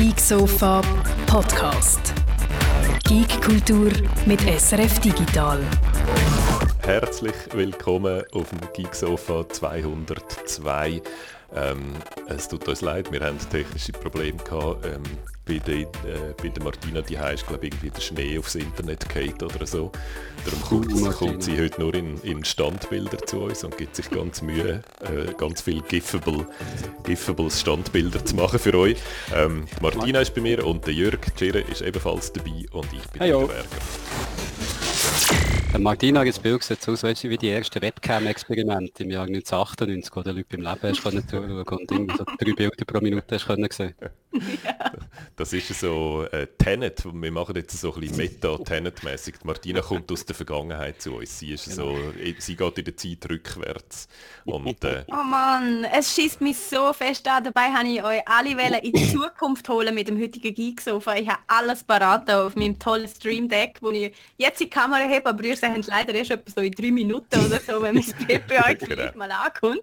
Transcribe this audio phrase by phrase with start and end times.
[0.00, 0.80] Geek Sofa
[1.26, 2.14] Podcast.
[3.06, 3.92] Geek Kultur
[4.24, 5.60] mit SRF Digital.
[6.90, 11.00] Herzlich willkommen auf dem Geek Sofa 202.
[11.54, 11.94] Ähm,
[12.26, 14.84] es tut uns leid, wir haben technische Probleme gehabt.
[14.84, 15.04] Ähm,
[15.46, 19.40] bei, der, äh, bei der Martina die ist glaube irgendwie der Schnee aufs Internet geht
[19.40, 19.92] oder so.
[20.44, 24.10] Darum kommt, cool, kommt, sie heute nur in, in, Standbilder zu uns und gibt sich
[24.10, 26.44] ganz Mühe, äh, ganz viel giffable,
[27.04, 28.98] giffables Standbilder zu machen für euch.
[29.32, 33.20] Ähm, Martina ist bei mir und der Jörg Tschere ist ebenfalls dabei und ich bin
[33.20, 33.78] hey, der Werker.
[35.72, 40.10] Der Martina jetzt Bild sieht aus weißt du, wie die ersten Webcam-Experimente im Jahr 1998,
[40.16, 43.36] wo du Leute beim Leben hast können zuschauen und irgendwie so drei Bilder pro Minute
[43.36, 43.94] hast können sehen.
[44.00, 44.10] Ja.
[45.36, 49.36] Das ist so äh, Tenet, wir machen jetzt so ein bisschen Meta-Tenet-mäßig.
[49.44, 51.38] Martina kommt aus der Vergangenheit zu uns.
[51.38, 51.94] Sie, ist genau.
[51.94, 51.98] so,
[52.38, 54.06] sie geht in der Zeit rückwärts.
[54.44, 57.44] Und, äh, oh Mann, es schießt mich so fest an.
[57.44, 61.16] Dabei habe ich euch alle Wellen in die Zukunft holen mit dem heutigen Geek-Sofa.
[61.16, 65.42] Ich habe alles parat auf meinem tollen Stream-Deck, wo ich jetzt die Kamera habe, aber
[65.62, 68.78] ihr seht leider erst etwa so in drei Minuten oder so, wenn Bild bei euch
[68.78, 69.16] genau.
[69.16, 69.82] mal ankommt.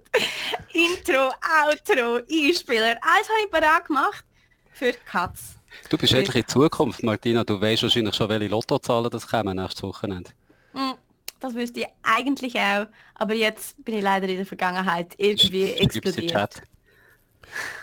[0.74, 1.32] Intro,
[1.64, 4.26] Outro, Einspieler, alles habe ich parat gemacht
[4.74, 5.56] für Katz.
[5.90, 7.44] Du bist eigentlich in Zukunft, Martina.
[7.44, 10.32] Du weißt wahrscheinlich schon, welche Lottozahlen das kommen nächstes Wochenende.
[10.74, 10.96] Hm,
[11.40, 16.62] das wüsste ich eigentlich auch, aber jetzt bin ich leider in der Vergangenheit irgendwie explodiert.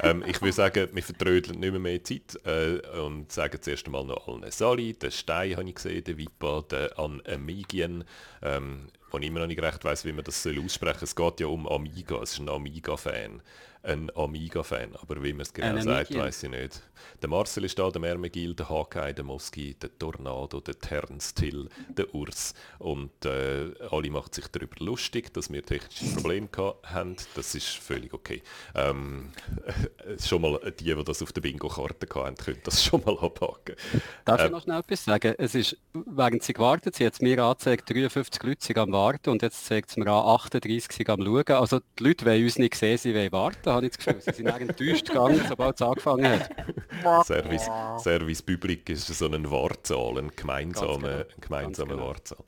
[0.02, 4.04] Ähm, ich würde sagen, wir vertrödeln nicht mehr, mehr Zeit äh, und sagen zuerst einmal
[4.04, 8.04] noch allen Sali, den Stein habe ich gesehen, den Vipa, den An Amigien,
[8.42, 11.04] ähm, wo ich immer noch nicht recht weiß, wie man das aussprechen soll.
[11.04, 13.42] Es geht ja um Amiga, es ist ein Amiga-Fan
[13.84, 16.82] ein Amiga-Fan, aber wie man es genau sagt, weiß ich nicht.
[17.20, 21.68] Der Marcel ist da, der Mermegil, der Hawkeye, der Moski, der Tornado, der Terence Till,
[21.88, 26.48] der Urs und äh, alle machen sich darüber lustig, dass wir technische Probleme
[26.84, 27.16] haben.
[27.34, 28.42] Das ist völlig okay.
[28.74, 29.32] Ähm,
[30.18, 33.76] schon mal die, die das auf der Bingo-Karte hatten, können das schon mal abhaken.
[34.24, 35.34] Darf ähm, ich noch schnell etwas sagen?
[35.38, 39.42] Es ist, während sie gewartet sie hat mir angezeigt, 53 Leute sind am Warten und
[39.42, 41.44] jetzt zeigt es mir an, 38 sind am Schauen.
[41.48, 44.20] Also die Leute wollen uns nicht sehen, sie wollen warten habe ich das Gefühl.
[44.20, 46.50] Sie sind enttäuscht gegangen, sobald es angefangen hat.
[47.26, 47.68] Service,
[47.98, 51.24] Service Public ist so eine Wortzahl, eine gemeinsame, genau.
[51.40, 52.06] gemeinsame genau.
[52.06, 52.38] Wortzahl.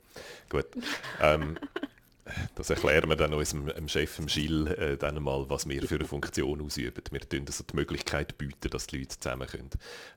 [0.49, 0.65] Gut.
[1.21, 1.57] Ähm,
[2.55, 6.05] das erklären wir dann unserem Chef, dem Schill, äh, dann mal, was wir für eine
[6.05, 7.03] Funktion ausüben.
[7.11, 9.69] Wir tun also die Möglichkeit bieten, dass die Leute zusammen können,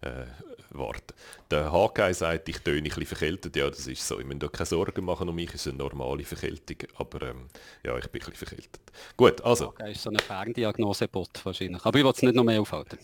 [0.03, 0.26] äh,
[0.71, 1.15] warten.
[1.50, 3.56] Der Hawkeye sagt, ich töne ein bisschen verkältet.
[3.56, 4.21] Ja, das ist so.
[4.21, 6.76] Ich muss keine Sorgen machen um mich, es ist eine normale Verkältung.
[6.97, 7.48] Aber ähm,
[7.84, 8.81] ja, ich bin ein bisschen verkältet.
[9.16, 9.66] Gut, also.
[9.66, 11.84] Hawkeye ist so eine Ferndiagnose-Bot wahrscheinlich.
[11.84, 12.98] Aber ich will es nicht noch mehr aufhalten.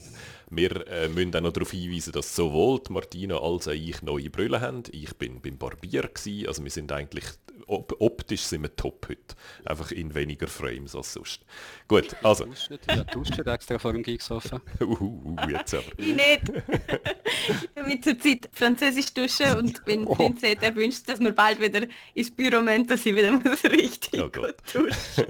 [0.49, 4.61] Wir äh, müssen auch noch darauf hinweisen, dass sowohl Martina als auch ich neue Brille
[4.61, 4.85] haben.
[4.93, 7.25] Ich bin beim Barbier gewesen, also wir sind eigentlich
[7.67, 9.35] op optisch sind wir top heute.
[9.65, 11.41] Einfach in weniger Frames als sonst.
[11.89, 12.47] Gut, also.
[12.89, 14.61] Ja, duscht extra vor dem Geeksofa.
[14.81, 15.85] uh, jetzt aber.
[15.97, 16.43] ich nicht.
[17.75, 20.19] ich will zurzeit Französisch duschen und wenn oh.
[20.19, 24.31] Vincent erwünscht, dass wir bald wieder ins Büro müssen, dass ich wieder muss richtig oh
[24.31, 25.27] gut duschen.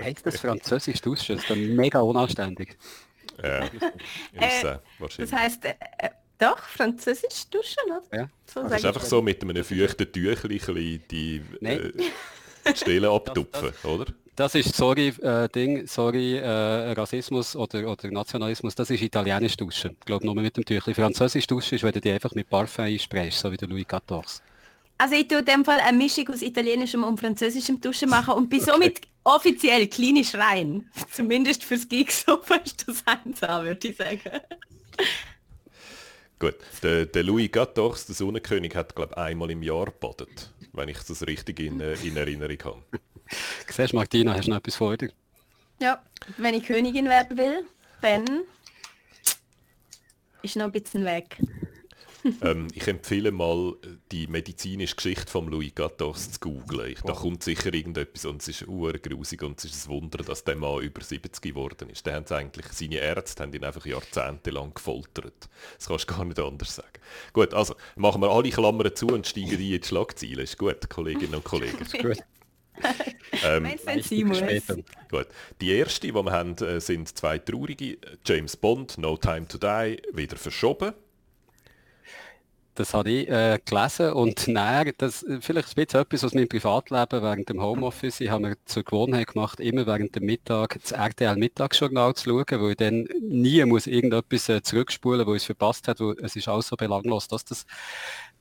[0.00, 1.36] Heißt das Französisch duschen?
[1.36, 2.76] Das ist dann mega unanständig.
[3.42, 3.64] Ja,
[4.32, 4.78] äh,
[5.18, 5.74] das heißt, äh,
[6.38, 8.02] doch, Französisch duschen, oder?
[8.18, 8.28] Ja.
[8.46, 11.92] So das ist einfach so mit einem feuchten Tüchlein die äh,
[12.74, 14.06] Stellen abtupfen, das, das, oder?
[14.34, 19.96] Das ist, sorry, äh, Ding, sorry, äh, Rassismus oder, oder Nationalismus, das ist italienisch duschen.
[20.00, 20.94] Ich glaube nur mit dem Tüchlein.
[20.94, 24.42] Französisch duschen ist, wenn du die einfach mit Parfum einsprayst, so wie der Louis XIV.
[25.02, 28.48] Also ich tue in dem Fall eine Mischung aus italienischem und französischem Duschen machen und
[28.48, 28.70] bin okay.
[28.70, 30.88] somit offiziell klinisch rein.
[31.10, 34.30] Zumindest fürs Geek Sofa ist das eins, würde ich sagen.
[36.38, 36.54] Gut,
[36.84, 41.26] der, der Louis Gators, der Sonnenkönig, hat glaube einmal im Jahr badet, wenn ich das
[41.26, 42.82] richtig in, äh, in Erinnerung habe.
[43.68, 45.10] Siehst Martina, hast du noch etwas vor dir?
[45.80, 46.00] Ja,
[46.36, 47.66] wenn ich Königin werden will,
[48.02, 48.44] dann
[50.42, 51.38] ist noch ein bisschen weg
[52.42, 53.74] ähm, ich empfehle mal,
[54.10, 56.94] die medizinische Geschichte von Louis XIV zu googlen.
[57.04, 60.56] Da kommt sicher irgendetwas und es ist grusig und es ist ein Wunder, dass der
[60.56, 62.06] Mann über 70 geworden ist.
[62.06, 65.48] Da haben eigentlich, seine Ärzte haben ihn einfach jahrzehntelang gefoltert.
[65.76, 66.88] Das kannst du gar nicht anders sagen.
[67.32, 70.40] Gut, also machen wir alle Klammern zu und steigen die in die Schlagzeilen.
[70.40, 71.78] Ist gut, Kolleginnen und Kollegen.
[71.78, 72.18] Ist gut.
[73.44, 73.68] ähm,
[75.10, 75.26] gut.
[75.60, 77.98] Die erste, die wir haben, äh, sind zwei traurige.
[78.24, 80.92] James Bond, No Time to Die, wieder verschoben.
[82.74, 87.22] Das habe ich äh, gelesen und näher, das vielleicht ein bisschen etwas aus meinem Privatleben
[87.22, 88.20] während dem Homeoffice.
[88.20, 92.60] Ich habe mir zur Gewohnheit gemacht, immer während dem Mittag das RTL Mittagsjournal zu schauen,
[92.60, 96.34] wo ich dann nie muss irgendetwas äh, zurückspulen, wo ich es verpasst hat, wo es
[96.34, 97.66] ist alles so belanglos, dass das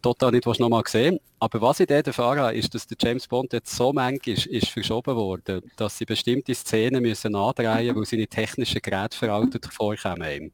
[0.01, 1.19] total nicht nochmal gesehen.
[1.39, 4.45] Aber was ich dort erfahren habe, ist, dass der James Bond jetzt so manchmal ist,
[4.45, 10.51] ist verschoben worden, dass sie bestimmte Szenen müssen andrehen, weil seine technischen Geräte veraltet vorkommen.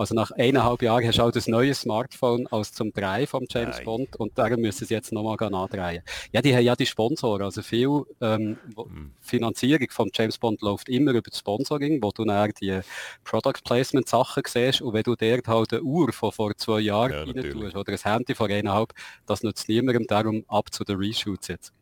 [0.00, 3.76] Also nach eineinhalb Jahren hast du auch das neue Smartphone als zum Drehen vom James
[3.76, 3.84] Nein.
[3.84, 6.02] Bond und darum müssen sie jetzt nochmal andrehen.
[6.32, 9.12] Ja, die haben ja die Sponsoren, also viel ähm, mhm.
[9.20, 12.80] Finanzierung vom James Bond läuft immer über das Sponsoring, wo du dann die
[13.24, 17.12] Product Placement Sachen siehst und wenn du dort halt eine Uhr von vor zwei Jahren
[17.12, 18.94] ja, rein tust oder ein Handy von eineinhalb,
[19.26, 21.74] das nützt niemandem, darum ab zu den Reshoots jetzt.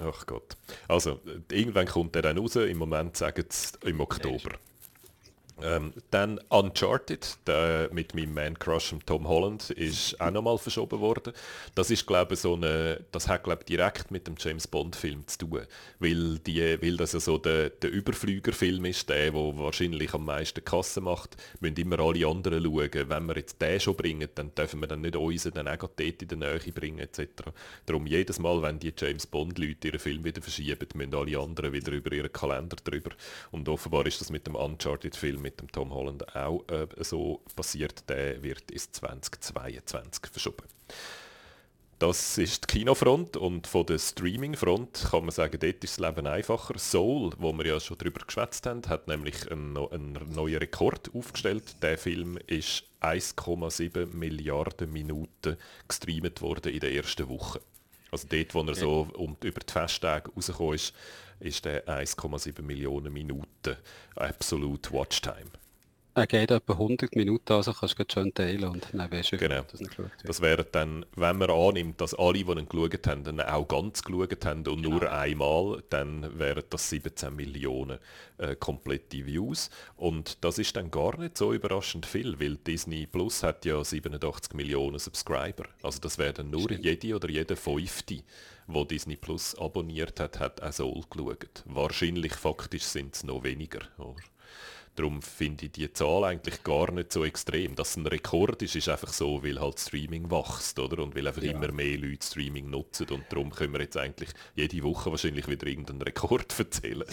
[0.00, 0.56] Ach Gott.
[0.86, 1.18] Also,
[1.50, 4.50] irgendwann kommt der dann raus, im Moment sagen sie im Oktober.
[5.62, 11.32] Ähm, dann Uncharted, der mit meinem Man Crush Tom Holland, ist auch nochmal verschoben worden.
[11.74, 15.38] Das ist glaube so eine, das hat glaube direkt mit dem James Bond Film zu
[15.38, 15.62] tun,
[15.98, 20.64] weil die, weil das ja so der, der Überflügerfilm ist, der, wo wahrscheinlich am meisten
[20.64, 23.08] Kasse macht, müssen immer alle anderen schauen.
[23.08, 26.00] Wenn wir jetzt den schon bringen, dann dürfen wir dann nicht unseren dann auch dort
[26.00, 27.50] in der Nähe bringen etc.
[27.86, 31.72] Darum jedes Mal, wenn die James Bond Leute ihren Film wieder verschieben, müssen alle anderen
[31.72, 33.10] wieder über ihren Kalender drüber.
[33.50, 37.40] Und offenbar ist das mit dem Uncharted Film mit dem Tom Holland auch äh, so
[37.56, 38.08] passiert.
[38.08, 40.64] Der wird ins 2022 verschoben.
[41.98, 46.28] Das ist die Kinofront und von der Streamingfront kann man sagen, dort ist das Leben
[46.28, 46.78] einfacher.
[46.78, 51.82] Soul, wo wir ja schon darüber geschwätzt haben, hat nämlich einen, einen neuen Rekord aufgestellt.
[51.82, 55.56] Der Film ist 1,7 Milliarden Minuten
[55.88, 57.60] gestreamt worden in der ersten Woche.
[58.12, 60.94] Also dort, wo er so um, über die Festtage rausgekommen ist,
[61.40, 63.76] ist der 1,7 Millionen Minuten
[64.16, 65.50] Absolute Watchtime.
[66.18, 69.62] Er geht etwa 100 Minuten, also kannst du schön teilen und dann weißt du, genau.
[69.70, 73.22] das nicht geschaut Das wäre dann, wenn man annimmt, dass alle, die ihn geschaut haben,
[73.22, 74.98] dann auch ganz geschaut haben und genau.
[74.98, 77.98] nur einmal, dann wären das 17 Millionen
[78.38, 79.70] äh, komplette Views.
[79.94, 84.54] Und das ist dann gar nicht so überraschend viel, weil Disney Plus hat ja 87
[84.54, 85.66] Millionen Subscriber.
[85.84, 86.84] Also das wäre dann nur Stimmt.
[86.84, 88.24] jede oder jede Fünfte
[88.68, 91.64] wo Disney Plus abonniert hat, hat auch Soul geschaut.
[91.64, 93.80] Wahrscheinlich faktisch sind es noch weniger.
[93.98, 94.22] Oder?
[94.94, 97.76] Darum finde ich die Zahl eigentlich gar nicht so extrem.
[97.76, 101.02] Dass es ein Rekord ist, ist einfach so, weil halt Streaming wächst, oder?
[101.02, 101.52] Und weil einfach ja.
[101.52, 103.06] immer mehr Leute Streaming nutzen.
[103.10, 107.04] Und darum können wir jetzt eigentlich jede Woche wahrscheinlich wieder irgendeinen Rekord erzählen.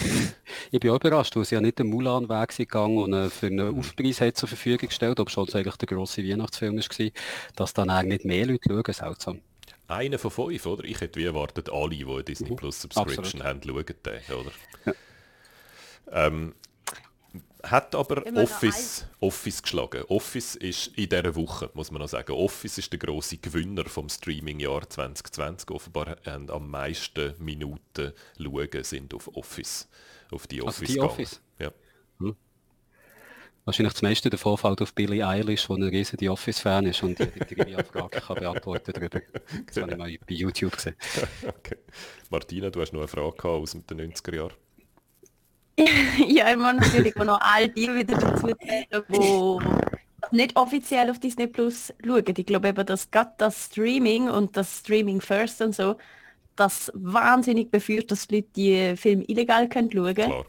[0.71, 3.73] ich bin auch überrascht, weil sie ja nicht den Mulan-Weg gegangen und äh, für einen
[3.73, 3.79] mhm.
[3.79, 7.11] Aufpreis hat zur Verfügung gestellt, ob schon eigentlich der grosse Weihnachtsfilm war,
[7.55, 9.41] dass dann eigentlich nicht mehr Leute schauen, seltsam
[9.87, 10.83] einer von fünf, oder?
[10.83, 12.55] Ich hätte wie erwartet, alle, die eine Disney mhm.
[12.55, 13.45] Plus Subscription Absolut.
[13.45, 14.51] haben, schauen den, oder?
[14.85, 14.93] Ja.
[16.27, 16.53] Ähm,
[17.63, 20.03] hat aber Office, Office geschlagen.
[20.07, 22.31] Office ist in dieser Woche, muss man noch sagen.
[22.33, 25.71] Office ist der große Gewinner vom Streaming-Jahr 2020.
[25.71, 29.87] Offenbar haben am meisten Minuten schauen sind auf Office.
[30.31, 30.81] Auf die Office.
[30.81, 31.41] Also die Office?
[33.65, 37.17] Wahrscheinlich das meiste davon fällt auf Billie Eilish, der ein riesen The Office-Fan ist und
[37.17, 39.21] die Trivia-Frage kann beantworten darüber.
[39.65, 40.95] Das habe ich mal bei YouTube gesehen.
[41.47, 41.77] okay.
[42.29, 44.53] Martina, du hast noch eine Frage aus den 90er Jahren.
[46.27, 51.19] ja, ich muss natürlich auch noch all die wieder dazu zählen, die nicht offiziell auf
[51.19, 52.23] Disney Plus schauen.
[52.37, 55.95] Ich glaube eben, dass gerade das Streaming und das Streaming First und so,
[56.55, 60.45] das wahnsinnig beführt, dass die Leute die Filme illegal können schauen können.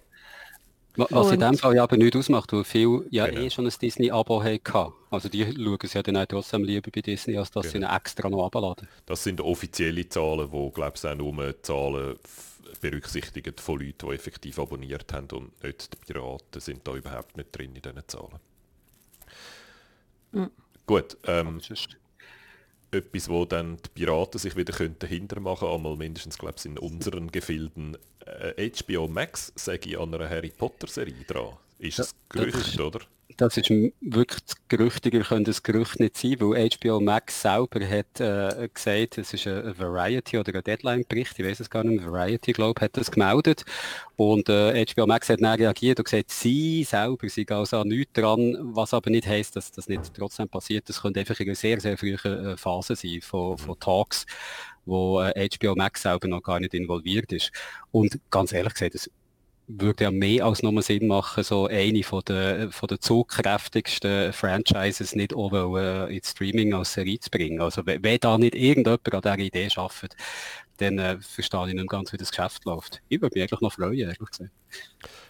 [0.97, 3.41] Was in dem Fall ja aber nicht ausmacht, weil viele ja genau.
[3.41, 4.93] eh schon ein Disney-Abo hatten.
[5.11, 7.89] Also die schauen es ja dann auch trotzdem lieber bei Disney, als dass genau.
[7.89, 8.89] sie extra noch abladen.
[9.05, 12.17] Das sind offizielle Zahlen, die glaube ich auch nur Zahlen
[12.81, 17.57] berücksichtigen von Leuten, die effektiv abonniert haben und nicht die Piraten sind da überhaupt nicht
[17.57, 18.39] drin in diesen Zahlen.
[20.33, 20.51] Mhm.
[20.87, 21.61] Gut, ähm,
[22.91, 27.31] etwas, wo dann die Piraten sich wieder könnten hintermachen, einmal mindestens glaube ich in unseren
[27.31, 27.97] Gefilden.
[28.25, 31.57] Äh, HBO Max sage ich an einer Harry Potter Serie dran.
[31.79, 33.01] Ist es Gerücht, ist, oder?
[33.37, 38.19] Das ist wirklich das Gerüchtiger könnte das Gerücht nicht sein, weil HBO Max selber hat
[38.19, 42.53] äh, gesagt, es ist ein Variety oder ein Deadline-Bericht, ich weiß es gar nicht, Variety,
[42.53, 43.65] glaube hat das gemeldet
[44.17, 48.15] und äh, HBO Max hat dann reagiert und gesagt, sie selber sind also an nichts
[48.15, 50.89] dran, was aber nicht heisst, dass das nicht trotzdem passiert.
[50.89, 54.25] Das könnte einfach in einer sehr, sehr frühen äh, Phase sein von, von Talks,
[54.87, 57.53] wo äh, HBO Max selber noch gar nicht involviert ist.
[57.91, 59.11] Und ganz ehrlich gesagt, das
[59.69, 65.15] würde ja mehr als nur Sinn machen, so eine von der, von der zugkräftigsten Franchises
[65.15, 67.61] nicht auch äh, ins Streaming als Serie zu bringen.
[67.61, 70.17] Also wenn, da nicht irgendjemand an dieser Idee schafft,
[70.77, 73.03] dann äh, verstehe ich nicht ganz, wie das Geschäft läuft.
[73.09, 74.51] Ich würde mich eigentlich noch freuen, ehrlich gesagt.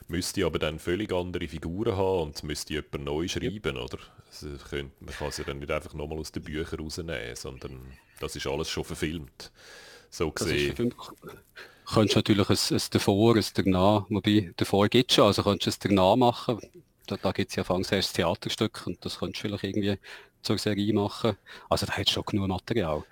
[0.09, 3.83] Müsste aber dann völlig andere Figuren haben und müsste jemand neu schreiben, ja.
[3.83, 3.99] oder?
[4.29, 7.81] Also könnte, man kann sie dann nicht einfach nochmal aus den Büchern rausnehmen, sondern
[8.21, 9.51] das ist alles schon verfilmt.
[10.11, 10.95] So gesehen
[11.93, 15.89] könntest natürlich ein, ein davor, ein danach, wobei davor gibt es schon, also könntest du
[15.89, 16.61] es danach machen.
[17.07, 19.99] Da, da gibt es ja fangs erst Theaterstück und das könntest du vielleicht irgendwie
[20.43, 21.37] zur Serie machen.
[21.69, 23.05] Also da hat schon genug Material.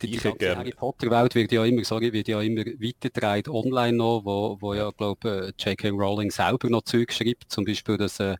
[0.00, 2.40] Die, die Ich ganze hätte gerne- Harry Potter Welt wird ja immer, sorry, wird ja
[2.40, 5.88] immer weitergetragen online noch, wo, wo ja, glaube J.K.
[5.90, 8.36] Rowling selber noch Zeug schreibt, zum Beispiel, dass äh,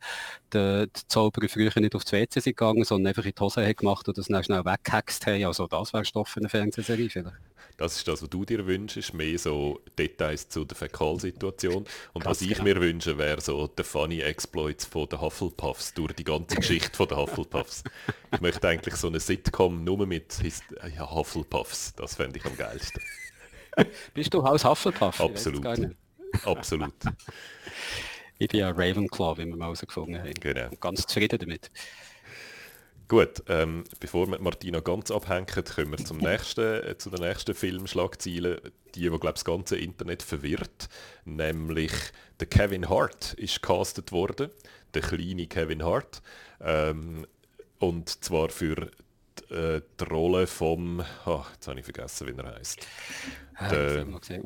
[0.53, 3.77] der, die Zauberer früher nicht aufs WC sind gegangen, sondern einfach in die Hose haben
[3.77, 5.45] gemacht und das dann schnell weggehaxt haben.
[5.45, 7.37] Also das wäre Stoff für eine Fernsehserie vielleicht.
[7.77, 11.85] Das ist das, was du dir wünschst, mehr so Details zu der Fäkalsituation.
[12.13, 12.65] Und was Ganz ich genau.
[12.65, 17.09] mir wünsche, wäre so der Funny Exploits von den Hufflepuffs durch die ganze Geschichte von
[17.09, 17.85] den Hufflepuffs.
[18.33, 20.63] Ich möchte eigentlich so eine Sitcom nur mit His
[20.97, 21.95] ja, Hufflepuffs.
[21.95, 23.03] Das fände ich am geilsten.
[24.15, 25.21] Bist du Haus Hufflepuff?
[25.21, 25.67] Absolut.
[26.45, 26.95] Absolut.
[28.39, 30.35] Ich bin ja Ravenclaw, wie wir mal herausgefunden haben.
[30.35, 30.69] Genau.
[30.71, 31.71] Und ganz zufrieden damit.
[33.13, 37.55] Gut, ähm, bevor wir Martina ganz abhängen, kommen wir zum nächsten, äh, zu den nächsten
[37.55, 38.59] Filmschlagzeilen,
[38.95, 40.89] die, die glaube das ganze Internet verwirrt,
[41.27, 41.93] nämlich
[42.41, 44.49] der Kevin Hart ist castet worden,
[44.95, 46.23] der kleine Kevin Hart,
[46.63, 47.27] ähm,
[47.81, 48.91] und zwar für
[49.51, 52.87] die, äh, die Rolle vom, ah, jetzt habe ich vergessen, wie er heißt.
[53.59, 54.45] Äh, Der- ich gesehen.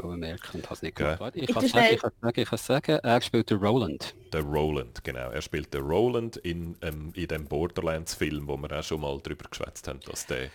[0.00, 1.18] Wollen, merken und habe es nicht Ja.
[1.18, 4.14] Warte, ich kann bin sagen, ich kann sagen, ich kann sagen, er spielt den Roland.
[4.32, 5.30] Der Roland, genau.
[5.30, 9.48] Er spielt den Roland in, ähm, in dem Borderlands-Film, wo wir auch schon mal darüber
[9.50, 10.50] geschwätzt haben, dass der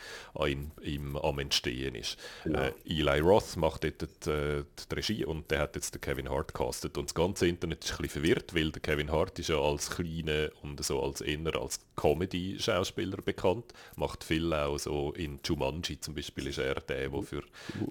[0.45, 2.17] in, im am Entstehen ist.
[2.45, 6.29] Äh, Eli Roth macht dort die, äh, die Regie und der hat jetzt den Kevin
[6.29, 6.97] Hart castet.
[6.97, 9.89] Und das ganze Internet ist ein bisschen verwirrt, weil der Kevin Hart ist ja als
[9.89, 13.73] kleiner und so als eher als Comedy-Schauspieler bekannt.
[13.97, 17.43] Macht viel auch so in Jumanji zum Beispiel ist er der, der für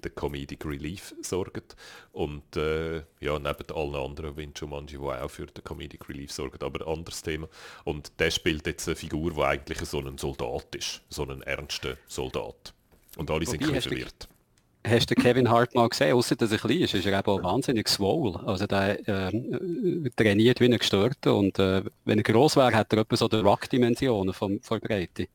[0.03, 1.75] den Comedic Relief sorgt.
[2.11, 6.31] Und äh, ja, neben allen anderen wie in Jumanji, die auch für den Comedic Relief
[6.31, 7.47] sorgen, aber ein anderes Thema.
[7.83, 11.97] Und der spielt jetzt eine Figur, die eigentlich so ein Soldat ist, so ein ernster
[12.07, 12.73] Soldat.
[13.17, 14.27] Und alle sind Wobei, ein bisschen du- verwirrt.
[14.85, 16.13] Hast du Kevin Hart mal gesehen?
[16.13, 18.37] Außer dass er klein ist, ist er eben auch wahnsinnig swole.
[18.45, 22.91] Also der ähm, äh, trainiert wie ein Gestörter und äh, wenn er gross wäre, hat
[22.91, 25.29] er etwa so die Rock-Dimensionen von der Breite.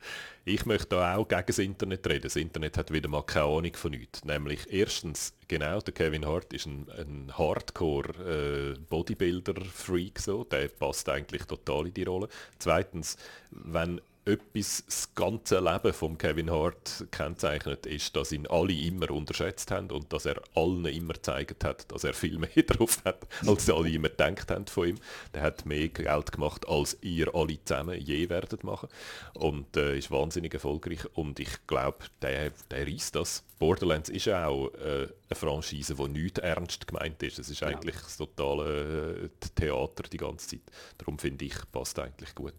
[0.45, 2.25] Ich möchte da auch gegen das Internet reden.
[2.25, 4.23] Das Internet hat wieder mal keine Ahnung von nichts.
[4.25, 10.45] Nämlich erstens, genau, der Kevin Hart ist ein, ein Hardcore-Bodybuilder-Freak, so.
[10.45, 12.29] der passt eigentlich total in die Rolle.
[12.59, 13.17] Zweitens,
[13.51, 19.71] wenn etwas das ganze Leben von Kevin Hart kennzeichnet, ist, dass ihn alle immer unterschätzt
[19.71, 23.71] haben und dass er allen immer gezeigt hat, dass er viel mehr drauf hat, als
[23.71, 24.99] alle immer gedacht haben von ihm.
[25.35, 28.89] Der hat mehr Geld gemacht, als ihr alle zusammen je werdet machen
[29.35, 33.45] und äh, ist wahnsinnig erfolgreich und ich glaube, der, der reißt das.
[33.59, 37.39] Borderlands ist ja auch äh, eine Franchise, die nicht ernst gemeint ist.
[37.39, 40.61] Es ist eigentlich das totale äh, Theater die ganze Zeit.
[40.99, 42.55] Darum finde ich, passt eigentlich gut.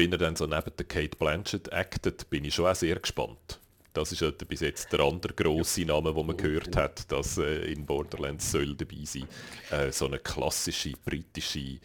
[0.00, 3.60] Wenn er dann so neben der Kate Blanchett actet, bin ich schon auch sehr gespannt.
[3.92, 7.70] Das ist etwa bis jetzt der andere grosse Name, den man gehört hat, dass äh,
[7.70, 9.28] in Borderlands soll dabei sein.
[9.70, 11.80] Äh, so eine klassische britische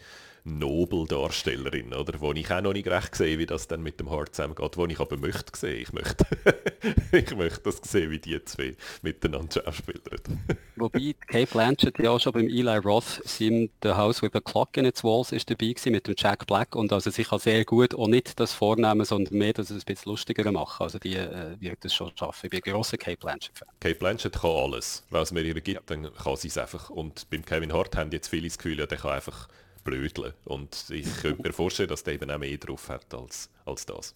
[0.46, 2.20] Nobeldarstellerin, oder?
[2.20, 4.86] Wo ich auch noch nicht recht sehe, wie das dann mit dem Hart zusammengeht, wo
[4.86, 5.82] ich aber möchte sehen.
[5.82, 6.24] Ich möchte,
[7.12, 10.44] ich möchte das sehen, wie die zwei miteinander schauspielern.
[10.76, 14.76] Wobei Kate Blanchett ja auch schon beim Eli Roth in The House with a Clock
[14.76, 17.64] in its Walls ist dabei gewesen mit dem Jack Black und also sich kann sehr
[17.64, 20.84] gut auch nicht das vornehmen, sondern mehr das ein bisschen lustiger machen.
[20.84, 22.46] Also die äh, wird das schon schaffen.
[22.46, 23.68] Ich bin ein grosser Kate Blanchett-Fan.
[23.80, 25.04] Kate Blanchett kann alles.
[25.10, 26.88] Wenn es mir ihr gibt, dann kann sie es einfach.
[26.90, 29.48] Und beim Kevin Hart haben jetzt viele das Gefühl, ja, der kann einfach
[29.86, 30.34] blödeln.
[30.44, 34.14] Und ich könnte mir vorstellen, dass der eben auch mehr drauf hat als, als das.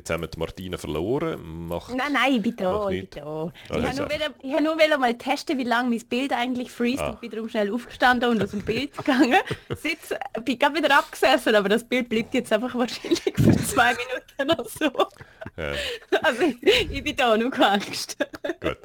[0.00, 1.66] Jetzt haben wir die Martina verloren.
[1.68, 3.46] Macht, Nein, nein, ich bin da, Mach ich bin habe
[3.96, 7.10] nur, wollen- ich habe nur mal testen, wie lange mein Bild eigentlich freest Ah.
[7.10, 9.36] und wiederum schnell aufgestanden und aus dem Bild gegangen.
[9.76, 14.58] Sitz, bin gerade wieder abgesessen, aber das Bild bleibt jetzt einfach wahrscheinlich für zwei Minuten
[14.58, 14.84] oder so.
[15.58, 15.72] Ja.
[16.22, 18.16] Also ich, ich bin da, nur keine Angst.
[18.60, 18.76] Gut,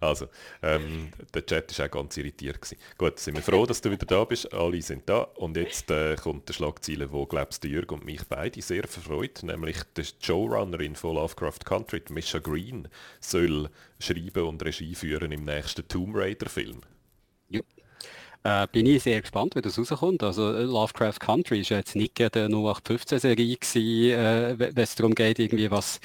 [0.00, 0.26] also,
[0.62, 2.60] ähm, der Chat war auch ganz irritiert.
[2.60, 2.76] Gewesen.
[2.98, 4.52] Gut, sind wir froh, dass du wieder da bist.
[4.52, 5.22] Alle sind da.
[5.36, 9.42] Und jetzt äh, kommt der Schlagzeile, wo, glaubst du, Jürg und mich beide sehr verfreut,
[9.42, 10.04] nämlich die
[10.62, 12.88] Showrunnerin von Lovecraft Country, Misha Green,
[13.20, 16.80] soll schreiben und Regie führen im nächsten Tomb Raider-Film.
[17.50, 17.60] Ja.
[18.44, 20.22] Äh, bin ich sehr gespannt, wie das rauskommt.
[20.22, 25.38] Also äh, Lovecraft Country ist jetzt nicht eine 0815-Serie gewesen, äh, wenn es darum geht,
[25.38, 26.00] irgendwie was,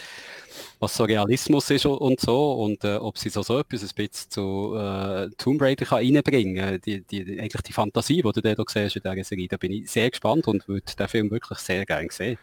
[0.80, 3.90] was so Realismus ist und- und so und äh, ob sie so, so etwas ein
[3.96, 8.56] bisschen zu äh, Tomb Raider kann reinbringen die, die, eigentlich die Fantasie, die du da
[8.68, 11.86] siehst in dieser Serie, da bin ich sehr gespannt und würde den Film wirklich sehr
[11.86, 12.38] gerne sehen.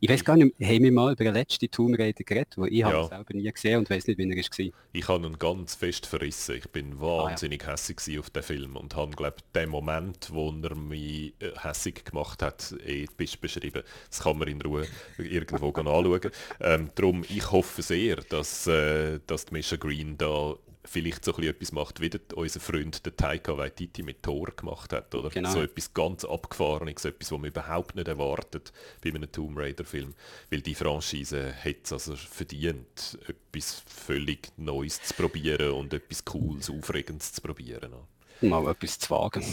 [0.00, 2.84] Ich weiß gar nicht, haben wir mal über den letzten Tomb Raider geredet, weil ich
[2.84, 3.02] habe Ja.
[3.02, 4.72] ihn selber nie gesehen und weiß nicht, wie er war.
[4.92, 6.54] Ich habe ihn ganz fest verrissen.
[6.56, 10.74] Ich bin wahnsinnig hässig gewesen auf den Film und habe, glaube den Moment, wo er
[10.76, 13.82] mich äh, hässig gemacht hat, eh beschrieben.
[14.08, 14.86] Das kann man in Ruhe
[15.18, 16.30] irgendwo anschauen.
[16.60, 20.54] Ähm, darum, ich hoffe sehr, dass, äh, dass die Misha Green da
[20.88, 25.14] vielleicht so etwas macht, wie der, unser Freund der Taika Waititi mit Thor gemacht hat.
[25.14, 25.30] Oder?
[25.30, 25.50] Genau.
[25.50, 30.14] So etwas ganz Abgefahrenes, etwas, was man überhaupt nicht erwartet bei einem Tomb Raider-Film.
[30.50, 36.70] Weil die Franchise hat es also verdient, etwas völlig Neues zu probieren und etwas Cooles,
[36.70, 37.92] Aufregendes zu probieren.
[38.40, 39.44] Mal etwas zu wagen.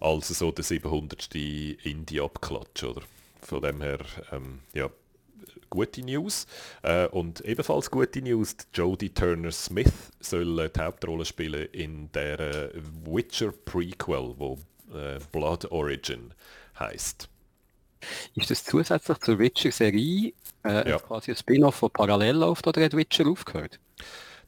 [0.00, 1.34] Also so der 700.
[1.34, 3.02] Indie-Abklatsch, oder?
[3.40, 4.00] Von dem her,
[4.32, 4.90] ähm, ja,
[5.70, 6.46] gute News.
[6.82, 12.70] Äh, und ebenfalls gute News, Jodie Turner-Smith soll äh, die Hauptrolle spielen in der äh,
[13.04, 14.58] Witcher Prequel, wo
[14.94, 16.32] äh, Blood Origin
[16.78, 17.28] heißt.
[18.34, 20.32] Ist das zusätzlich zur Witcher-Serie
[20.64, 20.98] äh, ja.
[20.98, 23.80] quasi ein Spin-off, das parallel läuft, oder hat Witcher aufgehört?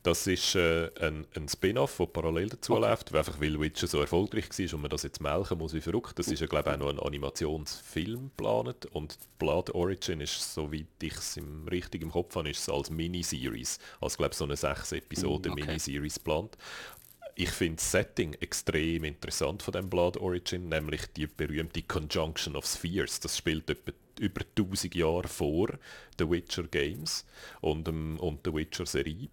[0.09, 2.89] Das ist äh, ein, ein Spin-off, der parallel dazu okay.
[2.89, 6.19] läuft, einfach weil Witcher so erfolgreich war und man das jetzt melken muss wie verrückt.
[6.19, 10.87] Das ist ja glaube ich auch noch ein Animationsfilm geplant und Blood Origin ist, soweit
[11.03, 14.57] ich es im richtig im Kopf habe, ist es als Miniseries, als glaube so eine
[14.57, 15.67] sechs Episoden okay.
[15.67, 16.57] Miniseries geplant.
[17.35, 22.65] Ich finde das Setting extrem interessant von dem Blood Origin, nämlich die berühmte Conjunction of
[22.65, 23.21] Spheres.
[23.21, 25.69] Das spielt etwa über 1000 Jahre vor
[26.19, 27.27] The Witcher Games
[27.61, 29.29] und, um, und der Witcher Serie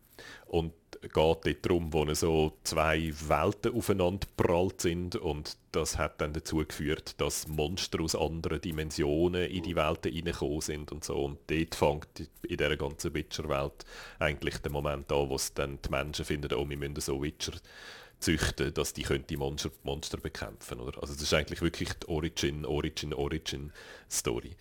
[0.47, 6.33] und geht dort darum, wo so zwei Welten aufeinander prallt sind und das hat dann
[6.33, 11.39] dazu geführt, dass Monster aus anderen Dimensionen in die Welten reingekommen sind und so und
[11.47, 13.85] dort fängt in dieser ganzen Witcher-Welt
[14.19, 17.53] eigentlich der Moment an, wo dann die Menschen finden, oh, wir müssen so Witcher
[18.19, 21.01] züchten, dass die die Monster, Monster bekämpfen oder?
[21.01, 23.71] Also das ist eigentlich wirklich die Origin, Origin, Origin
[24.09, 24.55] Story.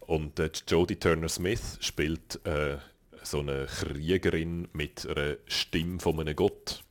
[0.00, 2.78] Und äh, Jodie Turner-Smith spielt äh,
[3.22, 6.84] so eine Kriegerin mit einer Stimme von einem Gott.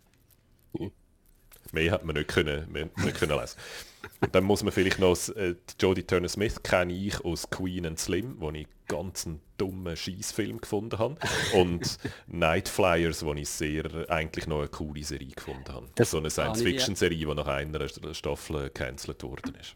[1.72, 3.58] Mehr hat man nicht können, mehr, nicht können lesen.
[4.22, 8.36] Und dann muss man vielleicht noch, äh, Jodie Turner-Smith kenne ich aus Queen and Slim,
[8.40, 11.18] wo ich ganz einen dummen Schießfilm gefunden habe.
[11.54, 15.88] Und Night Flyers, wo ich sehr, eigentlich noch eine coole Serie gefunden habe.
[15.96, 19.76] Das so eine Science-Fiction-Serie, die nach einer Staffel gecancelt worden ist.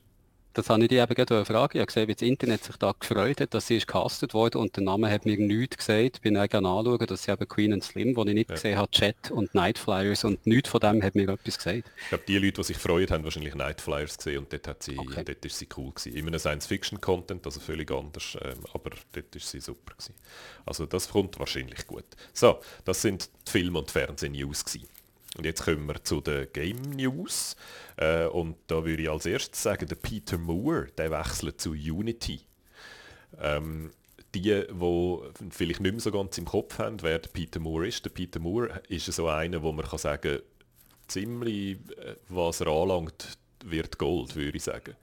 [0.53, 1.77] Das habe ich dich eben gerade fragen.
[1.77, 4.59] Ich habe gesehen, wie das Internet sich da gefreut hat, dass sie ist gecastet wurde
[4.59, 6.17] und der Name hat mir nichts gesagt.
[6.17, 8.55] Ich bin dann anschauen, dass sie eben Queen and Slim, wo ich nicht ja.
[8.55, 11.89] gesehen habe, Chat und Night Flyers und nichts von dem hat mir etwas gesagt.
[12.03, 14.83] Ich glaube, die Leute, die sich freuen, haben wahrscheinlich Night Flyers gesehen und dort, hat
[14.83, 15.23] sie, okay.
[15.25, 16.15] dort ist sie cool gewesen.
[16.15, 20.13] Immer Science-Fiction-Content, also völlig anders, ähm, aber dort ist sie super gewesen.
[20.65, 22.05] Also das kommt wahrscheinlich gut.
[22.31, 24.87] So, das sind die Film- und Fernseh-News gewesen.
[25.37, 27.55] Und jetzt kommen wir zu den Game News.
[27.97, 32.41] Äh, und da würde ich als erstes sagen, der Peter Moore, der wechselt zu Unity.
[33.39, 33.91] Ähm,
[34.35, 35.19] die, die
[35.49, 38.05] vielleicht nicht mehr so ganz im Kopf haben, wer der Peter Moore ist.
[38.05, 40.39] Der Peter Moore ist so einer, wo man kann sagen
[41.07, 44.95] ziemlich, äh, was er anlangt, wird Gold, würde ich sagen.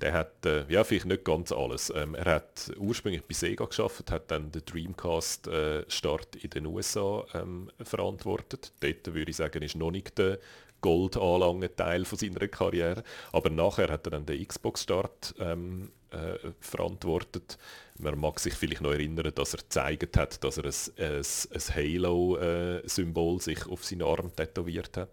[0.00, 1.92] Der hat, äh, ja, vielleicht nicht ganz alles.
[1.94, 7.24] Ähm, er hat ursprünglich bei Sega geschafft, hat dann den Dreamcast-Start äh, in den USA
[7.34, 8.72] ähm, verantwortet.
[8.80, 10.38] Dort würde ich sagen, ist noch nicht der
[10.80, 13.04] Gold anlangen Teil von seiner Karriere.
[13.32, 17.58] Aber nachher hat er dann den Xbox-Start ähm, äh, verantwortet.
[17.98, 21.74] Man mag sich vielleicht noch erinnern, dass er gezeigt hat, dass er ein, ein, ein
[21.74, 25.10] Halo-Symbol sich auf seinen Arm tätowiert hat.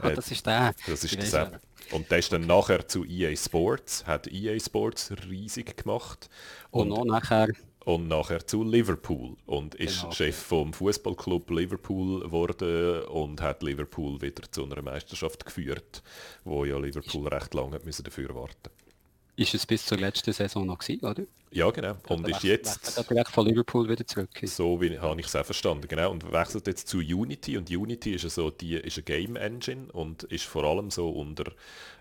[0.00, 0.74] Ah, das ist der.
[0.86, 1.60] Das ist der.
[1.92, 6.28] Und der ist dann nachher zu EA Sports, hat EA Sports riesig gemacht.
[6.70, 7.48] Und, und nachher
[7.88, 10.12] und nachher zu Liverpool und ist genau.
[10.12, 16.02] Chef vom Fußballclub Liverpool geworden und hat Liverpool wieder zu einer Meisterschaft geführt,
[16.44, 18.68] wo ja Liverpool recht lange müssen dafür warten.
[19.38, 21.22] Ist es bis zur letzten Saison noch gewesen, oder?
[21.52, 21.96] Ja, genau.
[22.08, 23.08] Und ist jetzt...
[23.08, 24.30] direkt von Liverpool wieder zurück.
[24.42, 26.10] So wie habe ich es auch verstanden, genau.
[26.10, 27.56] Und wechselt jetzt zu Unity.
[27.56, 31.52] Und Unity ist, so die, ist eine Game Engine und ist vor allem so unter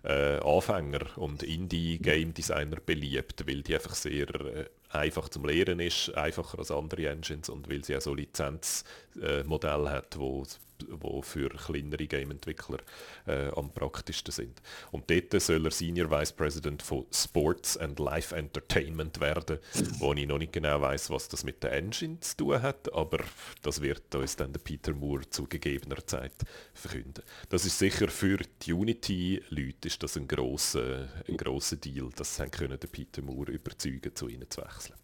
[0.03, 6.57] äh, Anfänger und Indie-Game-Designer beliebt, weil die einfach sehr äh, einfach zum Lehren ist, einfacher
[6.57, 10.43] als andere Engines und weil sie auch so Lizenzmodelle äh, hat, wo
[10.89, 12.79] wo für kleinere Game-Entwickler
[13.25, 14.61] äh, am praktischsten sind.
[14.91, 19.59] Und dort soll er Senior Vice President von Sports and Life Entertainment werden,
[19.99, 23.19] wo ich noch nicht genau weiß, was das mit der Engine zu tun hat, aber
[23.61, 26.33] das wird uns dann der Peter Moore zu gegebener Zeit
[26.73, 27.23] verkünden.
[27.49, 32.47] Das ist sicher für die Unity-Leute ist das ein grosser, ein grosser Deal, dass sie
[32.49, 34.95] können den Peter Moore überzeugen, zu ihnen zu wechseln.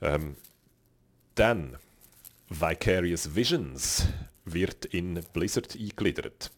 [0.00, 0.36] Ähm,
[1.34, 1.78] dann
[2.48, 4.06] Vicarious Visions
[4.44, 6.52] wird in Blizzard eingegliedert.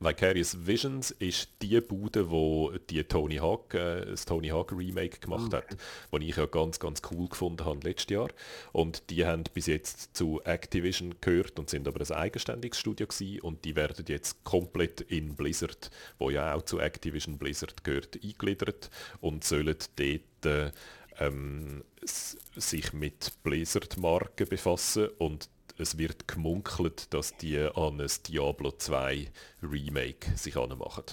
[0.00, 5.54] Vicarious Visions ist die Bude, wo die Tony Hawk, äh, das Tony Hawk Remake gemacht
[5.54, 5.56] okay.
[5.56, 5.76] hat,
[6.10, 8.28] was ich ja ganz, ganz cool gefunden habe letztes Jahr.
[8.72, 13.40] Und die haben bis jetzt zu Activision gehört und sind aber ein eigenständiges Studio gewesen
[13.42, 18.90] und die werden jetzt komplett in Blizzard, wo ja auch zu Activision Blizzard gehört, eingegliedert
[19.20, 20.72] und sollen dort äh,
[21.18, 29.30] ähm, sich mit Blizzard-Marken befassen und es wird gemunkelt, dass die an ein Diablo 2
[29.62, 31.04] Remake sich anmachen.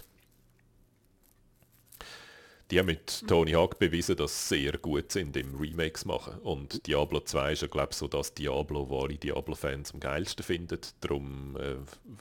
[2.71, 6.39] Die haben mit Tony Hawk bewiesen, dass sie sehr gut sind im Remakes machen.
[6.39, 10.43] Und Diablo 2 ist ja, glaube ich, so das Diablo, wo alle Diablo-Fans am geilsten
[10.43, 10.79] finden.
[11.01, 11.75] Darum, äh,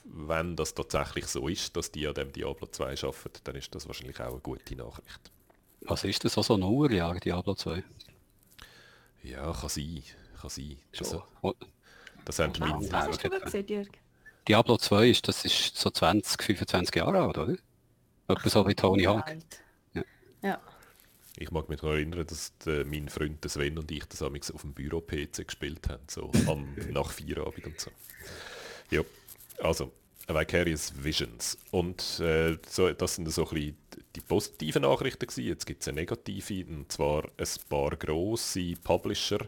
[0.05, 3.87] wenn das tatsächlich so ist, dass die an dem Diablo 2 arbeiten, dann ist das
[3.87, 5.31] wahrscheinlich auch eine gute Nachricht.
[5.83, 7.83] Was ist das, so ein Uhrjahr, Diablo 2?
[9.23, 10.03] Ja, kann sein.
[10.41, 10.77] Kann sein.
[10.93, 11.23] So.
[11.43, 11.57] Also,
[12.25, 13.89] das haben Was, mit, was hast du gesehen, Jörg?
[14.49, 17.57] Diablo 2 ist, das ist so 20, 25 Jahre alt, oder?
[18.29, 19.37] Etwa so wie Tony Hawk.
[19.95, 20.03] Ja.
[20.43, 20.61] Ja.
[21.37, 24.63] Ich mag mich noch erinnern, dass der, mein Freund Sven und ich das amigs auf
[24.63, 27.91] dem Büro-PC gespielt haben, so am, nach Feierabend und so.
[28.91, 29.03] Ja,
[29.63, 29.93] also,
[30.29, 31.57] Vicarious Visions.
[31.71, 33.77] Und äh, so, das sind so ein bisschen
[34.15, 35.45] die positiven Nachrichten gewesen.
[35.45, 39.41] Jetzt gibt es eine negative, und zwar ein paar grosse Publisher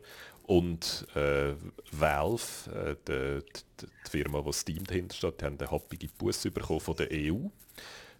[0.46, 1.54] und äh,
[1.90, 3.44] Valve, äh, die,
[3.80, 7.08] die, die Firma, wo Steam dahinter steht, die haben eine happige Busse bekommen von der
[7.12, 7.48] EU.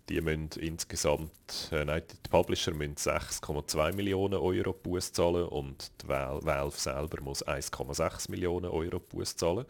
[0.09, 6.09] Die müssen insgesamt, äh, nein, die Publisher müssen 6,2 Millionen Euro Buß zahlen und die
[6.09, 9.67] Val Valve selber muss 1,6 Millionen Euro Buß zahlen.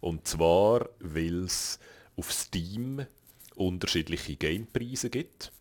[0.00, 1.78] Und zwar, weil es
[2.16, 3.06] auf Steam
[3.54, 5.52] unterschiedliche Gamepreise gibt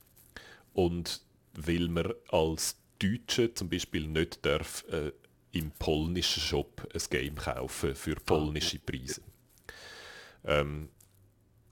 [0.76, 1.22] und
[1.54, 5.12] weil man als Deutsche zum Beispiel nicht darf äh,
[5.54, 9.22] im polnischen Shop ein Game kaufen für polnische Preise.
[10.44, 10.90] Ähm,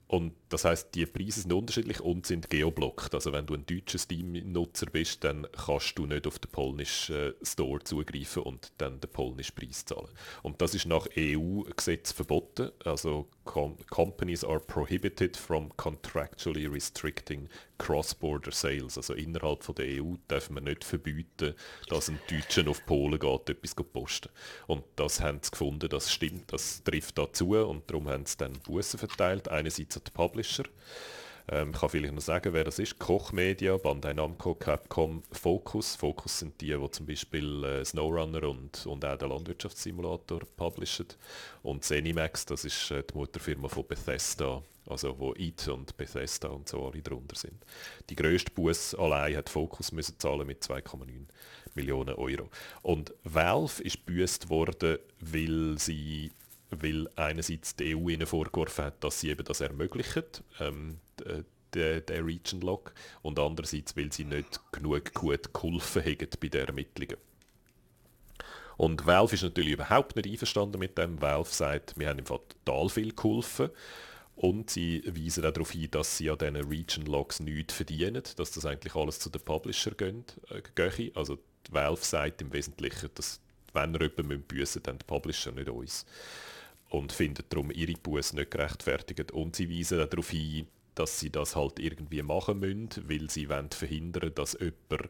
[0.07, 3.15] und das heißt, die Preise sind unterschiedlich und sind geoblockt.
[3.15, 7.33] Also wenn du ein deutscher Steam-Nutzer bist, dann kannst du nicht auf den polnischen äh,
[7.41, 10.09] Store zugreifen und dann den polnischen Preis zahlen.
[10.43, 12.69] Und das ist nach EU-Gesetz verboten.
[12.85, 18.97] Also com Companies are prohibited from contractually restricting cross-border sales.
[18.97, 21.55] Also innerhalb von der EU dürfen wir nicht verbieten,
[21.89, 24.29] dass ein Deutscher auf Polen geht, etwas posten.
[24.67, 28.53] Und das haben sie gefunden, das stimmt, das trifft dazu und darum haben sie dann
[28.59, 29.49] Bussen verteilt.
[29.49, 30.42] Einerseits an die Publisher.
[31.49, 32.99] Ähm, ich kann vielleicht noch sagen, wer das ist.
[32.99, 35.95] Koch Media, Bandai Namco, Capcom, Focus.
[35.95, 41.07] Focus sind die, die zum Beispiel äh, Snowrunner und, und auch den Landwirtschaftssimulator publishen.
[41.61, 46.69] Und Zenimax, das ist äh, die Mutterfirma von Bethesda, also wo IT und Bethesda und
[46.69, 47.65] so alle drunter sind.
[48.09, 51.27] Die grösste Bus allein hat Focus müssen zahlen mit 2,9
[51.75, 52.49] Millionen Euro.
[52.83, 56.31] Und Valve ist büßt worden, weil sie
[56.81, 60.23] weil einerseits die EU ihnen vorgeworfen hat, dass sie eben das ermöglichen,
[60.59, 60.99] ähm,
[61.73, 66.67] der, der Region Lock, und andererseits, weil sie nicht genug gut geholfen haben bei den
[66.67, 67.17] Ermittlungen.
[68.77, 71.21] Und Valve ist natürlich überhaupt nicht einverstanden mit dem.
[71.21, 73.69] Valve sagt, wir haben im Fall total viel geholfen.
[74.35, 78.51] Und sie weisen auch darauf hin, dass sie an diesen Region Logs nichts verdienen, dass
[78.51, 80.39] das eigentlich alles zu den Publisher geht.
[80.49, 81.37] Äh, also
[81.69, 83.39] Valve sagt im Wesentlichen, dass
[83.73, 86.05] wenn wir jemanden büßen dann die Publisher, nicht uns
[86.93, 89.31] und finden darum ihre Buße nicht gerechtfertigt.
[89.31, 93.71] Und sie weisen darauf hin, dass sie das halt irgendwie machen müssen, weil sie wollen
[93.71, 95.09] verhindern, dass jemand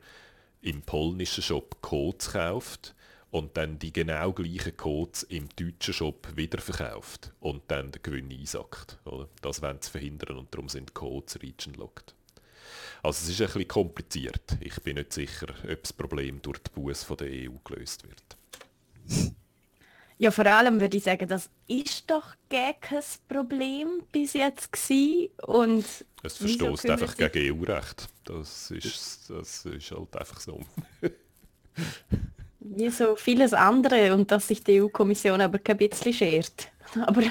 [0.62, 2.96] im polnischen Shop Codes kauft
[3.32, 8.98] und dann die genau gleichen Codes im deutschen Shop wiederverkauft und dann den Gewinn einsackt.
[9.42, 12.16] Das wollen sie verhindern und darum sind Codes region locked.
[13.02, 14.58] Also es ist bisschen kompliziert.
[14.62, 19.34] Ich bin nicht sicher, ob das Problem durch die Buße der EU gelöst wird.
[20.24, 25.32] Ja, vor allem würde ich sagen, das ist doch gar kein Problem bis jetzt gewesen.
[25.46, 25.84] Und
[26.24, 28.08] es verstoßt einfach gegen EU-Recht.
[28.24, 30.62] Das ist, das ist halt einfach so.
[32.62, 36.72] Wie so vieles andere und dass sich die EU-Kommission aber kein bisschen schert.
[37.06, 37.24] Aber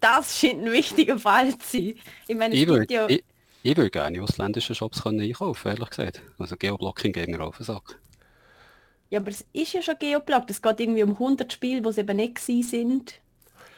[0.00, 1.94] das scheint ein wichtiger Fall zu sein.
[2.26, 3.08] Ich meine, ich würde ja...
[3.08, 3.22] ich,
[3.62, 6.20] ich gerne ausländische Shops können einkaufen, ehrlich gesagt.
[6.36, 8.00] Also Geoblocking gegen auf den Sack.
[9.10, 10.50] Ja, aber es ist ja schon geoblockt.
[10.50, 13.20] Es geht irgendwie um 100 Spiele, die es eben nicht sind.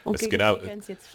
[0.04, 0.58] Und es genau,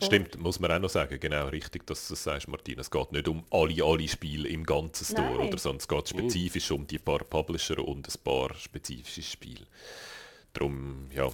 [0.01, 2.79] stimmt, muss man auch noch sagen, genau richtig, dass du das sagst, Martin.
[2.79, 6.71] Es geht nicht um alle, alle Spiele im ganzen Store, oder, sondern es geht spezifisch
[6.71, 9.65] um die paar Publisher und ein paar spezifische Spiele.
[10.53, 11.29] Darum, ja,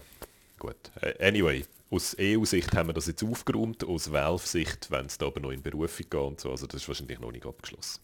[0.58, 0.76] gut.
[1.00, 5.40] Äh, anyway, aus EU-Sicht haben wir das jetzt aufgeräumt, aus Valve-Sicht, wenn es da aber
[5.40, 8.02] noch in Berufung geht und so, also das ist wahrscheinlich noch nicht abgeschlossen.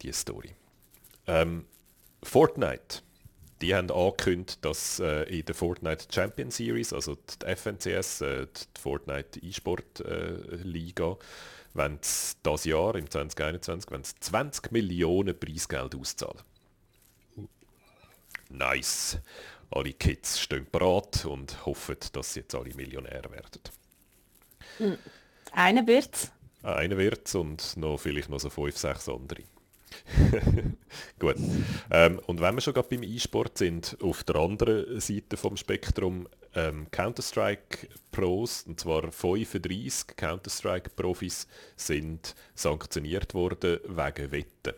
[0.00, 0.54] Die Story.
[1.26, 1.66] Ähm,
[2.22, 3.02] Fortnite
[3.60, 8.80] die haben angekündigt, dass äh, in der Fortnite Champion Series, also die FNCS, äh, die
[8.80, 11.16] Fortnite E-Sport äh, Liga,
[11.74, 11.98] wenn
[12.42, 16.40] das Jahr, im 2021, wenn 20 Millionen Preisgeld auszahlen.
[18.48, 19.18] Nice.
[19.70, 23.62] Alle Kids stehen bereit und hoffen, dass sie jetzt alle Millionär werden.
[24.78, 24.98] Hm.
[25.52, 26.32] Einer wird's.
[26.62, 29.42] Einer wird's und noch vielleicht noch so fünf, sechs andere.
[31.18, 31.36] Gut.
[31.90, 36.28] Ähm, und wenn wir schon gerade beim E-Sport sind, auf der anderen Seite vom Spektrum
[36.54, 44.74] ähm, Counter-Strike Pros, und zwar 35 Counter-Strike Profis, sind sanktioniert worden wegen Wetten.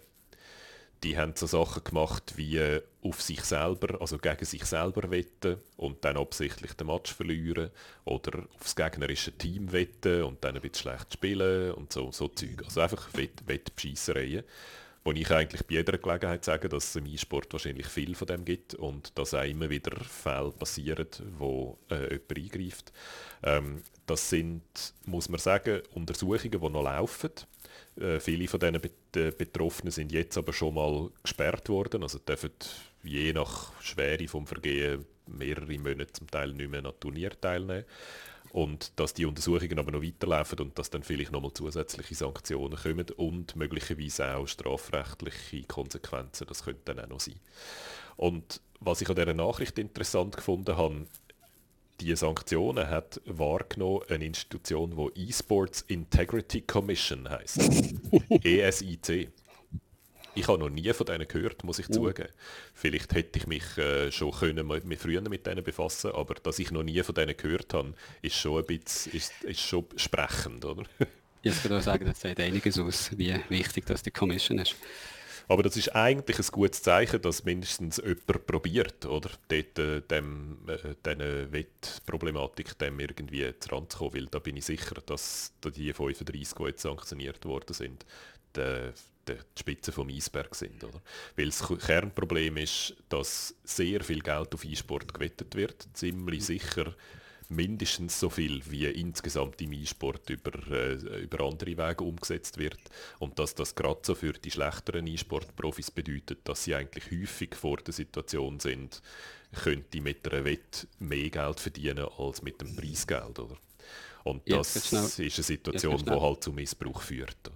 [1.02, 5.56] Die haben so Sachen gemacht wie äh, auf sich selber, also gegen sich selber wetten
[5.76, 7.70] und dann absichtlich den Match verlieren
[8.04, 12.62] oder aufs gegnerische Team wetten und dann ein bisschen schlecht spielen und so, so Zeug.
[12.64, 14.44] Also einfach Wett Wettbescheissereien
[15.04, 18.44] wo ich eigentlich bei jeder Gelegenheit sage, dass es im E-Sport wahrscheinlich viel von dem
[18.44, 22.92] gibt und dass auch immer wieder Fälle passieren, wo äh, jemand eingreift.
[23.42, 24.62] Ähm, das sind,
[25.04, 27.30] muss man sagen, Untersuchungen, die noch laufen.
[28.00, 32.52] Äh, viele von diesen Bet Betroffenen sind jetzt aber schon mal gesperrt worden, also dürfen
[33.02, 37.84] je nach Schwere vom Vergehen mehrere Monate zum Teil nicht mehr an Turnier teilnehmen
[38.52, 43.06] und dass die Untersuchungen aber noch weiterlaufen und dass dann vielleicht nochmal zusätzliche Sanktionen kommen
[43.16, 47.40] und möglicherweise auch strafrechtliche Konsequenzen, das könnte dann auch noch sein.
[48.16, 51.06] Und was ich an dieser Nachricht interessant gefunden habe,
[52.00, 57.58] die Sanktionen hat wahrgenommen eine Institution, die eSports Integrity Commission heißt,
[58.44, 59.30] ESIC.
[60.34, 61.92] Ich habe noch nie von denen gehört, muss ich uh.
[61.92, 62.28] zugeben.
[62.74, 66.70] Vielleicht hätte ich mich äh, schon können mit, früher mit denen befassen, aber dass ich
[66.70, 70.84] noch nie von denen gehört habe, ist schon ein bisschen, ist, ist schon sprechend, oder?
[71.42, 74.76] Ich würde sagen, das sagt einiges aus, wie wichtig das die Commission ist.
[75.48, 79.30] Aber das ist eigentlich ein gutes Zeichen, dass mindestens jemand probiert, oder?
[79.48, 84.56] Dort, äh, dem, äh, diese Wettproblematik dem irgendwie zu Rand zu kommen, weil da bin
[84.56, 88.06] ich sicher, dass die 35, die jetzt sanktioniert worden sind,
[88.56, 88.92] die,
[89.28, 90.82] die Spitze vom Eisberg sind.
[90.84, 91.00] Oder?
[91.36, 96.94] Weil das Kernproblem ist, dass sehr viel Geld auf E-Sport gewettet wird, ziemlich sicher
[97.48, 102.80] mindestens so viel wie insgesamt im E-Sport über, äh, über andere Wege umgesetzt wird
[103.18, 107.76] und dass das gerade so für die schlechteren E-Sport-Profis bedeutet, dass sie eigentlich häufig vor
[107.76, 109.02] der Situation sind,
[109.62, 113.38] könnte mit einer Wette mehr Geld verdienen als mit dem Preisgeld.
[113.38, 113.56] Oder?
[114.24, 117.52] Und das ist eine Situation, die halt zu Missbrauch führt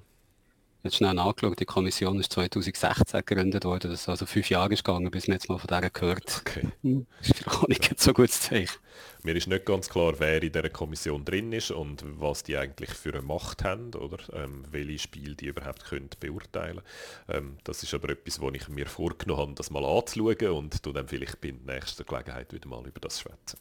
[0.87, 5.11] jetzt schnell nachgeschaut, die Kommission ist 2016 gegründet worden, das ist also fünf Jahre gegangen,
[5.11, 6.42] bis man jetzt mal von der gehört.
[6.46, 6.68] Okay.
[6.83, 8.79] Hm, das ist auch nicht so gutes Zeichen.
[9.22, 12.90] Mir ist nicht ganz klar, wer in dieser Kommission drin ist und was die eigentlich
[12.90, 16.80] für eine Macht haben oder ähm, welche Spiele die überhaupt können beurteilen
[17.28, 20.92] ähm, Das ist aber etwas, wo ich mir vorgenommen habe, das mal anzuschauen und du
[20.92, 23.59] dann vielleicht bei der nächsten Gelegenheit wieder mal über das schwätzen.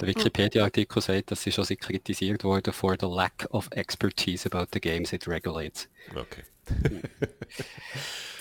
[0.00, 4.80] Der Wikipedia-Artikel sagt, dass sie schon kritisiert wurde for the lack of expertise about the
[4.80, 5.88] games it regulates.
[6.14, 6.42] Okay.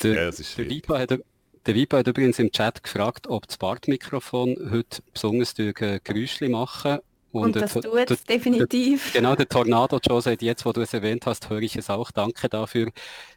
[0.03, 1.19] der, ja, der Vipa hat
[1.65, 6.99] der Vipa hat übrigens im Chat gefragt, ob das Bartmikrofon heute besonders durch Geräusche machen.
[7.31, 9.11] Und, und das tut es definitiv.
[9.11, 11.89] Der, genau, der Tornado Joe sagt jetzt, wo du es erwähnt hast, höre ich es
[11.89, 12.11] auch.
[12.11, 12.91] Danke dafür.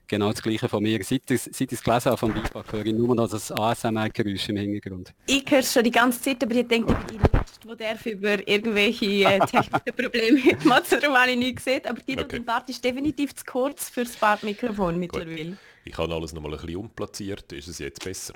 [0.06, 1.02] Genau das gleiche von mir.
[1.02, 5.14] Seit ich, es gelesen habe vom Vipa, höre ich nur noch das ASMR-Geräusch im Hintergrund.
[5.26, 7.18] Ich höre es schon die ganze Zeit, aber ich denke, ich
[7.58, 11.80] die darf über irgendwelche äh, technischen Probleme darum habe ich nicht gesehen.
[11.88, 12.40] Aber die okay.
[12.40, 15.50] Bart ist definitiv zu kurz für das Bartmikrofon mittlerweile.
[15.52, 15.58] Gut.
[15.86, 17.52] Ich habe alles nochmal ein bisschen umplatziert.
[17.52, 18.34] Ist es jetzt besser?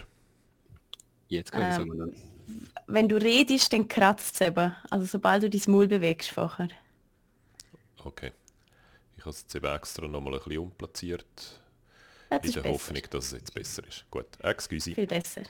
[1.28, 2.12] Jetzt können ähm,
[2.46, 4.72] wir Wenn du redest, dann kratzt es eben.
[4.88, 6.68] Also sobald du dein Maul bewegst vorher.
[8.04, 8.30] Okay.
[9.16, 11.60] Ich habe es jetzt eben extra nochmal ein bisschen umplatziert.
[12.30, 14.08] in der Hoffnung, dass es jetzt besser ist.
[14.10, 14.94] Gut, excuse.
[14.94, 15.42] Viel besser.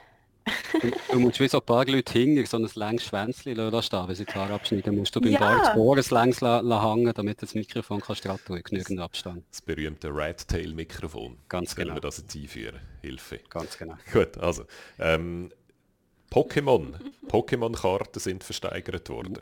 [1.11, 4.25] Du musst wie so ein paar Leute hinter so ein längs Schwänzchen stehen, wenn sie
[4.25, 5.39] die Haare abschneiden musst du beim ja.
[5.39, 9.45] Bart das Ohr längs hängen, damit das Mikrofon kannst du tun, genügend Abstand.
[9.51, 11.39] Das berühmte Rat-Tail-Mikrofon.
[11.49, 11.97] Ganz Sollen genau.
[11.97, 12.81] wir das jetzt einführen?
[13.01, 13.41] Hilfe.
[13.49, 13.97] Ganz genau.
[14.13, 14.65] Gut, also
[14.99, 15.51] ähm,
[16.31, 16.95] Pokémon.
[17.29, 19.39] Pokémon-Karten sind versteigert worden.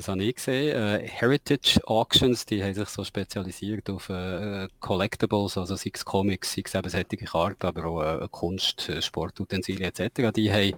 [0.00, 0.74] Das habe ich gesehen.
[0.74, 6.54] Äh, Heritage Auctions, die haben sich so spezialisiert auf äh, Collectibles, also sei es Comics,
[6.54, 10.32] sei es eben solche Karten, aber auch äh, Kunst, äh, Sportutensilien etc.
[10.34, 10.74] Die haben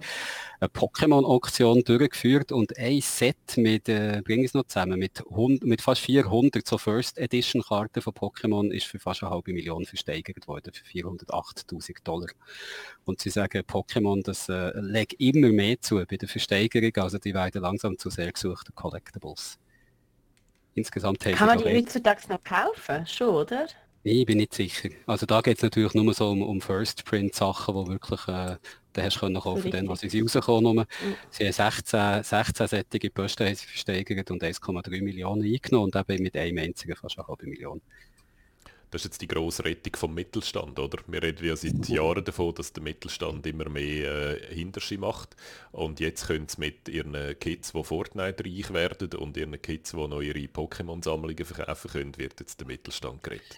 [0.59, 5.63] eine Pokémon-Auktion durchgeführt und ein Set mit, äh, bringe ich es noch zusammen, mit, 100,
[5.63, 9.85] mit fast 400 so First Edition Karten von Pokémon ist für fast eine halbe Million
[9.85, 12.27] versteigert worden, für 408.000 Dollar.
[13.05, 17.33] Und sie sagen, Pokémon, das äh, legt immer mehr zu bei der Versteigerung, also die
[17.33, 18.73] werden langsam zu sehr gesuchten
[19.13, 19.59] Collectibles.
[20.75, 23.05] Insgesamt Kann man die heutzutage noch kaufen?
[23.05, 23.67] Schon, oder?
[24.03, 24.89] Nee, bin nicht sicher.
[25.05, 28.57] Also da geht es natürlich nur so um, um First Print Sachen, wo wirklich äh,
[28.91, 30.85] da hast du können kaufen, dann, was sie rausgekommen mhm.
[31.29, 36.57] Sie haben 16, 16 sättige Posten versteigert und 1,3 Millionen eingenommen und eben mit einem
[36.57, 37.81] einzigen fast eine halbe Million.
[38.93, 40.99] Das ist jetzt die grosse Rettung vom Mittelstand, oder?
[41.07, 45.35] Wir reden ja seit Jahren davon, dass der Mittelstand immer mehr äh, Hinterschi macht.
[45.71, 49.97] Und jetzt können sie mit ihren Kids, die Fortnite reich werden und ihren Kids, die
[49.97, 53.57] noch ihre Pokémon-Sammlungen verkaufen können, wird jetzt der Mittelstand gerettet.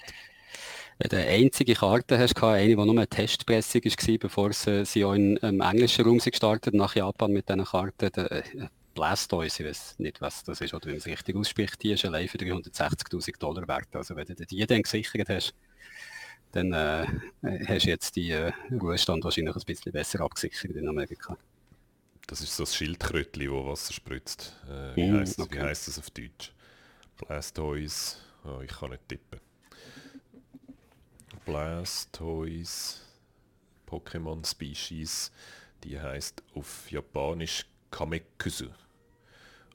[1.00, 5.04] Wenn du eine einzige Karte hast, eine, die nur eine Testpressung war, bevor sie, sie
[5.04, 8.44] auch im englischen Raum gestartet nach Japan mit diesen Karten, äh,
[8.96, 12.06] Blastoise, ich weiß nicht, was das ist oder wie man es richtig ausspricht, die ist
[12.06, 13.96] allein für 360'000 Dollar wert.
[13.96, 15.56] Also wenn du die dann gesichert hast,
[16.52, 17.08] dann äh,
[17.68, 21.38] hast du jetzt die äh, Ruhestand wahrscheinlich ein bisschen besser abgesichert in Amerika.
[22.28, 24.56] Das ist so das Schildkrötli, wo Wasser spritzt.
[24.68, 25.60] Äh, wie, Mm, heisst, okay.
[25.60, 26.54] wie heisst das auf Deutsch?
[27.18, 28.18] Blastoise.
[28.46, 29.40] Oh, ich kann nicht tippen.
[31.46, 33.00] Blastoise.
[33.88, 35.32] Pokémon Species.
[35.84, 38.70] Die heißt auf Japanisch Kamekusu.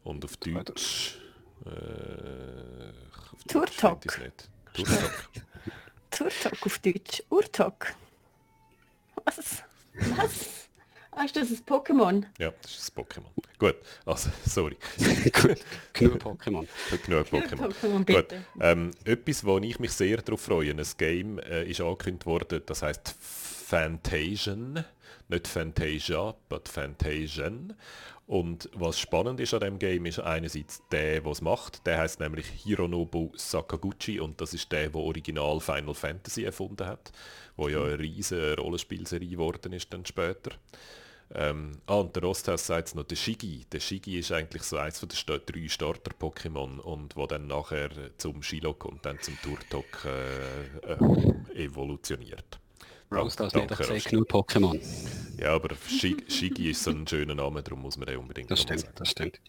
[0.04, 1.18] Und auf Deutsch.
[1.66, 1.70] Äh,
[3.32, 4.00] auf Turtok.
[4.72, 5.28] Turtok.
[6.10, 7.22] Turtok auf Deutsch.
[7.28, 7.94] Urtok.
[9.24, 9.62] Was?
[9.94, 10.60] Was?
[11.12, 12.24] Ah, ist das ein Pokémon?
[12.38, 13.30] ja, das ist ein Pokémon.
[13.58, 14.76] Gut, also, sorry.
[15.92, 16.66] Genug Pokémon.
[17.04, 18.06] Genug Pokémon.
[18.06, 18.34] Gut.
[18.60, 22.82] Ähm, etwas, wo ich mich sehr darauf freue, ein Game äh, ist angekündigt worden, das
[22.82, 24.84] heißt Fantasian,
[25.28, 27.74] nicht Fantasia, but Fantasian.
[28.30, 32.20] Und was spannend ist an dem Game, ist einerseits der, der es macht, der heißt
[32.20, 37.10] nämlich Hironobu Sakaguchi und das ist der, der original Final Fantasy erfunden hat,
[37.56, 40.52] wo ja eine riesige Rollenspielserie geworden ist dann später.
[41.34, 43.66] Ähm, ah, und der Rosthaus sagt es noch, der Shigi.
[43.72, 47.90] Der Shigi ist eigentlich so eins von den Sta drei Starter-Pokémon und wo dann nachher
[48.16, 52.60] zum Shilok und dann zum Turtok äh, äh, evolutioniert.
[53.12, 54.80] Rose, das nicht genug Pokémon.
[55.38, 58.86] Ja, aber Shigi, ist so ein schöner Name, darum muss man den unbedingt Das stimmt,
[58.94, 59.40] das stimmt.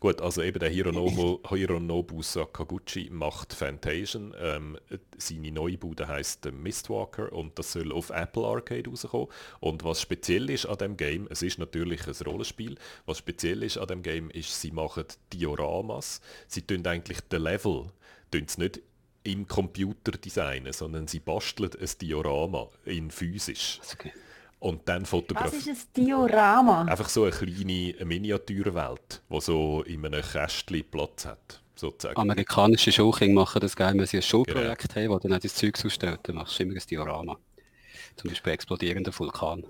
[0.00, 4.34] Gut, also eben der Hironobu, Hironobu Sakaguchi macht Fantasian.
[4.40, 4.78] Ähm,
[5.18, 9.28] seine neue Bude heisst Mistwalker und das soll auf Apple Arcade rauskommen.
[9.60, 13.76] Und was speziell ist an dem Game, es ist natürlich ein Rollenspiel, was speziell ist
[13.76, 16.22] an dem Game ist, sie machen Dioramas.
[16.48, 17.84] Sie tun eigentlich den Level,
[18.30, 18.80] tun es nicht
[19.22, 24.12] im Computer designen, sondern sie basteln ein Diorama in physisch Okay.
[24.60, 25.76] und dann Was fotografieren.
[25.76, 26.82] ist ein Diorama?
[26.84, 32.18] Einfach so eine kleine Miniaturwelt, die so in einem Kästchen Platz hat, sozusagen.
[32.18, 34.30] Amerikanische Schulkinder machen das gerne, wenn sie ein Genau.
[34.44, 37.38] Schulprojekt haben, wo dann auch das Zeug ausstellt, dann machst du immer ein Diorama.
[38.16, 39.64] Zum Beispiel explodierender Vulkan.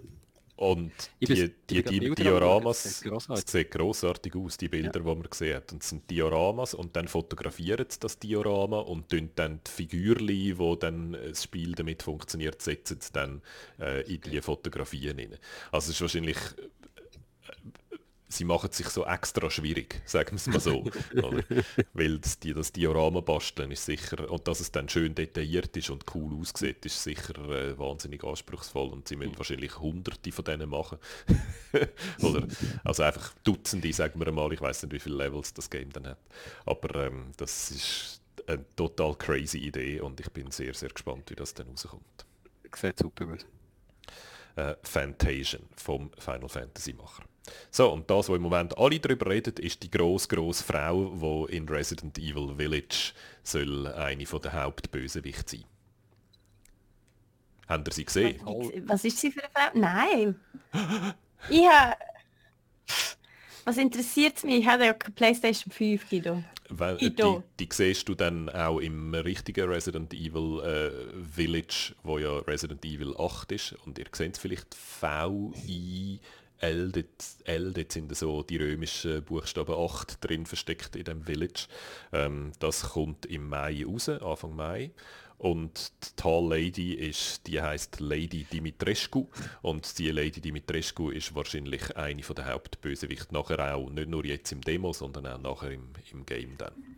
[0.61, 0.93] Und
[1.23, 4.35] die, die, die Bilder Dioramas, das sieht grossartig.
[4.35, 5.73] sieht aus, die Bilder, die man gesehen hat.
[5.73, 10.59] Und es sind Dioramas und dann fotografieren sie das Diorama und tun dann die Figürchen,
[10.59, 13.41] wo dann das Spiel damit funktioniert, setzen sie dann
[13.81, 15.39] äh, in die Fotografien rein.
[15.73, 16.37] Also es ist wahrscheinlich
[18.31, 20.85] sie machen sich so extra schwierig, sagen wir es mal so.
[21.93, 25.91] Weil das, die, das Diorama basteln ist sicher, und dass es dann schön detailliert ist
[25.91, 30.71] und cool aussieht, ist sicher äh, wahnsinnig anspruchsvoll und sie müssen wahrscheinlich hunderte von denen
[30.71, 30.99] machen.
[32.23, 32.47] oder,
[32.85, 36.07] also einfach Dutzende, sagen wir mal, ich weiß nicht, wie viele Levels das Game dann
[36.07, 36.19] hat.
[36.67, 41.35] Aber ähm, das ist eine total crazy Idee und ich bin sehr, sehr gespannt, wie
[41.35, 42.27] das dann rauskommt.
[42.75, 43.45] Sieht super aus.
[44.57, 47.25] äh, Fantasian vom Final Fantasy Macher.
[47.71, 51.57] So, und das, wo im Moment alle darüber reden, ist die gross grosse Frau, die
[51.57, 55.65] in Resident Evil Village soll eine der Hauptbösewicht sein.
[57.69, 58.41] Habt ihr sie gesehen?
[58.87, 59.79] Was ist sie für eine Frau?
[59.79, 60.35] Nein.
[61.49, 61.97] Ich habe...
[63.65, 64.61] Was interessiert es mich?
[64.61, 66.45] Ich habe ja keine Playstation 5, Guido.
[66.69, 72.19] Weil, äh, die, die siehst du dann auch im richtigen Resident Evil äh, Village, wo
[72.19, 73.73] ja Resident Evil 8 ist.
[73.87, 76.21] Und ihr seht es vielleicht V-I
[76.61, 77.07] L, dort,
[77.45, 81.67] L, dort sind so die römischen Buchstaben 8 drin versteckt in dem Village.
[82.13, 84.93] Ähm, das kommt im Mai raus, Anfang Mai.
[85.39, 89.27] Und die Tall Lady ist, die heißt Lady Dimitrescu
[89.63, 94.61] und die Lady Dimitrescu ist wahrscheinlich eine der Hauptbösewicht nachher auch, nicht nur jetzt im
[94.61, 96.90] Demo, sondern auch nachher im, im Game dann.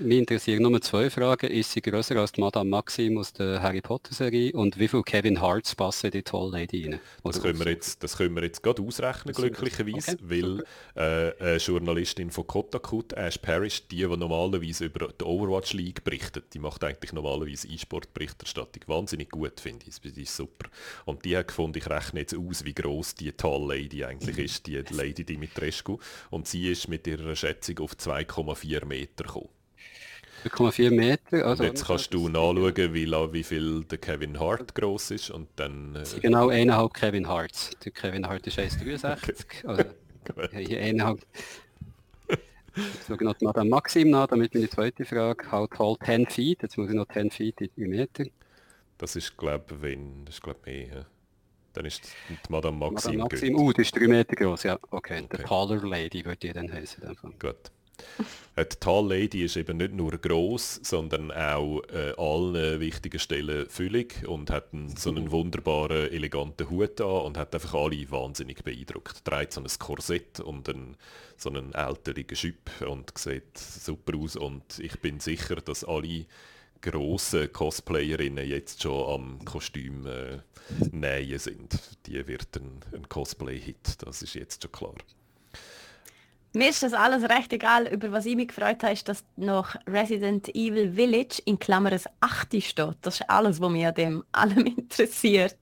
[0.00, 1.50] Mich interessieren nur zwei Fragen.
[1.50, 4.52] Ist sie größer als die Madame Maxim aus der Harry Potter Serie?
[4.52, 7.00] Und wie viel Kevin Harts passen in die Tall Lady rein?
[7.24, 11.56] Das können wir jetzt, das können wir jetzt gerade ausrechnen, glücklicherweise, okay, weil äh, eine
[11.56, 16.84] Journalistin von Kotaku, Ash Parrish, die, die normalerweise über die Overwatch League berichtet, die macht
[16.84, 20.00] eigentlich normalerweise E-Sport-Berichterstattung wahnsinnig gut, finde ich.
[20.00, 20.68] Die ist super.
[21.06, 24.66] Und die hat gefunden, ich rechne jetzt aus, wie groß die Tall Lady eigentlich ist,
[24.66, 25.98] die Lady Dimitrescu.
[26.30, 29.48] Und sie ist mit ihrer Schätzung auf 2,4 Meter gekommen.
[30.48, 31.44] 3,4 Meter.
[31.46, 35.48] Also Und jetzt kannst du nachschauen, wie, wie viel der Kevin Hart groß ist und
[35.56, 35.96] dann...
[35.96, 37.70] Äh, Genau eineinhalb Kevin Harts.
[37.84, 39.66] Der Kevin Hart ist 1,63.
[39.66, 39.84] Also
[40.58, 41.24] hier eineinhalb.
[43.08, 45.50] So genau Madame Maxim nach, damit meine zweite Frage.
[45.50, 46.62] How tall 10 feet?
[46.62, 48.24] Jetzt muss ich noch 10 feet in 3 Meter.
[48.98, 50.86] Das ist glaube ich, wenn, das ist glaube mehr.
[50.86, 51.06] ja.
[51.72, 53.62] Dann ist die Madame Maxim, Madame Maxim, gut.
[53.62, 54.78] uh, die ist 3 Meter groß, ja.
[54.90, 55.28] Okay, Okay.
[55.32, 57.02] der Taller Lady würde die dann heißen.
[57.38, 57.70] gut.
[58.58, 64.26] Die Tall Lady ist eben nicht nur groß, sondern auch äh, allen wichtigen Stellen füllig
[64.26, 69.24] und hat einen, so einen wunderbaren, eleganten Hut an und hat einfach alle wahnsinnig beeindruckt.
[69.24, 70.96] Trägt so ein Korsett und einen,
[71.36, 76.26] so einen älteren Schüpp und sieht super aus und ich bin sicher, dass alle
[76.80, 80.38] grossen Cosplayerinnen jetzt schon am Kostüm äh,
[80.90, 81.78] nähen sind.
[82.06, 84.94] Die wird ein, ein Cosplay-Hit, das ist jetzt schon klar.
[86.54, 87.86] Mir ist das alles recht egal.
[87.88, 92.62] Über was ich mich gefreut habe, ist, dass noch Resident Evil Village in Klammern 8
[92.62, 92.96] steht.
[93.02, 95.56] Das ist alles, was mich an dem allem interessiert.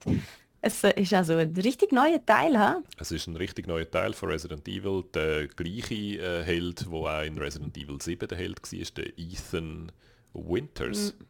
[0.61, 2.81] Es ist also ein richtig neuer Teil, ha?
[2.97, 5.03] Es ist ein richtig neuer Teil von Resident Evil.
[5.13, 9.17] Der gleiche äh, Held, der auch in Resident Evil 7 der Held war, ist der
[9.17, 9.91] Ethan
[10.33, 11.15] Winters.
[11.19, 11.25] Mhm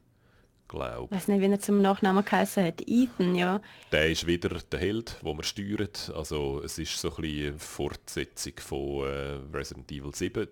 [0.68, 1.06] glaube.
[1.06, 2.82] Ich weiß nicht, wie er zum Nachnamen geheißen hat.
[2.86, 3.62] Ethan, ja.
[3.92, 6.12] Der ist wieder der Held, wo man steuert.
[6.16, 10.48] Also es ist so ein bisschen eine Fortsetzung von äh, Resident Evil 7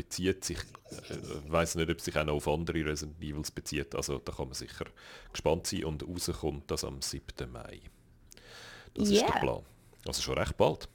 [0.00, 1.14] bezieht sich, äh,
[1.44, 4.46] ich weiß nicht, ob sich auch noch auf andere Resident Evils bezieht, also da kann
[4.46, 4.86] man sicher
[5.30, 7.22] gespannt sein und rauskommt das am 7.
[7.52, 7.80] Mai.
[8.94, 9.26] Das yeah.
[9.26, 9.62] ist der Plan.
[10.06, 10.88] Also schon recht bald.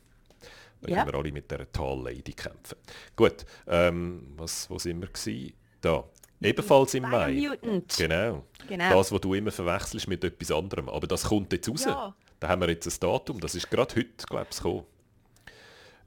[0.81, 1.03] Dann yeah.
[1.03, 2.77] können wir alle mit der Tall Lady kämpfen.
[3.15, 5.53] Gut, ähm, was, wo sind wir gewesen?
[5.81, 6.03] Da.
[6.41, 7.33] Ebenfalls im Mai.
[7.97, 8.43] Genau.
[8.67, 8.89] genau.
[8.89, 10.89] Das, was du immer verwechselst mit etwas anderem.
[10.89, 11.85] Aber das kommt jetzt raus.
[11.85, 12.15] Ja.
[12.39, 13.39] Da haben wir jetzt ein Datum.
[13.39, 14.83] Das ist gerade heute, glaube ich, gekommen.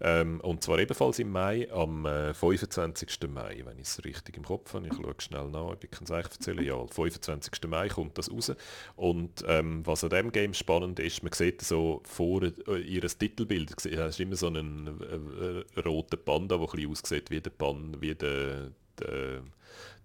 [0.01, 3.29] Ähm, und zwar ebenfalls im Mai, am äh, 25.
[3.29, 4.87] Mai, wenn ich es richtig im Kopf habe.
[4.87, 7.53] Ich schaue schnell nach, ich es euch erzählen Ja, am 25.
[7.67, 8.53] Mai kommt das raus.
[8.95, 13.75] Und ähm, was an dem Game spannend ist, man sieht so vor äh, ihres Titelbild,
[13.77, 17.51] es ist immer so einen äh, äh, roten Panda, der ein bisschen aussieht wie der,
[17.51, 18.71] Pan, wie der,
[19.01, 19.43] der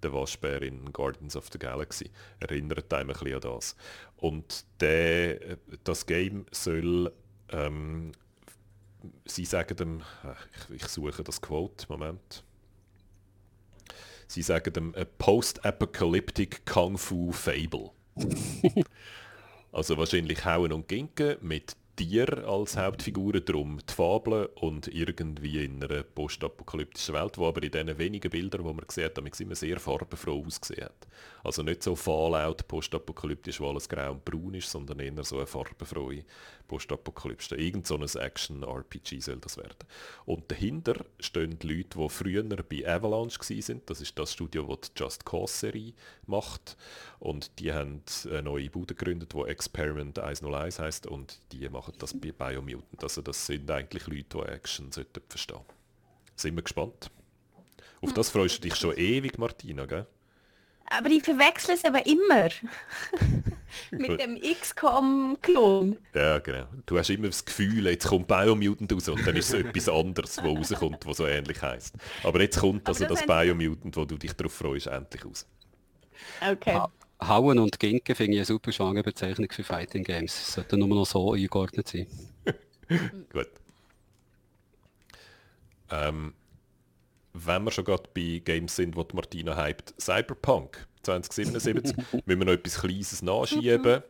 [0.04, 2.12] der Waschbär in Guardians of the Galaxy.
[2.40, 3.76] Erinnert einem ein bisschen an das.
[4.18, 7.12] Und der, das Game soll,
[7.50, 8.12] ähm,
[9.26, 10.04] sie sagen dem,
[10.70, 12.44] ich, ich suche das Quote, Moment.
[14.28, 17.92] Sie sagen dem a Post-Apocalyptic Kung Fu Fable.
[19.72, 25.84] also wahrscheinlich Hauen und Ginken mit Tier als Hauptfiguren, darum die Fabel und irgendwie in
[25.84, 29.56] einer postapokalyptischen Welt, wo aber in diesen wenigen Bildern, die man gesehen hat, damit immer
[29.56, 31.08] sehr farbenfroh ausgesehen hat.
[31.44, 35.46] Also nicht so Fallout, postapokalyptisch, wo alles grau und braun ist, sondern eher so eine
[35.46, 36.24] farbenfrohe
[36.68, 37.58] postapokalyptische.
[37.58, 39.76] Irgend so ein Action-RPG soll das werden.
[40.26, 43.82] Und dahinter stehen die Leute, die früher bei Avalanche waren.
[43.86, 45.94] Das ist das Studio, das die Just Cause-Serie
[46.28, 46.78] macht.
[47.20, 52.14] Und die haben eine neue Bude gegründet, die Experiment 101 heißt und die machen das
[52.14, 53.04] bei Biomutant.
[53.04, 55.60] Also das sind eigentlich Leute, die Action sollten verstehen.
[56.36, 57.12] Sind wir gespannt.
[58.02, 60.08] Auf das freust du dich schon ewig, Martina, gell?
[60.86, 62.50] Aber ich verwechsel es aber immer.
[63.92, 65.98] Mit dem XCOM-Klon.
[66.14, 66.66] Ja, genau.
[66.86, 70.38] Du hast immer das Gefühl, jetzt kommt Biomutant raus und dann ist es etwas anderes,
[70.38, 71.96] was rauskommt, was so ähnlich heißt.
[72.24, 75.48] Aber jetzt kommt also das, das Biomutant, wo du dich darauf freust, endlich raus.
[76.42, 76.74] Okay.
[76.74, 76.92] Ha
[77.28, 80.54] Hauen und Ginken finde ich eine super Genrebezeichnung für Fighting Games.
[80.54, 82.08] Sollte nur noch so eingeordnet sein.
[83.32, 83.48] Gut.
[85.90, 86.34] Ähm,
[87.34, 92.54] wenn wir schon gerade bei Games sind, die Martina hypt, Cyberpunk 2077, müssen wir noch
[92.54, 94.04] etwas Kleines nachschieben.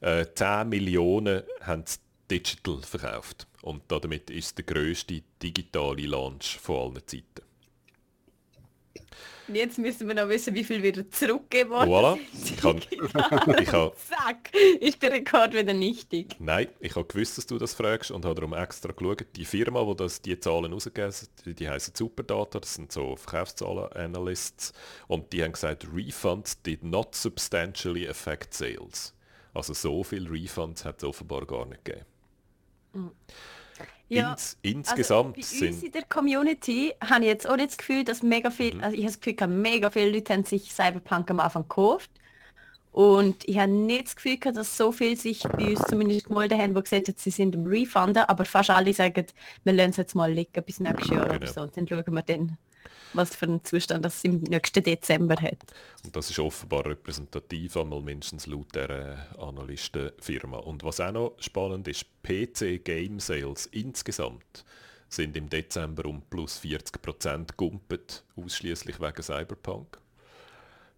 [0.00, 2.00] Äh, 10 Millionen haben es
[2.30, 3.46] digital verkauft.
[3.62, 7.47] Und damit ist es der grösste digitale Launch von allen Zeiten.
[9.48, 12.18] Jetzt müssen wir noch wissen, wie viel wieder zurückgeben worden voilà.
[12.44, 12.76] Ich kann,
[13.60, 16.36] ich kann, Zack, ist der Rekord wieder nichtig.
[16.38, 19.24] Nein, ich habe gewusst, dass du das fragst und habe darum extra geschaut.
[19.36, 21.14] Die Firma, die das, die Zahlen rausgegeben
[21.46, 24.72] die, die heißen Superdata, das sind so Verkaufszahlen-Analysts
[25.06, 29.14] und die haben gesagt, Refunds did not substantially affect sales.
[29.54, 32.06] Also so viele Refunds hat es offenbar gar nicht gegeben.
[32.92, 33.10] Mhm.
[34.08, 37.78] Ja, Ins, insgesamt also bei uns in der Community habe ich jetzt auch nicht das
[37.78, 38.82] Gefühl, dass mega viel, mhm.
[38.82, 42.10] also ich habe das Gefühl, mega viele Leute haben sich Cyberpunk am Anfang gekauft.
[42.90, 46.74] Und ich habe nicht das Gefühl, dass so viel sich bei uns zumindest gemeldet haben,
[46.74, 49.26] die gesagt haben, sie sind im Refunden, aber fast alle sagen,
[49.62, 51.36] wir lassen es jetzt mal liegen bis nächstes Jahr genau.
[51.36, 51.60] oder so.
[51.60, 52.58] Und dann schauen wir dann,
[53.12, 55.58] was für einen Zustand das im nächsten Dezember hat.
[56.04, 60.58] Und das ist offenbar repräsentativ, einmal mindestens laut äh, Analystenfirma.
[60.58, 64.64] Und was auch noch spannend ist, PC Game Sales insgesamt
[65.08, 69.98] sind im Dezember um plus 40% gumpet, ausschließlich wegen Cyberpunk.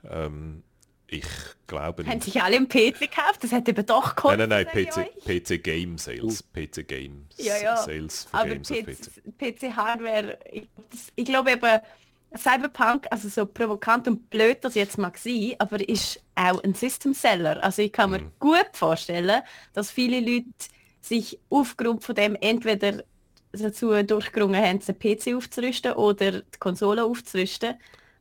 [0.04, 0.62] Ähm,
[1.10, 1.24] ich
[1.66, 3.42] glaube Haben sich alle im PC gekauft?
[3.42, 4.38] Das hätte eben doch gekostet.
[4.38, 6.42] Nein, nein, nein, PC, PC Game Sales.
[6.42, 6.60] Uh.
[6.60, 7.76] PC Game ja, ja.
[7.76, 9.70] Sales für Aber Games PC, PC.
[9.70, 10.68] PC Hardware, ich,
[11.16, 11.80] ich glaube eben,
[12.36, 17.12] Cyberpunk, also so provokant und blöd das jetzt mag sein, aber ist auch ein System
[17.12, 17.62] Seller.
[17.62, 18.32] Also ich kann mir mm.
[18.38, 19.42] gut vorstellen,
[19.72, 20.46] dass viele Leute
[21.00, 23.02] sich aufgrund von dem entweder
[23.52, 27.74] dazu durchgerungen haben, den PC aufzurüsten oder die Konsole aufzurüsten,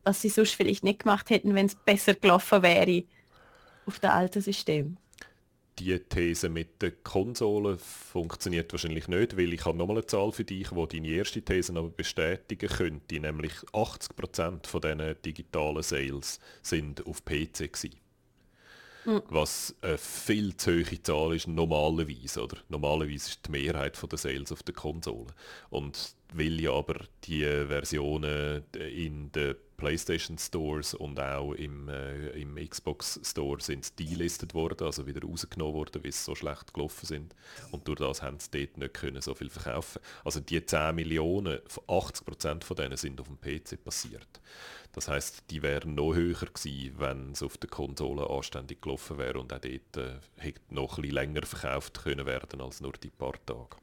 [0.04, 3.04] was sie sonst vielleicht nicht gemacht hätten, wenn es besser gelaufen wäre
[3.86, 4.98] auf dem alten System.
[5.80, 10.44] Die These mit den Konsolen funktioniert wahrscheinlich nicht, weil ich habe nochmal eine Zahl für
[10.44, 17.06] dich, die deine erste These aber bestätigen könnte, nämlich 80% von diesen digitalen Sales sind
[17.08, 17.96] auf PC gewesen.
[19.06, 19.22] Mhm.
[19.30, 22.44] Was eine viel zu hohe Zahl ist normalerweise.
[22.44, 22.58] Oder?
[22.68, 25.28] Normalerweise ist die Mehrheit der Sales auf der Konsole.
[25.70, 32.56] Und weil ja aber die Versionen in den PlayStation Stores und auch im, äh, im
[32.56, 37.36] Xbox Store sind delistet worden, also wieder rausgenommen worden, weil sie so schlecht gelaufen sind.
[37.72, 40.02] Und durch das haben sie dort nicht können so viel verkaufen.
[40.24, 44.42] Also die 10 Millionen, 80% von denen sind auf dem PC passiert.
[44.92, 49.40] Das heißt, die wären noch höher gewesen, wenn es auf der Konsole anständig gelaufen wäre
[49.40, 53.10] und auch dort äh, hätte noch ein bisschen länger verkauft können werden als nur die
[53.10, 53.78] paar Tage.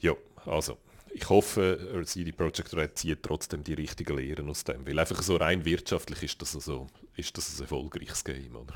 [0.00, 0.12] Ja,
[0.44, 0.78] also
[1.16, 5.36] ich hoffe, CD Projekt Red zieht trotzdem die richtigen Lehren aus dem, weil einfach so
[5.36, 8.74] rein wirtschaftlich ist das, also, ist das ein erfolgreiches Game, oder?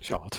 [0.00, 0.38] Schade.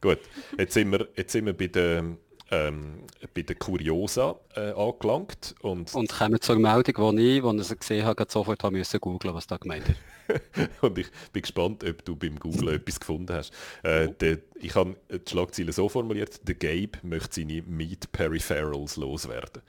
[0.00, 0.20] Gut,
[0.56, 2.16] jetzt sind wir, jetzt sind wir bei der
[2.50, 5.54] ähm, bei der Curiosa äh, angelangt.
[5.60, 9.00] Und, und kommen zur Meldung, die ich, als ich sie gesehen habe, sofort haben müssen
[9.00, 9.98] googeln, was da gemeint ist.
[10.80, 13.52] und ich bin gespannt, ob du beim Googlen etwas gefunden hast.
[13.82, 19.62] Äh, der, ich habe die Schlagzeile so formuliert, der Gabe möchte seine Meat Peripherals loswerden.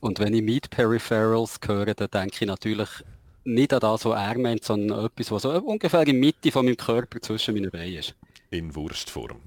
[0.00, 2.88] Und wenn ich Meat Peripherals höre, dann denke ich natürlich
[3.44, 6.64] nicht an das, was er meint, sondern etwas, was so ungefähr in der Mitte von
[6.64, 8.14] meinem Körper zwischen meinen Beinen ist.
[8.50, 9.40] In Wurstform.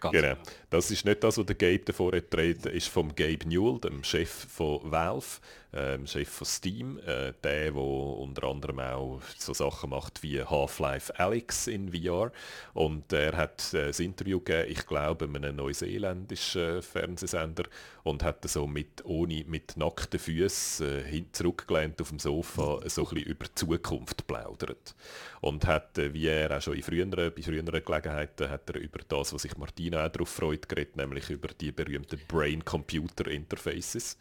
[0.00, 0.34] Ganz genau.
[0.74, 4.28] Das ist nicht das, was der Gabe davor getreten ist vom Gabe Newell, dem Chef
[4.28, 5.38] von Valve,
[5.72, 11.18] ähm, Chef von Steam, äh, der, der unter anderem auch so Sachen macht wie Half-Life
[11.18, 12.32] Alyx in VR.
[12.74, 17.64] Und er hat äh, ein Interview gegeben, ich glaube, einem neuseeländischen äh, Fernsehsender
[18.04, 23.14] und hat so mit, ohne, mit nackten Füßen äh, zurückgelehnt auf dem Sofa so ein
[23.14, 24.94] bisschen über die Zukunft plaudert.
[25.40, 29.00] Und hat, äh, wie er auch schon in früheren, bei früheren Gelegenheiten, hat er über
[29.08, 34.18] das, was sich Martina auch darauf freut, geredet, nämlich über die berühmten Brain-Computer-Interfaces.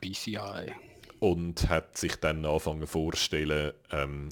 [0.00, 0.72] BCI.
[1.18, 4.30] Und hat sich dann angefangen vorzustellen, ähm,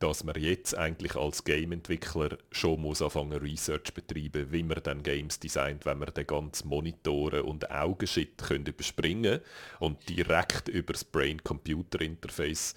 [0.00, 5.38] dass man jetzt eigentlich als Game-Entwickler schon muss anfangen Research betreiben, wie man dann Games
[5.38, 9.40] designt, wenn man den ganzen Monitoren und Augenshit können überspringen
[9.78, 12.74] und direkt über das Brain-Computer-Interface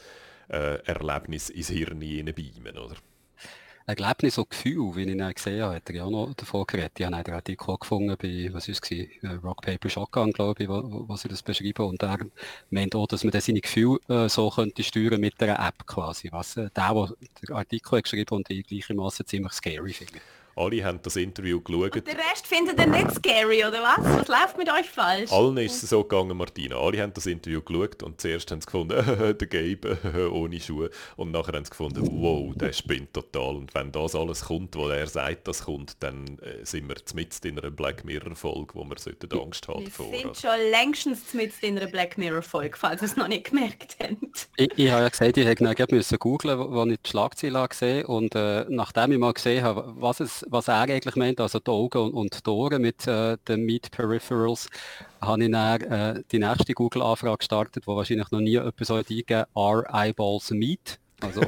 [0.50, 2.98] äh, Erlebnis ins Hirn beamen, oder?
[3.86, 6.94] Erlebnis und Gefühl, wie ich ihn gesehen habe, hat er ja auch noch davon geredet.
[6.98, 10.70] Ich habe einen Artikel gefunden bei, was ist es, äh, Rock, Paper, Shotgun, glaube ich,
[10.70, 11.86] wo, wo sie das beschreiben.
[11.86, 12.20] Und er
[12.70, 16.32] meint auch, dass man seine Gefühle äh, so könnte steuern mit einer App quasi.
[16.32, 17.10] Was äh, der, der
[17.42, 20.20] den Artikel geschrieben und die gleiche Masse ziemlich scary finde.
[20.56, 21.96] Alle haben das Interview geschaut.
[21.96, 24.04] Und der Rest findet ihr nicht scary, oder was?
[24.04, 25.32] Was läuft mit euch falsch?
[25.32, 26.78] Allen ist es so gegangen, Martina.
[26.78, 28.96] Alle haben das Interview geschaut und zuerst haben sie gefunden,
[29.40, 30.90] der Gabe ohne Schuhe.
[31.16, 33.56] Und nachher haben sie gefunden, wow, der spinnt total.
[33.56, 37.48] Und wenn das alles kommt, wo er sagt, das kommt, dann äh, sind wir mitten
[37.48, 40.12] in einer Black Mirror-Folge, wo wir sollten Angst haben vor.
[40.12, 43.98] Wir sind schon längstens mitten in einer Black Mirror-Folge, falls ihr es noch nicht gemerkt
[44.02, 44.50] habt.
[44.58, 45.64] Ich, ich habe ja gesagt, ich hätte
[46.18, 50.20] googeln müssen, wo ich die Schlagzeile gesehen und äh, nachdem ich mal gesehen habe, was
[50.20, 53.64] es was er eigentlich meint, also die Augen und, und die Ohren mit äh, den
[53.66, 54.70] Meat Peripherals,
[55.22, 59.46] habe ich dann äh, die nächste Google-Anfrage gestartet, wo wahrscheinlich noch nie jemand so eingegeben
[59.54, 61.00] Are Eyeballs Meat?
[61.22, 61.42] Also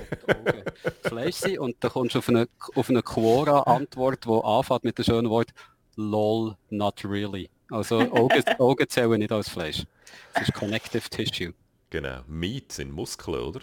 [1.04, 1.60] Fleisch sind.
[1.60, 5.54] Und dann kommst du auf eine, auf eine Quora-Antwort, die anfängt mit dem schönen Wort
[5.96, 7.50] LOL, not really.
[7.70, 9.86] Also Augen, Augen zählen nicht als Fleisch.
[10.34, 11.54] Das ist Connective Tissue.
[11.89, 12.22] Genau.
[12.28, 13.62] Meat sind Muskeln, oder?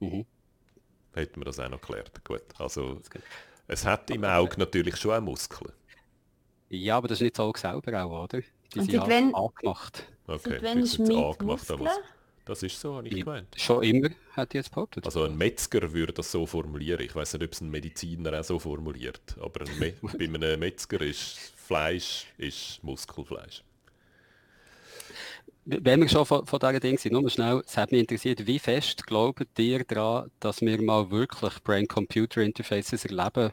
[0.00, 0.26] Mhm.
[1.14, 2.24] Hätten wir das auch noch geklärt.
[2.24, 2.42] Gut.
[2.58, 3.00] Also
[3.68, 5.72] es hat im Auge natürlich schon auch Muskeln.
[6.68, 8.40] Ja, aber das ist nicht das Auge selber auch, oder?
[8.74, 10.04] Die sind ja wenn, angemacht.
[10.26, 11.66] Okay, wenn ist angemacht
[12.44, 13.48] Das ist so, habe ich gemeint.
[13.56, 15.04] Schon immer, hat jetzt behauptet.
[15.04, 17.00] Also ein Metzger würde das so formulieren.
[17.00, 19.36] Ich weiß nicht, ob es ein Mediziner auch so formuliert.
[19.40, 23.62] Aber ein bei einem Metzger ist Fleisch ist Muskelfleisch.
[25.68, 28.60] Wenn wir schon von, von dieser Ding sind, nur schnell, es hat mich interessiert, wie
[28.60, 33.50] fest glaubt ihr daran, dass wir mal wirklich Brain-Computer-Interfaces erleben,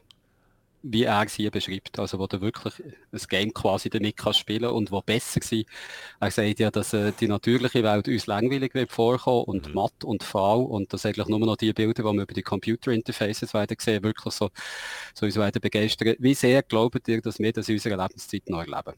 [0.84, 2.76] wie er sie beschreibt, also wo du wirklich
[3.12, 5.66] ein Game quasi damit kannst spielen und wo besser sind.
[6.20, 9.74] Er sagt ja, dass äh, die natürliche Welt uns langweilig wird vorkommen und mhm.
[9.74, 13.56] matt und faul und dass eigentlich nur noch die Bilder, die wir über die Computer-Interfaces
[13.56, 14.52] weiter sehen, wirklich so,
[15.16, 16.16] so uns weiter begeistern.
[16.20, 18.94] Wie sehr glaubt ihr, dass wir das in unserer Lebenszeit noch erleben?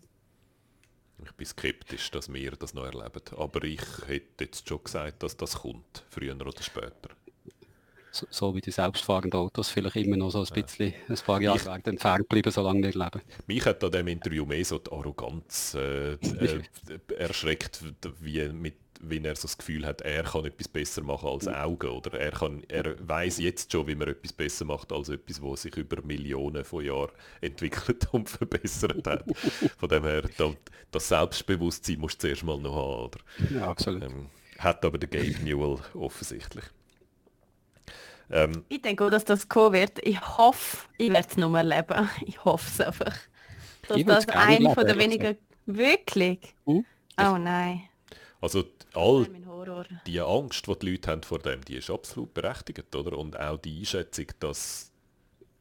[1.26, 3.22] Ich bin skeptisch, dass wir das noch erleben.
[3.38, 7.10] Aber ich hätte jetzt schon gesagt, dass das kommt, früher oder später.
[8.12, 11.80] so, so, wie die selbstfahrenden Autos vielleicht immer noch so ein bisschen ein paar Jahre
[11.80, 13.22] ich, entfernt bleiben, solange wir leben.
[13.48, 16.62] Mich hat an dem Interview mehr so die Arroganz äh, äh,
[17.18, 17.82] erschreckt,
[18.22, 21.90] wie mit wenn er so das Gefühl hat, er kann etwas besser machen als Augen
[21.90, 25.64] oder er kann, er weiß jetzt schon, wie man etwas besser macht als etwas, was
[25.64, 29.26] sich über Millionen von Jahren entwickelt und verbessert hat.
[29.78, 30.24] Von dem her,
[30.92, 33.20] das Selbstbewusstsein musst du zuerst mal noch haben, oder?
[33.54, 34.04] Ja, absolut.
[34.04, 34.30] Ähm,
[34.60, 36.64] hat aber der Gabe Newell offensichtlich.
[38.32, 40.00] Ähm, ich denke auch, dass das kommen wird.
[40.06, 42.10] Ich hoffe, ich werde es noch mal erleben.
[42.26, 43.16] Ich hoffe es einfach.
[43.88, 45.38] Dass das einer von der wenigen...
[45.68, 46.56] Wirklich?
[46.66, 46.86] Hm?
[47.18, 47.84] Oh nein.
[48.46, 49.26] Also all
[50.06, 53.18] die Angst, die die Leute haben vor dem, die ist absolut berechtigt, oder?
[53.18, 54.92] Und auch die Einschätzung, dass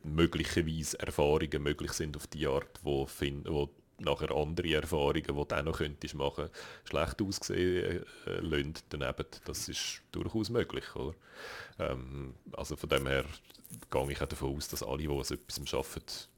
[0.03, 3.71] möglicherweise Erfahrungen möglich sind auf die Art, wo, find, wo
[4.01, 6.51] nachher andere Erfahrungen, die du auch noch könntest machen,
[6.85, 9.29] schlecht aussehen äh, lassen daneben.
[9.47, 11.15] Das ist durchaus möglich, oder?
[11.79, 13.25] Ähm, also von dem her
[13.91, 16.29] gehe ich auch davon aus, dass alle, die an etwas arbeiten,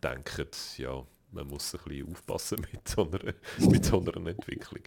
[0.00, 3.34] denken, ja, man muss ein bisschen aufpassen mit so einer,
[3.70, 4.82] mit so einer Entwicklung.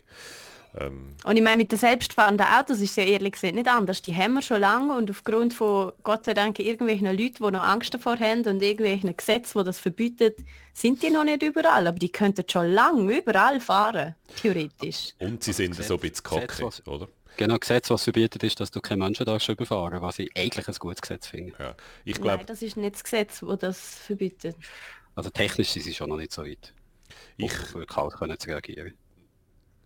[0.80, 4.02] Ähm, und ich meine, mit den selbstfahrenden Autos ist es ja ehrlich gesagt nicht anders.
[4.02, 7.64] Die haben wir schon lange und aufgrund von, Gott sei Dank, irgendwelchen Leuten, die noch
[7.64, 10.38] Angst davor haben und irgendwelchen Gesetzen, die das verbietet,
[10.74, 11.88] sind die noch nicht überall.
[11.88, 15.14] Aber die könnten schon lange überall fahren, theoretisch.
[15.20, 17.08] Und sie sind Gesetz, so ein bisschen kacke, oder?
[17.38, 20.76] Genau, Gesetz, was verbietet, ist, dass du keine Menschen darfst überfahren, was ich eigentlich ein
[20.80, 21.54] gutes Gesetz finde.
[21.58, 24.56] Ja, ich glaub, Nein, das ist nicht das Gesetz, das das verbietet.
[25.16, 26.74] Also technisch sind sie schon noch nicht so weit.
[27.38, 27.54] Ich
[27.88, 28.94] kalt können zu reagieren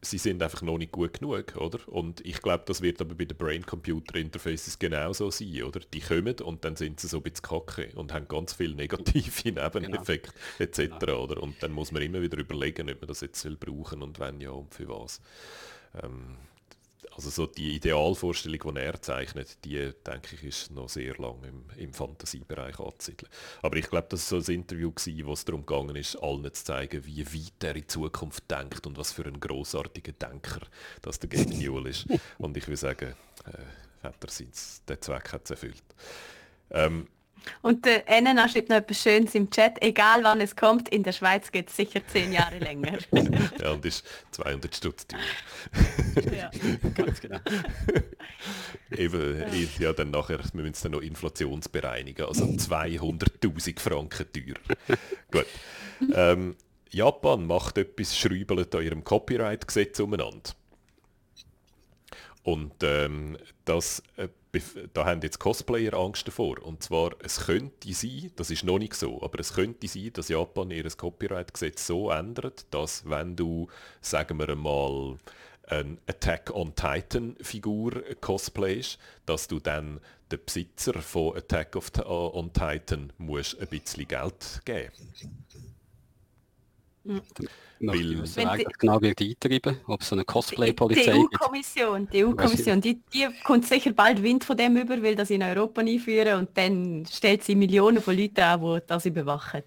[0.05, 1.79] sie sind einfach noch nicht gut genug, oder?
[1.87, 5.79] Und ich glaube, das wird aber bei den Brain-Computer-Interfaces genauso sein, oder?
[5.79, 9.31] Die kommen und dann sind sie so ein bisschen kacke und haben ganz viele negative
[9.49, 10.71] Nebeneffekte genau.
[10.71, 11.23] etc., genau.
[11.23, 11.41] oder?
[11.41, 14.51] Und dann muss man immer wieder überlegen, ob man das jetzt brauchen und wenn ja
[14.51, 15.21] und für was.
[16.01, 16.37] Ähm,
[17.15, 21.65] also so die Idealvorstellung, die er zeichnet, die denke ich ist noch sehr lange im,
[21.77, 23.31] im Fantasiebereich anzusiedeln.
[23.61, 26.43] Aber ich glaube, das war so ein Interview, gewesen, wo es darum gegangen ist, allen
[26.53, 30.61] zu zeigen, wie weit er in Zukunft denkt und was für ein großartiger Denker
[31.01, 32.05] das der Gabe Newell ist.
[32.37, 34.45] Und ich würde sagen, äh, hat er
[34.89, 35.83] den Zweck hat erfüllt.
[36.69, 37.07] Ähm,
[37.61, 39.81] und der NNA schreibt noch etwas Schönes im Chat.
[39.81, 42.97] Egal wann es kommt, in der Schweiz geht es sicher zehn Jahre länger.
[43.61, 45.19] ja, und ist 200 Stutz teuer.
[46.35, 46.51] ja,
[46.95, 47.39] ganz genau.
[48.91, 49.43] Eben,
[49.79, 49.93] ja.
[49.93, 52.25] dann nachher, wir müssen es dann noch inflationsbereinigen.
[52.25, 54.97] Also 200'000 Franken teurer.
[55.31, 55.45] Gut.
[56.13, 56.55] Ähm,
[56.91, 60.51] Japan macht etwas, schrübelt an ihrem Copyright-Gesetz umeinander.
[62.43, 64.29] Und ähm, das äh,
[64.93, 66.61] da haben jetzt Cosplayer Angst davor.
[66.63, 70.29] Und zwar, es könnte sein, das ist noch nicht so, aber es könnte sein, dass
[70.29, 73.67] Japan ihr Copyright-Gesetz so ändert, dass wenn du,
[74.01, 75.17] sagen wir einmal,
[75.67, 79.99] eine Attack on Titan Figur cosplayst, dass du dann
[80.31, 81.75] den Besitzer von Attack
[82.05, 84.91] on Titan musst ein bisschen Geld geben.
[87.05, 87.21] Mhm.
[87.81, 88.35] Weil es
[88.79, 93.65] genau wird eintreiben, ob es so eine Cosplay-Polizei Die EU-Kommission, die EU-Kommission, die, die kommt
[93.65, 97.53] sicher bald Wind von dem über, will das in Europa einführen und dann stellt sie
[97.55, 99.63] Millionen von Leuten an, die das überwachen.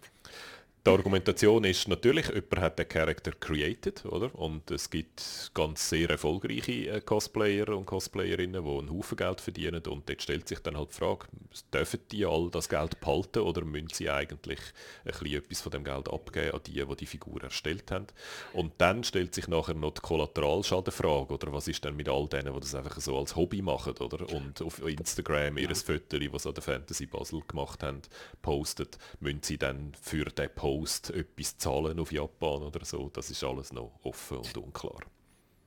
[0.87, 4.35] Die Argumentation ist natürlich, jemand hat den Charakter created, oder?
[4.35, 9.83] Und es gibt ganz sehr erfolgreiche äh, Cosplayer und Cosplayerinnen, die einen Haufen Geld verdienen.
[9.87, 11.26] Und dort stellt sich dann halt die Frage,
[11.74, 14.61] dürfen die all das Geld behalten oder müssen sie eigentlich
[15.05, 18.07] ein bisschen etwas von dem Geld abgeben an die, die die Figur erstellt haben?
[18.53, 22.55] Und dann stellt sich nachher noch die Kollateralschadenfrage, oder was ist denn mit all denen,
[22.55, 24.26] die das einfach so als Hobby machen, oder?
[24.33, 28.01] Und auf Instagram ihr Foto, das sie an der Fantasy Basel gemacht haben,
[28.41, 33.31] postet, müssen sie dann für den Post Post etwas zahlen auf Japan oder so, das
[33.31, 35.01] ist alles noch offen und unklar.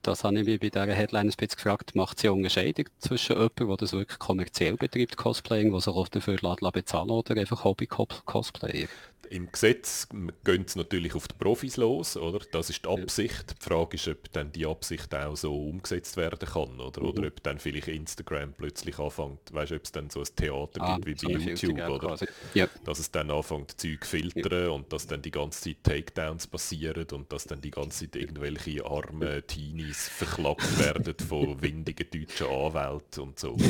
[0.04, 3.34] Das habe ich mich bei dieser Headline ein bisschen gefragt, macht sie eine Unterscheidung zwischen
[3.34, 8.88] jemandem, der das wirklich kommerziell betreibt, Cosplaying, der sich auch dafür bezahlen oder einfach Hobby-Cosplayer?
[9.32, 10.10] Im Gesetz
[10.44, 12.40] gehen es natürlich auf die Profis los, oder?
[12.52, 13.56] Das ist die Absicht.
[13.58, 17.02] Die Frage ist, ob dann die Absicht auch so umgesetzt werden kann, oder?
[17.02, 17.08] Mhm.
[17.08, 20.82] Oder ob dann vielleicht Instagram plötzlich anfängt, weißt du, ob es dann so ein Theater
[20.82, 22.18] ah, gibt wie bei YouTube, oder?
[22.54, 22.68] Ja.
[22.84, 24.70] Dass es dann anfängt, Zeug filtern ja.
[24.70, 28.86] und dass dann die ganze Zeit Takedowns passieren und dass dann die ganze Zeit irgendwelche
[28.86, 33.56] armen Teenies verklagt werden von windigen deutschen Anwälten und so.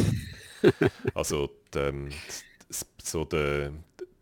[1.16, 2.10] Also die, ähm,
[3.04, 3.74] so der,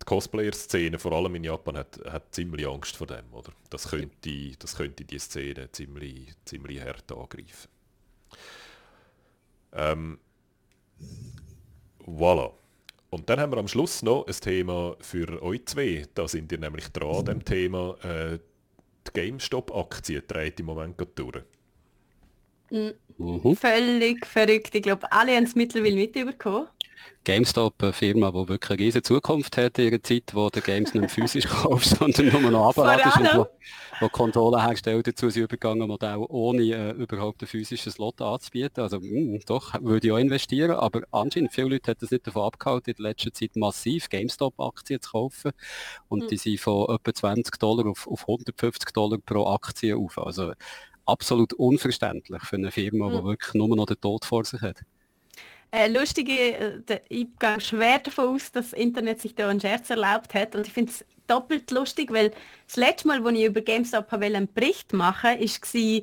[0.10, 3.32] Cosplayer-Szene, vor allem in Japan, hat, hat ziemlich Angst vor dem.
[3.32, 3.52] Oder?
[3.70, 7.70] Das, könnte, das könnte die Szene ziemlich, ziemlich hart angreifen.
[9.72, 10.20] Ähm,
[12.08, 12.52] voilà.
[13.12, 16.08] Und dann haben wir am Schluss noch ein Thema für euch zwei.
[16.16, 17.96] Da sind ihr nämlich dran an dem Thema.
[18.04, 18.40] Äh,
[19.08, 21.44] die GameStop-Aktie dreht im Moment durch.
[22.70, 23.56] Mhm.
[23.56, 24.74] Völlig verrückt.
[24.74, 26.68] Ich glaube, alle haben es mittlerweile mitbekommen.
[27.26, 30.94] GameStop, eine Firma, die wirklich eine riesige Zukunft hat in ihrer Zeit, wo der Games
[30.94, 33.48] nicht physisch kaufst, sondern nur noch abladest und wo,
[34.00, 38.82] wo Konsolenhersteller dazu sind übergegangen, Modell ohne äh, überhaupt ein physisches Lot anzubieten.
[38.82, 42.26] Also mh, hm, doch, würde ich auch investieren, aber anscheinend viele Leute hat das nicht
[42.26, 45.52] davon abgehalten, in der letzten Zeit massiv GameStop-Aktien zu kaufen
[46.08, 46.28] und mhm.
[46.30, 50.18] die sind von etwa 20 Dollar auf, auf 150 Dollar pro Aktie auf.
[50.18, 50.54] Also
[51.10, 53.18] absolut unverständlich für eine Firma, mhm.
[53.18, 54.78] die wirklich nur noch den Tod vor sich hat.
[55.72, 56.34] Äh, lustige,
[56.88, 60.56] äh, ich gehe schwer davon aus, dass das Internet sich da einen Scherz erlaubt hat
[60.56, 62.32] und ich finde es doppelt lustig, weil
[62.66, 66.02] das letzte Mal, als ich über GameStop einen Bericht machen war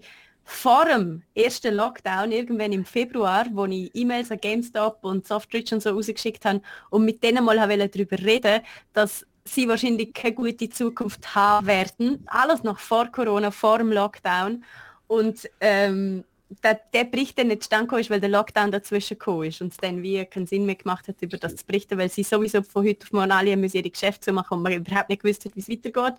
[0.48, 5.80] vor dem ersten Lockdown, irgendwann im Februar, wo ich E-Mails an GameStop und Softridge und
[5.80, 8.61] so rausgeschickt habe und mit denen mal darüber reden
[8.92, 12.24] dass sie wahrscheinlich keine gute Zukunft haben werden.
[12.26, 14.64] Alles noch vor Corona, vor dem Lockdown.
[15.07, 16.24] Und ähm,
[16.62, 19.76] der, der Bericht dann nicht zustande ist, weil der Lockdown dazwischen gekommen ist und es
[19.78, 22.86] dann wie keinen Sinn mehr gemacht hat, über das zu berichten, weil sie sowieso von
[22.86, 25.57] heute auf morgen alle müssen ihre Geschäfte zu machen und man überhaupt nicht gewusst hat,
[25.57, 26.14] wie es weitergeht.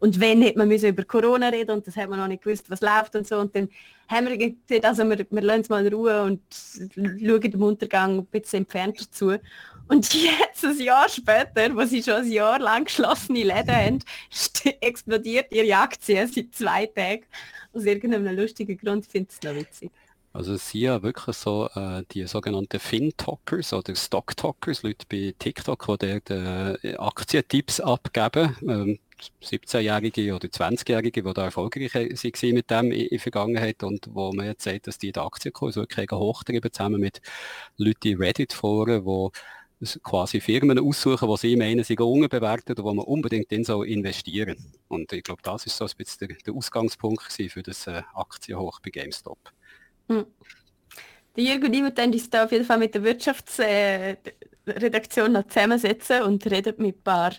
[0.00, 2.70] Und wenn, hätte man müssen über Corona reden und das hat man noch nicht gewusst,
[2.70, 3.38] was läuft und so.
[3.38, 3.68] Und dann
[4.08, 8.18] haben wir gesagt, also wir, wir lassen es mal in Ruhe und schauen dem Untergang
[8.18, 9.38] ein bisschen entfernt zu.
[9.88, 13.98] Und jetzt, ein Jahr später, wo sie schon ein Jahr lang geschlossene Läden haben,
[14.80, 17.24] explodiert ihre Aktie seit zwei Tagen.
[17.72, 19.90] Aus irgendeinem lustigen Grund finde ich es noch witzig.
[20.32, 25.98] Also es sind ja wirklich so äh, die sogenannten Fin-Talkers oder Stock-Talkers, Leute bei TikTok,
[26.00, 28.56] die dort äh, Aktientipps abgeben.
[28.62, 28.98] Ähm,
[29.42, 34.46] 17-Jährige oder 20-Jährige, die da erfolgreich waren mit dem in, der Vergangenheit und wo man
[34.46, 37.20] jetzt sagt, dass die den Aktienkurs wirklich hochtreiben, zusammen mit
[37.76, 43.04] Leuten in Reddit-Foren, die quasi Firmen aussuchen, die sie meinen, sie unterbewertet und wo man
[43.04, 44.56] unbedingt in so investieren.
[44.88, 48.80] Und ich glaube, das ist so ein bisschen der, der Ausgangspunkt für das äh, Aktienhoch
[48.80, 49.38] bei GameStop.
[50.10, 50.26] Hm.
[51.36, 56.74] Der Jürgen werden uns da auf jeden Fall mit der Wirtschaftsredaktion äh, zusammensetzen und reden
[56.78, 57.32] mit ein paar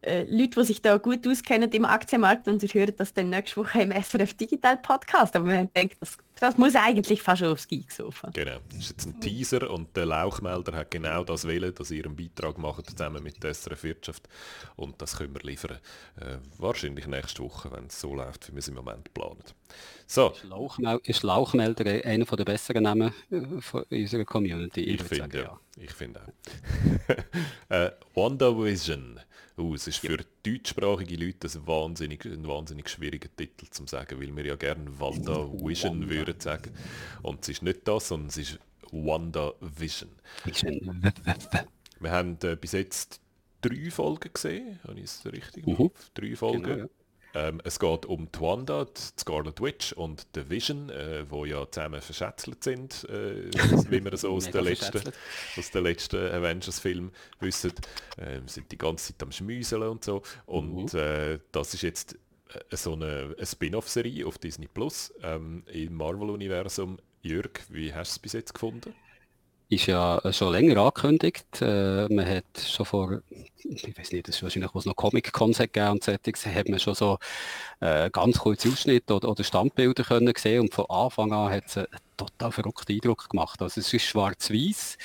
[0.00, 3.60] äh, Leute, die sich da gut auskennen im Aktienmarkt und sie hören das dann nächste
[3.60, 5.36] Woche im SRF Digital Podcast.
[5.36, 8.30] Aber man denkt, das, das muss eigentlich fast schon aufs Geeksofa.
[8.32, 12.04] Genau, das ist jetzt ein Teaser und der Lauchmelder hat genau das wählen, dass ihr
[12.04, 14.28] einen Beitrag macht zusammen mit der SRF Wirtschaft
[14.76, 15.78] und das können wir liefern.
[16.20, 19.42] Äh, wahrscheinlich nächste Woche, wenn es so läuft, wie wir es im Moment planen.
[20.06, 20.30] So.
[20.30, 24.82] Ist, Lauchmel ist Lauchmelder einer der besseren Namen äh, von unserer Community?
[24.82, 25.60] Ich, ich finde ja.
[25.76, 27.68] Ich finde auch.
[27.68, 29.20] äh, WandaVision
[29.58, 30.24] Uh, es ist für ja.
[30.44, 35.48] deutschsprachige Leute ein wahnsinnig, ein wahnsinnig schwieriger Titel zu sagen, weil wir ja gerne Wanda
[35.52, 36.14] Vision Wanda.
[36.14, 36.72] würden sagen.
[37.22, 38.58] Und es ist nicht das, sondern es ist
[38.92, 40.10] Wanda Vision.
[42.00, 43.20] wir haben äh, bis jetzt
[43.60, 45.90] drei Folgen gesehen, habe ich es richtig mhm.
[46.14, 46.62] Drei Folgen.
[46.62, 46.88] Genau, ja.
[47.34, 51.70] Ähm, es geht um die Wanda, die Scarlet Witch und The Vision, äh, wo ja
[51.70, 53.50] zusammen verschätzelt sind, äh,
[53.90, 55.12] wie wir so aus, der letzten,
[55.56, 57.10] aus der letzten Avengers-Film
[57.40, 57.72] wissen.
[58.16, 60.22] Äh, sind die ganze Zeit am Schmüseln und so.
[60.46, 60.98] Und mhm.
[60.98, 62.16] äh, das ist jetzt
[62.70, 66.98] so eine, eine Spin-off-Serie auf Disney Plus ähm, im Marvel-Universum.
[67.22, 68.94] Jörg, wie hast du es bis jetzt gefunden?
[69.70, 71.60] ist ja schon länger angekündigt.
[71.60, 73.20] Äh, man hat schon vor,
[73.58, 76.68] ich weiß nicht, das ist wahrscheinlich, wo es noch Comic-Cons hat gegeben und Settings, hat
[76.68, 77.18] man schon so
[77.80, 81.76] äh, ganz kurze Ausschnitte oder, oder Standbilder können sehen und von Anfang an hat es
[81.76, 81.86] einen
[82.16, 83.60] total verrückten Eindruck gemacht.
[83.60, 84.96] Also es ist schwarz-weiß.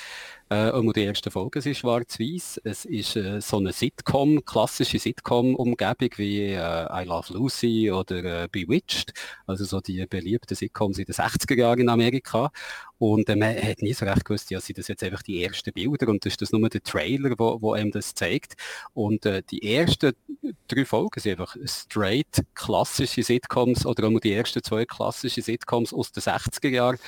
[0.50, 2.60] Äh, und die erste Folge ist schwarz-weiß.
[2.64, 8.48] Es ist äh, so eine Sitcom, klassische Sitcom-Umgebung wie äh, I Love Lucy oder äh,
[8.50, 9.12] Bewitched,
[9.46, 12.50] also so die beliebten Sitcoms in den 60er Jahren in Amerika.
[12.98, 15.72] Und äh, man hat nie so recht gewusst, ja, sind das jetzt einfach die ersten
[15.72, 18.54] Bilder und ist das nur der Trailer, wo, wo einem das zeigt.
[18.92, 20.12] Und äh, die ersten
[20.68, 26.12] drei Folgen sind einfach straight klassische Sitcoms oder auch die ersten zwei klassische Sitcoms aus
[26.12, 26.98] den 60er Jahren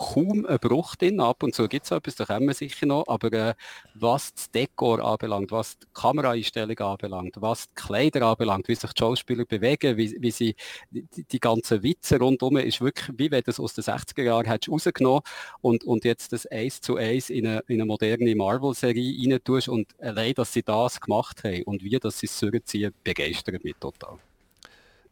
[0.00, 1.20] kaum einen Bruch drin.
[1.20, 3.04] Ab und zu gibt es etwas, da kommen wir sicher noch.
[3.06, 3.54] Aber äh,
[3.94, 8.98] was das Dekor anbelangt, was die Kameraeinstellung anbelangt, was die Kleider anbelangt, wie sich die
[8.98, 10.56] Schauspieler bewegen, wie, wie sie
[10.90, 14.46] die, die ganzen Witze rundherum, ist wirklich, wie wenn du es aus den 60er Jahren
[14.46, 15.22] hättest rausgenommen
[15.60, 19.68] und, und jetzt das eins zu eins in eine, in eine moderne Marvel-Serie rein tust
[19.68, 23.74] und allein, dass sie das gemacht haben und wie dass sie es zurückziehen, begeistert mich
[23.78, 24.18] total.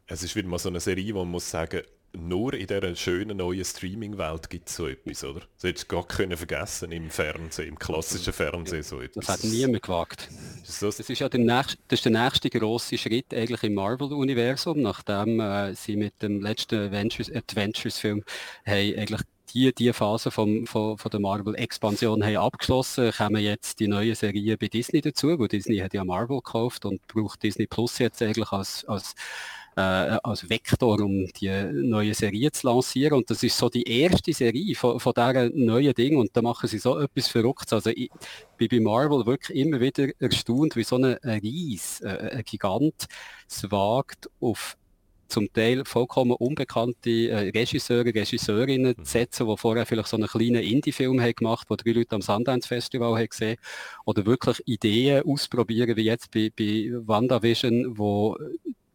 [0.06, 1.82] Es ist wieder mal so eine Serie, wo man muss sagen,
[2.12, 5.40] nur in dieser schönen neuen Streaming-Welt gibt es so etwas, oder?
[5.56, 9.26] Das hättest du gar können vergessen im Fernsehen, im klassischen Fernsehen so etwas.
[9.26, 10.28] Das hat niemand gewagt.
[10.66, 14.80] Das, das ist ja der nächste, das ist der nächste grosse Schritt eigentlich im Marvel-Universum,
[14.80, 18.22] nachdem äh, sie mit dem letzten Adventures-Film
[18.64, 19.20] Adventures eigentlich
[19.54, 24.58] die, die Phase vom, von, von der Marvel-Expansion haben abgeschlossen, kommen jetzt die neuen Serien
[24.58, 28.52] bei Disney dazu, wo Disney hat ja Marvel gekauft und braucht Disney Plus jetzt eigentlich
[28.52, 29.14] als, als
[29.78, 33.18] äh, als Vektor, um die neue Serie zu lancieren.
[33.18, 36.68] Und das ist so die erste Serie von, von diesen neuen Dingen und da machen
[36.68, 37.72] sie so etwas Verrücktes.
[37.72, 38.10] Also ich
[38.56, 43.06] bin bei Marvel wirklich immer wieder erstaunt, wie so ein Ries, äh, ein Gigant,
[43.48, 44.76] es wagt, auf
[45.28, 49.04] zum Teil vollkommen unbekannte äh, Regisseure, Regisseurinnen mhm.
[49.04, 52.22] zu setzen, die vorher vielleicht so einen kleinen Indie-Film haben gemacht, wo drei Leute am
[52.22, 53.58] Sundance Festival haben gesehen,
[54.06, 58.38] oder wirklich Ideen ausprobieren, wie jetzt bei, bei WandaVision, wo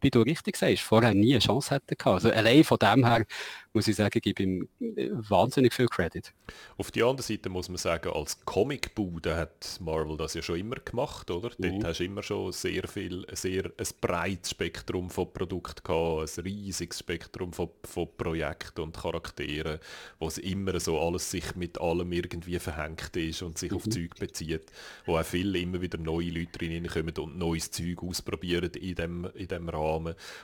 [0.04, 2.16] wie du richtig sagst, vorher nie eine Chance hätte gehabt.
[2.16, 3.26] Also allein von dem her
[3.74, 6.32] muss ich sagen, gebe ihm äh, wahnsinnig viel Credit.
[6.78, 10.76] Auf die andere Seite muss man sagen, als Comicbude hat Marvel das ja schon immer
[10.76, 11.50] gemacht, oder?
[11.50, 11.56] Uh.
[11.58, 16.44] Dort hast du immer schon sehr viel, sehr ein breites Spektrum von Produkten gehabt, ein
[16.44, 19.80] riesiges Spektrum von, von Projekten und Charakteren,
[20.20, 23.78] wo es immer so alles sich mit allem irgendwie verhängt ist und sich mhm.
[23.78, 24.72] auf Zeug bezieht,
[25.06, 29.26] wo auch viele immer wieder neue Leute drin kommen und neues Zeug ausprobieren in dem,
[29.34, 29.93] in dem Rahmen.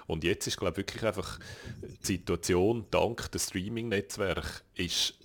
[0.07, 1.39] Und jetzt ist, glaube ich, wirklich einfach
[2.01, 5.15] die Situation, dank des Streaming-Netzwerk ist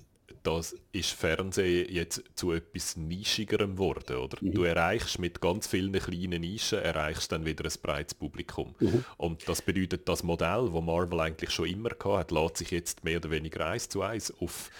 [0.44, 4.36] das ist Fernsehen jetzt zu etwas Nischigerem geworden, oder?
[4.40, 4.52] Mhm.
[4.52, 8.74] Du erreichst mit ganz vielen kleinen Nischen erreichst dann wieder ein breites Publikum.
[8.78, 9.04] Mhm.
[9.16, 13.16] Und das bedeutet, das Modell, das Marvel eigentlich schon immer hatte, lässt sich jetzt mehr
[13.16, 14.70] oder weniger eins zu eins auf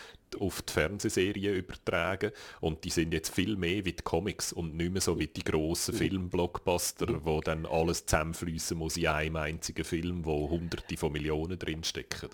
[0.41, 4.93] auf die Fernsehserien übertragen und die sind jetzt viel mehr wie die Comics und nicht
[4.93, 5.99] mehr so wie die grossen mhm.
[5.99, 12.30] Filmblockbuster, wo dann alles zusammenfließen muss in einem einzigen Film, wo hunderte von Millionen drinstecken.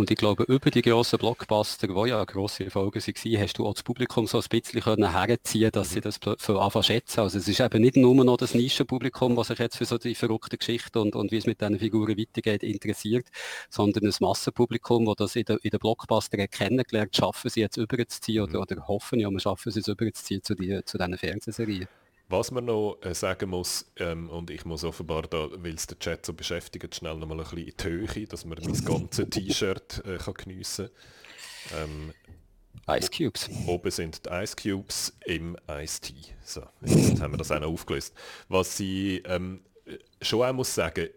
[0.00, 3.74] Und ich glaube, über die grossen Blockbuster, die ja grosse Erfolge waren, hast du auch
[3.74, 7.20] das Publikum so ein bisschen können herziehen dass sie das für anfangen schätzen.
[7.20, 10.14] Also es ist eben nicht nur noch das Nischenpublikum, was sich jetzt für so die
[10.14, 13.26] verrückte Geschichte und, und wie es mit diesen Figuren weitergeht, interessiert,
[13.68, 18.44] sondern ein Massenpublikum, das das in den in der Blockbuster kennengelernt schaffen sie jetzt überzuziehen
[18.44, 21.88] oder, oder hoffen ja, wir schaffen sie es überzuziehen zu, die, zu diesen Fernsehserien.
[22.30, 25.98] Was man noch äh, sagen muss, ähm, und ich muss offenbar, da, weil es den
[25.98, 29.28] Chat so beschäftigt, schnell noch mal ein bisschen in die Höhe, dass man mein ganzes
[29.30, 30.90] T-Shirt äh, geniessen
[31.70, 31.82] kann.
[31.82, 32.14] Ähm,
[32.88, 33.50] Ice Cubes.
[33.66, 36.32] Oben sind die Ice Cubes im Ice Tea.
[36.44, 38.14] So, jetzt haben wir das auch noch aufgelöst.
[38.48, 39.64] Was ich ähm,
[40.22, 41.08] schon auch muss sagen,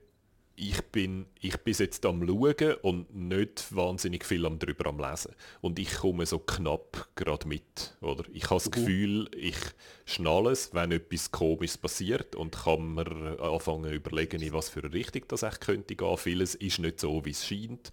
[0.56, 5.34] ich bin, ich bin jetzt am Schauen und nicht wahnsinnig viel am drüber am Lesen.
[5.62, 7.96] Und ich komme so knapp gerade mit.
[8.02, 8.24] Oder?
[8.34, 9.58] Ich habe das Gefühl, ich
[10.06, 14.84] schnalle es, wenn etwas Komisches passiert und kann mir anfangen zu überlegen, in was für
[14.84, 16.18] eine Richtung das echt könnte gehen.
[16.18, 17.92] Vieles ist nicht so, wie es scheint.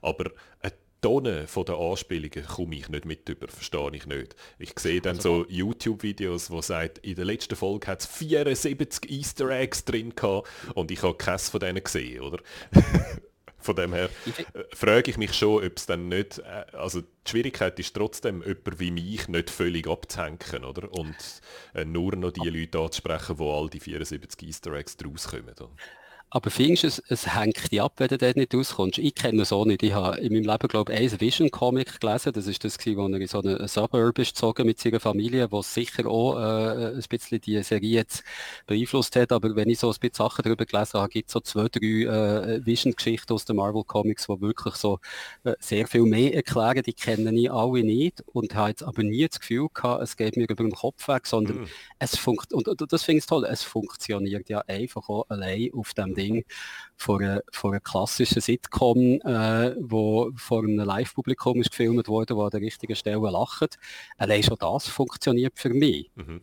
[0.00, 0.30] Aber
[0.60, 0.72] eine
[1.02, 4.36] Tonnen von den Anspielungen komme ich nicht mit über, verstehe ich nicht.
[4.58, 9.10] Ich sehe dann also, so YouTube-Videos, wo sagt, in der letzten Folge hat es 74
[9.10, 12.38] Easter Eggs drin gehabt und ich habe keins von denen gesehen, oder?
[13.58, 17.30] von dem her äh, frage ich mich schon, ob es dann nicht, äh, also die
[17.30, 20.92] Schwierigkeit ist trotzdem, jemand wie mich nicht völlig abzuhängen, oder?
[20.92, 21.16] Und
[21.74, 25.50] äh, nur noch die Leute anzusprechen, wo all die 74 Easter Eggs draus kommen.
[25.50, 25.70] Oder?
[26.34, 28.96] Aber findest du, es, es hängt dich ab, wenn du dort nicht rauskommst?
[28.96, 29.82] Ich kenne es auch nicht.
[29.82, 32.32] Ich habe in meinem Leben, glaube ich, ein Vision-Comic gelesen.
[32.32, 35.74] Das ist das, wo er in so einen Suburb ist gezogen mit seiner Familie, was
[35.74, 38.24] sicher auch äh, ein bisschen die Serie jetzt
[38.66, 39.30] beeinflusst hat.
[39.30, 42.56] Aber wenn ich so ein bisschen Sachen darüber gelesen habe, gibt es so zwei, drei
[42.56, 45.00] äh, Vision-Geschichten aus den Marvel-Comics, die wirklich so
[45.44, 46.82] äh, sehr viel mehr erklären.
[46.82, 50.38] Die kenne ich alle nicht und habe jetzt aber nie das Gefühl gehabt, es geht
[50.38, 51.68] mir über den Kopf weg, sondern mm.
[51.98, 55.92] es funktioniert, und, und das finde ich toll, es funktioniert ja einfach auch allein auf
[55.92, 56.44] dem Ding
[56.96, 62.44] von einer, von einer klassischen Sitcom, äh, wo vor einem Live-Publikum ist gefilmt wurde, wo
[62.44, 63.78] an der richtigen Stelle lacht.
[64.16, 66.10] Allein schon das funktioniert für mich.
[66.14, 66.40] Mhm.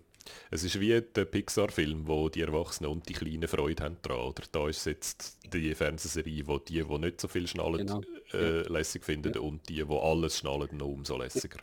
[0.51, 4.19] Es ist wie der Pixar-Film, wo die Erwachsenen und die Kleinen Freude haben dran.
[4.19, 8.01] Oder da ist jetzt die Fernsehserie, wo die, die nicht so viel schnallen, genau.
[8.33, 9.41] äh, lässig finden ja.
[9.41, 11.59] und die, die alles schnallen, noch umso lässiger.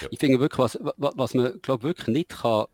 [0.00, 0.08] Ja.
[0.10, 2.66] Ich finde wirklich, was, was man glaub, wirklich nicht kann,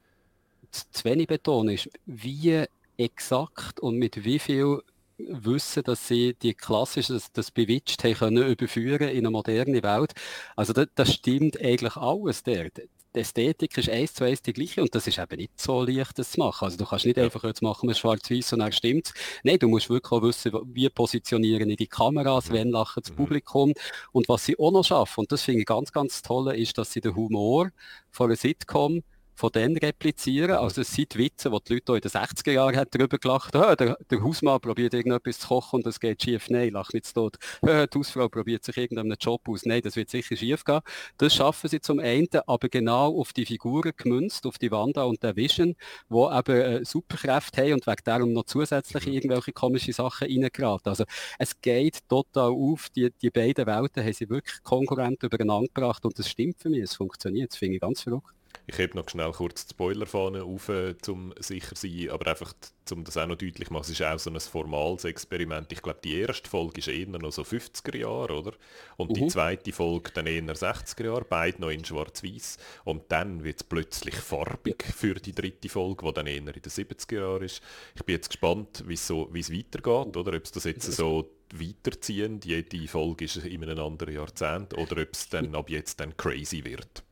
[0.71, 2.65] zu wenig betonen, ist, wie
[3.01, 4.81] exakt und mit wie viel
[5.19, 10.13] Wissen, dass sie die klassische, das, das Bewitcht haben können überführen in eine moderne Welt.
[10.57, 12.71] Also das, das stimmt eigentlich alles der.
[13.15, 16.17] Die Ästhetik ist eins zu eins die gleiche und das ist eben nicht so leicht,
[16.19, 16.65] das zu machen.
[16.65, 19.91] Also du kannst nicht einfach jetzt machen wir schwarz-weiß und dann stimmt Nein, du musst
[19.91, 23.17] wirklich auch wissen, wie positionieren die Kameras, wenn lachen das mhm.
[23.17, 23.75] Publikum
[24.13, 25.21] und was sie auch noch schaffen.
[25.21, 27.71] Und das finde ich ganz, ganz toll, ist, dass sie den Humor
[28.11, 29.03] von einer Sitcom
[29.41, 30.53] von denen replizieren.
[30.53, 33.77] Also es sind Witze, die die Leute in den 60er Jahren darüber gelacht haben.
[33.77, 36.51] Der, der, Hausmann probiert irgendetwas zu kochen und das geht schief.
[36.51, 37.39] Nein, lach nicht tot.
[37.65, 39.65] Die Hausfrau probiert sich irgendeinen Job aus.
[39.65, 40.81] Nein, das wird sicher schief gehen.
[41.17, 45.23] Das schaffen sie zum einen, aber genau auf die Figuren gemünzt, auf die Wanda und
[45.23, 45.75] der Vision,
[46.11, 49.13] die eben äh, Superkräfte haben und wegen darum noch zusätzlich mhm.
[49.15, 50.91] irgendwelche komische Sachen reingeraten.
[50.91, 51.05] Also
[51.39, 52.91] es geht total auf.
[52.91, 56.83] Die, die beiden Welten haben sie wirklich konkurrent übereinander gebracht und das stimmt für mich.
[56.83, 57.53] Es funktioniert.
[57.53, 58.40] Das finde ich ganz verrückt.
[58.67, 62.55] Ich habe noch schnell kurz die Spoilerfahne auf, äh, zum sicher sein, aber einfach,
[62.93, 65.73] um das auch noch deutlich zu machen, es ist auch so ein formales Experiment.
[65.73, 68.53] Ich glaube, die erste Folge ist eher noch so 50er Jahre, oder?
[68.97, 69.15] Und uh -huh.
[69.15, 69.29] die mhm.
[69.29, 72.59] zweite Folge dann eher 60er Jahre, beide noch in schwarz-weiß.
[72.85, 76.55] Und dann wird es plötzlich farbig für die dritte Folge, die dann eher in den
[76.55, 77.63] 70er Jahren ist.
[77.97, 80.37] Ich bin jetzt gespannt, wie so, es weitergeht, oder?
[80.37, 85.09] Ob es das jetzt so weiterziehen, jede Folge ist in einem anderen Jahrzehnt, oder ob
[85.13, 87.03] es dann ab jetzt dann crazy wird.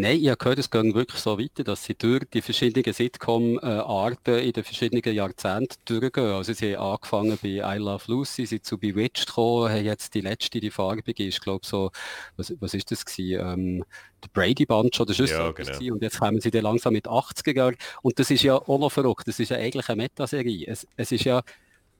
[0.00, 4.38] Nein, ich habe gehört, es geht wirklich so weiter, dass sie durch die verschiedenen Sitcom-Arten
[4.38, 6.34] in den verschiedenen Jahrzehnten durchgehen.
[6.34, 10.20] Also sie haben angefangen bei I Love Lucy, sind zu Bewitched gekommen, haben jetzt die
[10.20, 11.90] letzte, die farbige, ist glaube so,
[12.36, 13.40] was, was ist das gewesen?
[13.40, 13.84] Ähm,
[14.22, 15.94] der Brady Bunch oder sonst ja, genau.
[15.94, 17.76] Und jetzt kommen sie dann langsam mit 80er Jahren.
[18.00, 20.64] Und das ist ja auch noch verrückt, das ist ja eigentlich eine Metaserie.
[20.68, 21.42] Es, es ist ja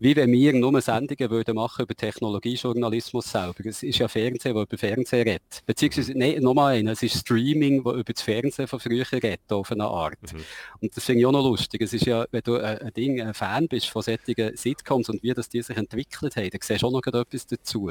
[0.01, 3.65] wie wenn wir nur Sendungen würden machen über Technologiejournalismus selber.
[3.65, 5.63] Es ist ja Fernsehen, wo über Fernsehen redet.
[5.67, 9.73] Beziehungsweise, nein, nochmal ein, es ist Streaming, wo über das Fernsehen von früher redet, auf
[9.73, 10.33] eine Art.
[10.33, 10.45] Mhm.
[10.81, 11.83] Und das finde ich auch noch lustig.
[11.83, 15.23] Es ist ja, wenn du ein, ein Ding, ein Fan bist von solchen Sitcoms und
[15.23, 17.91] wie das die sich entwickelt haben, dann siehst du auch noch etwas dazu.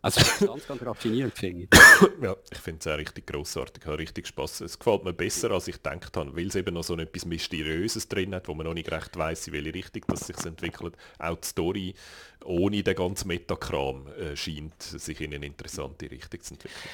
[0.00, 1.68] Also ganz, ganz raffiniert, finde ich.
[2.22, 4.60] ja, ich finde es auch richtig grossartig, hat richtig Spaß.
[4.60, 8.08] Es gefällt mir besser, als ich gedacht habe, weil es eben noch so etwas Mysteriöses
[8.08, 10.94] drin hat, wo man noch nicht recht weiss, in welche Richtung das sich entwickelt.
[11.18, 11.94] Auch die Story
[12.44, 16.90] ohne den ganzen Metakram äh, scheint sich in eine interessante Richtung zu entwickeln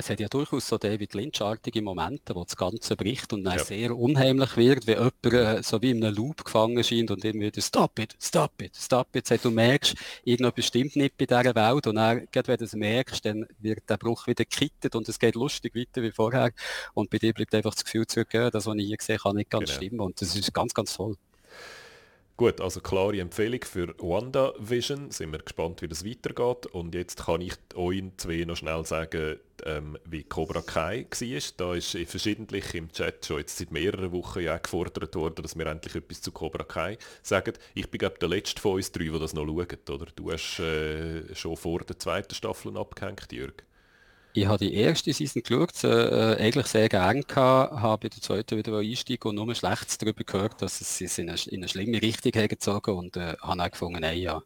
[0.00, 3.64] es hat ja durchaus so David Lynch-artige Momente, wo das Ganze bricht und dann ja.
[3.64, 7.44] sehr unheimlich wird, wie jemand äh, so wie in einem Loop gefangen scheint und immer
[7.44, 9.26] wieder Stop it, stop it, stop it.
[9.26, 9.94] Sagt, du merkst,
[10.24, 13.88] irgendetwas stimmt nicht bei dieser Welt und dann, gerade wenn du es merkst, dann wird
[13.88, 16.50] der Bruch wieder gekittet und es geht lustig weiter wie vorher
[16.94, 19.50] und bei dir bleibt einfach das Gefühl zurück, das, was ich hier gesehen habe, nicht
[19.50, 19.76] ganz genau.
[19.76, 21.16] stimmen und das ist ganz, ganz toll.
[22.40, 25.10] Gut, also klare Empfehlung für WandaVision.
[25.10, 26.64] Sind wir gespannt, wie das weitergeht.
[26.72, 29.36] Und jetzt kann ich euch zwei noch schnell sagen,
[29.66, 31.42] ähm, wie Cobra Kai war.
[31.58, 35.66] Da ist verschiedentlich im Chat schon jetzt seit mehreren Wochen ja gefordert worden, dass wir
[35.66, 37.52] endlich etwas zu Cobra Kai sagen.
[37.74, 39.90] Ich bin glaube der letzte von uns drei, der das noch schaut.
[39.90, 40.06] Oder?
[40.16, 43.64] Du hast äh, schon vor der zweiten Staffel abgehängt, Jürg.
[44.32, 48.56] Ich habe die erste Season geschaut, äh, eigentlich sehr gerne gehabt, habe bei der zweiten
[48.58, 52.30] wieder einsteigen und nur Schlechtes darüber gehört, dass es in eine, in eine schlimme Richtung
[52.32, 54.40] gezogen und äh, habe dann gefunden, nein, ja,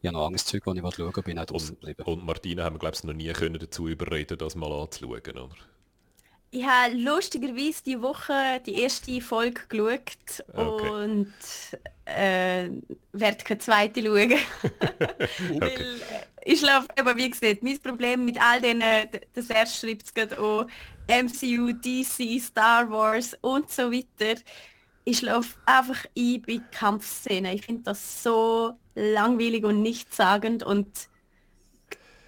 [0.00, 2.02] ich habe noch anderes Zeug, das ich schauen will, bin auch draußen geblieben.
[2.04, 5.50] Und Martina haben wir, glaube ich, noch nie können dazu überreden, das mal anzuschauen, oder?
[6.52, 10.90] Ich habe lustigerweise die Woche die erste Folge geschaut okay.
[10.90, 11.32] und
[12.06, 12.68] äh,
[13.12, 14.32] werde keine zweite schauen.
[14.32, 15.60] okay.
[15.60, 18.82] Weil, äh, ich glaube, aber wie gesagt, mein Problem mit all denen,
[19.32, 20.66] das erste schreibt es gerade auch,
[21.06, 24.40] MCU, DC, Star Wars und so weiter.
[25.04, 27.54] Ich laufe einfach ein bei Kampfszenen.
[27.54, 31.08] Ich finde das so langweilig und nichtssagend und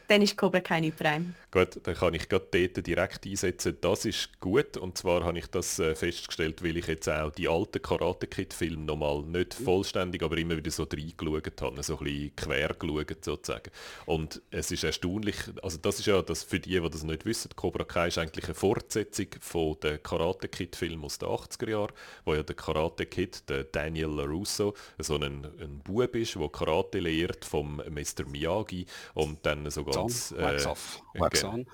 [0.08, 1.34] dann ist Cobra keine Prime.
[1.52, 3.76] Gut, dann kann ich gerade dort direkt einsetzen.
[3.82, 7.46] Das ist gut und zwar habe ich das äh, festgestellt, weil ich jetzt auch die
[7.46, 9.64] alten Karate Kid Filme nochmal nicht mhm.
[9.64, 13.70] vollständig, aber immer wieder so reingeschaut habe, so ein bisschen quer geschaut sozusagen.
[14.06, 17.50] Und es ist erstaunlich, also das ist ja, das für die, die das nicht wissen,
[17.54, 21.92] Cobra Kai ist eigentlich eine Fortsetzung von den Karate Kid Filmen aus den 80er Jahren,
[22.24, 27.00] wo ja der Karate Kid, der Daniel LaRusso, so ein, ein Bub ist, der Karate
[27.00, 28.24] lehrt vom Mr.
[28.26, 30.32] Miyagi und dann so ganz...
[30.32, 30.58] Äh,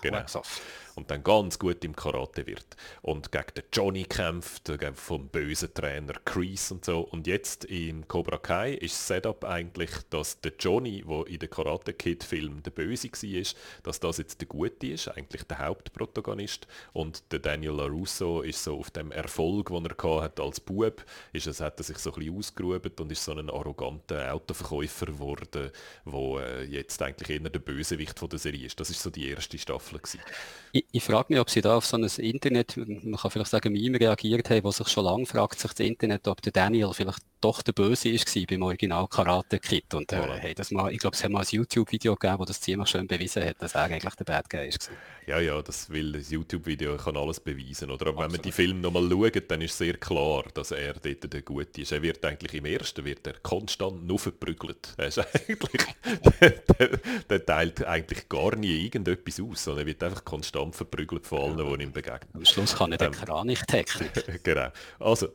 [0.01, 0.19] genau.
[0.19, 0.61] wax off.
[0.99, 2.77] Und dann ganz gut im Karate wird.
[3.03, 7.01] Und gegen den Johnny kämpft, vom bösen Trainer Kreese und so.
[7.01, 11.49] Und jetzt in Cobra Kai ist das Setup eigentlich, dass der Johnny, der in der
[11.49, 16.67] Karate Kid Film der Böse war, dass das jetzt der Gute ist, eigentlich der Hauptprotagonist.
[16.93, 21.47] Und der Daniel LaRusso ist so auf dem Erfolg, den er hat als Bub, ist
[21.47, 25.71] es, hat er sich so ein bisschen ausgeruht und ist so ein arroganter Autoverkäufer geworden,
[26.05, 28.81] der äh, jetzt eigentlich eher der Bösewicht von der Serie ist.
[28.81, 30.21] Das ist so die erste Staffel gewesen.
[30.91, 34.01] Ich frage mich, ob Sie da auf so ein Internet, man kann vielleicht sagen, Meme
[34.01, 37.61] reagiert haben, wo sich schon lange fragt sich das Internet, ob der Daniel vielleicht doch
[37.61, 39.93] der Böse ist beim Original Karate Kid.
[39.93, 42.61] Und äh, hey, das mal, ich glaube, es hat mal ein YouTube-Video gegeben, wo das
[42.61, 44.91] ziemlich schön bewiesen hat, dass er eigentlich der Bad Guy ist.
[45.29, 47.91] Ja, ja, das will das YouTube-Video kann alles beweisen.
[47.91, 48.07] Oder?
[48.07, 51.43] Aber wenn man die Filme nochmal schaut, dann ist sehr klar, dass er dort der
[51.43, 51.93] Gute ist.
[51.93, 54.95] Er wird eigentlich im ersten wird er konstant nur verprügelt.
[54.97, 55.19] Er ist
[55.49, 55.85] eigentlich,
[56.41, 56.99] der,
[57.29, 61.79] der, teilt eigentlich gar nie irgendetwas aus, sondern er wird einfach konstant verprügelt von allen,
[61.79, 62.31] die ihm begegnen.
[62.33, 64.43] Am Schluss kann er den ähm, Kranichtechnik.
[64.43, 64.69] genau.
[64.99, 65.29] Also,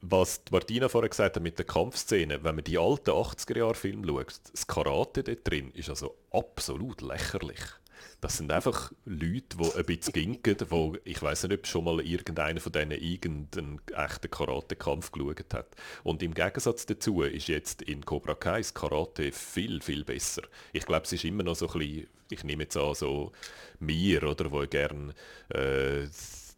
[0.00, 4.66] was Martina vorher gesagt hat mit der Kampfszene, wenn man die alten 80er-Jahre-Filme schaut, das
[4.66, 7.60] Karate dort drin ist also absolut lächerlich.
[8.20, 12.00] Das sind einfach Leute, die ein bisschen ginken, wo ich weiß nicht, ob schon mal
[12.00, 15.68] irgendeiner von denen irgendeinen echten Karate-Kampf geschaut hat.
[16.04, 20.42] Und im Gegensatz dazu ist jetzt in Cobra Kai das Karate viel, viel besser.
[20.72, 23.32] Ich glaube, es ist immer noch so ein bisschen, ich nehme jetzt an, so
[23.78, 25.14] mir, oder, wo gerne
[25.48, 26.06] äh,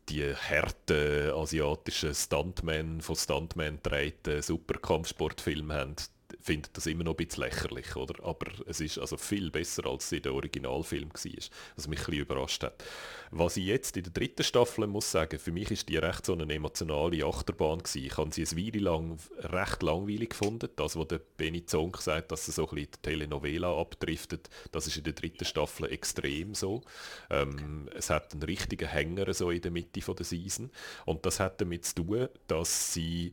[0.09, 5.97] die harten asiatischen Stuntmen von Stuntmen drehten Superkampfsportfilme haben,
[6.41, 8.25] findet das immer noch ein bisschen lächerlich, oder?
[8.25, 11.43] Aber es ist also viel besser, als es in der Originalfilm war,
[11.77, 12.85] was mich ein überrascht hat.
[13.31, 16.35] Was ich jetzt in der dritten Staffel muss sagen, für mich ist die recht so
[16.35, 18.05] eine emotionale Achterbahn gewesen.
[18.05, 20.69] Ich habe sie eine Weile lang recht langweilig gefunden.
[20.77, 24.87] Das, was der Benny Zonk sagt, dass sie so ein bisschen die Telenovela abdriftet, das
[24.87, 26.83] ist in der dritten Staffel extrem so.
[27.31, 30.71] Ähm, es hat einen richtigen Hänger so in der Mitte von der Season
[31.07, 33.33] und das hat damit zu tun, dass sie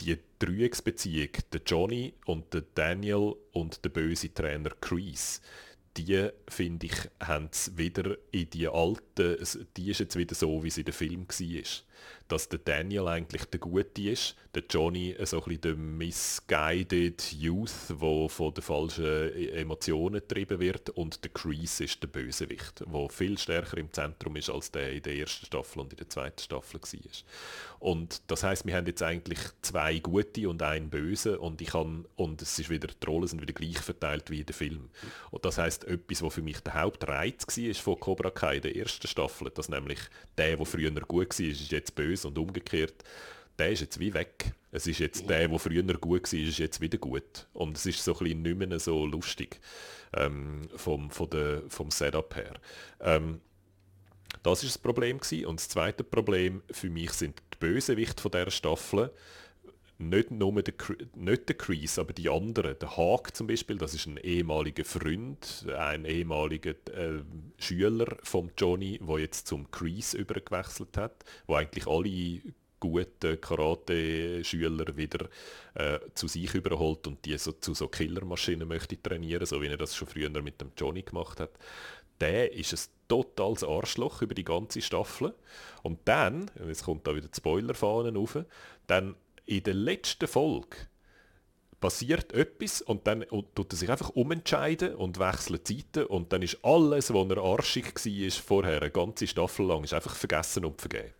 [0.00, 5.40] die Dreiecksbeziehung, der Johnny und der Daniel und der böse Trainer Chris,
[5.96, 9.42] die, finde ich, haben wieder in die alte,
[9.76, 11.87] die ist jetzt wieder so, wie sie in der Film war
[12.28, 17.72] dass der Daniel eigentlich der Gute ist, der Johnny so ein bisschen der misguided Youth,
[17.88, 23.08] der von den falschen e- Emotionen getrieben wird und der Crease ist der Bösewicht, der
[23.08, 26.40] viel stärker im Zentrum ist, als der in der ersten Staffel und in der zweiten
[26.40, 27.10] Staffel war.
[27.80, 32.06] Und das heißt, wir haben jetzt eigentlich zwei Gute und einen Böse und ich kann,
[32.16, 34.90] und es ist wieder, die Rollen sind wieder gleich verteilt wie in der Film.
[35.30, 38.76] Und das heißt, etwas, was für mich der Hauptreiz war von Cobra Kai in der
[38.76, 40.00] ersten Staffel, dass nämlich
[40.36, 43.04] der, der früher gut war, ist jetzt böse und umgekehrt,
[43.58, 44.52] der ist jetzt wie weg.
[44.70, 47.46] Es ist jetzt der, der früher gut war, ist jetzt wieder gut.
[47.52, 49.60] Und es ist so ein bisschen nicht mehr so lustig
[50.14, 52.54] ähm, vom, von der, vom Setup her.
[53.00, 53.40] Ähm,
[54.42, 55.46] das ist das Problem gewesen.
[55.46, 59.10] Und das zweite Problem für mich sind die Bösewichte von dieser Staffel.
[60.00, 60.74] Nicht nur der,
[61.16, 62.78] nicht der Crease, aber die anderen.
[62.78, 67.20] Der Haag zum Beispiel, das ist ein ehemaliger Freund, ein ehemaliger äh,
[67.58, 75.28] Schüler von Johnny, der jetzt zum Crease übergewechselt hat, wo eigentlich alle guten Karate-Schüler wieder
[75.74, 79.76] äh, zu sich überholt und die so, zu so Killermaschinen möchte trainieren, so wie er
[79.76, 81.58] das schon früher mit dem Johnny gemacht hat
[82.20, 85.34] der ist ein totales Arschloch über die ganze Staffel.
[85.82, 88.38] Und dann, jetzt kommt da wieder die Spoilerfahnen rauf,
[88.86, 89.14] dann
[89.48, 90.76] in der letzten Folge
[91.80, 93.24] passiert etwas und dann
[93.54, 97.94] tut er sich einfach umentscheiden und wechselt Zeiten und dann ist alles, was er arschig
[97.94, 101.14] war vorher, eine ganze Staffel lang, ist einfach vergessen und vergeben.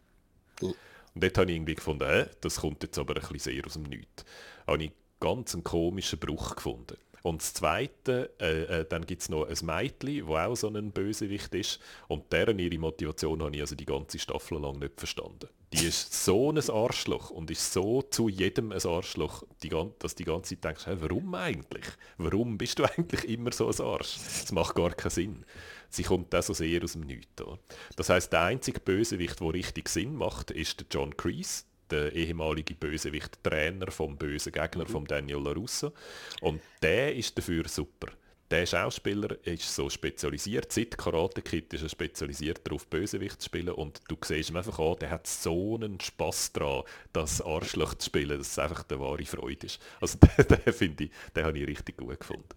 [0.60, 0.74] Mhm.
[1.14, 3.74] Und dort habe ich irgendwie gefunden, äh, das kommt jetzt aber ein bisschen sehr aus
[3.74, 4.24] dem Nichts.
[4.66, 6.96] Habe ich ganz einen komischen Bruch gefunden.
[7.22, 10.92] Und das Zweite, äh, äh, dann gibt es noch ein Mädchen, wo auch so ein
[10.92, 11.80] Bösewicht ist.
[12.08, 15.48] Und deren ihre Motivation habe ich also die ganze Staffel lang nicht verstanden.
[15.72, 20.18] Die ist so ein Arschloch und ist so zu jedem ein Arschloch, die, dass du
[20.18, 21.84] die ganze Zeit denkst, hey, warum eigentlich?
[22.16, 24.16] Warum bist du eigentlich immer so ein Arsch?
[24.16, 25.44] Das macht gar keinen Sinn.
[25.90, 27.42] Sie kommt also sehr aus dem Nichts.
[27.96, 32.74] Das heißt, der einzige Bösewicht, der richtig Sinn macht, ist der John Kreese der ehemalige
[32.74, 34.88] Bösewicht, Trainer vom bösen Gegner, mhm.
[34.88, 35.92] vom Daniel LaRusso.
[36.40, 38.08] Und der ist dafür super.
[38.50, 43.68] Der Schauspieler ist so spezialisiert, seit Karate Kid ist er spezialisiert darauf, Bösewicht zu spielen
[43.68, 48.06] und du siehst ihm einfach an, der hat so einen Spass daran, das Arschloch zu
[48.06, 49.78] spielen, dass es einfach eine wahre Freude ist.
[50.00, 52.48] Also den, den finde ich, den habe ich richtig gut gefunden.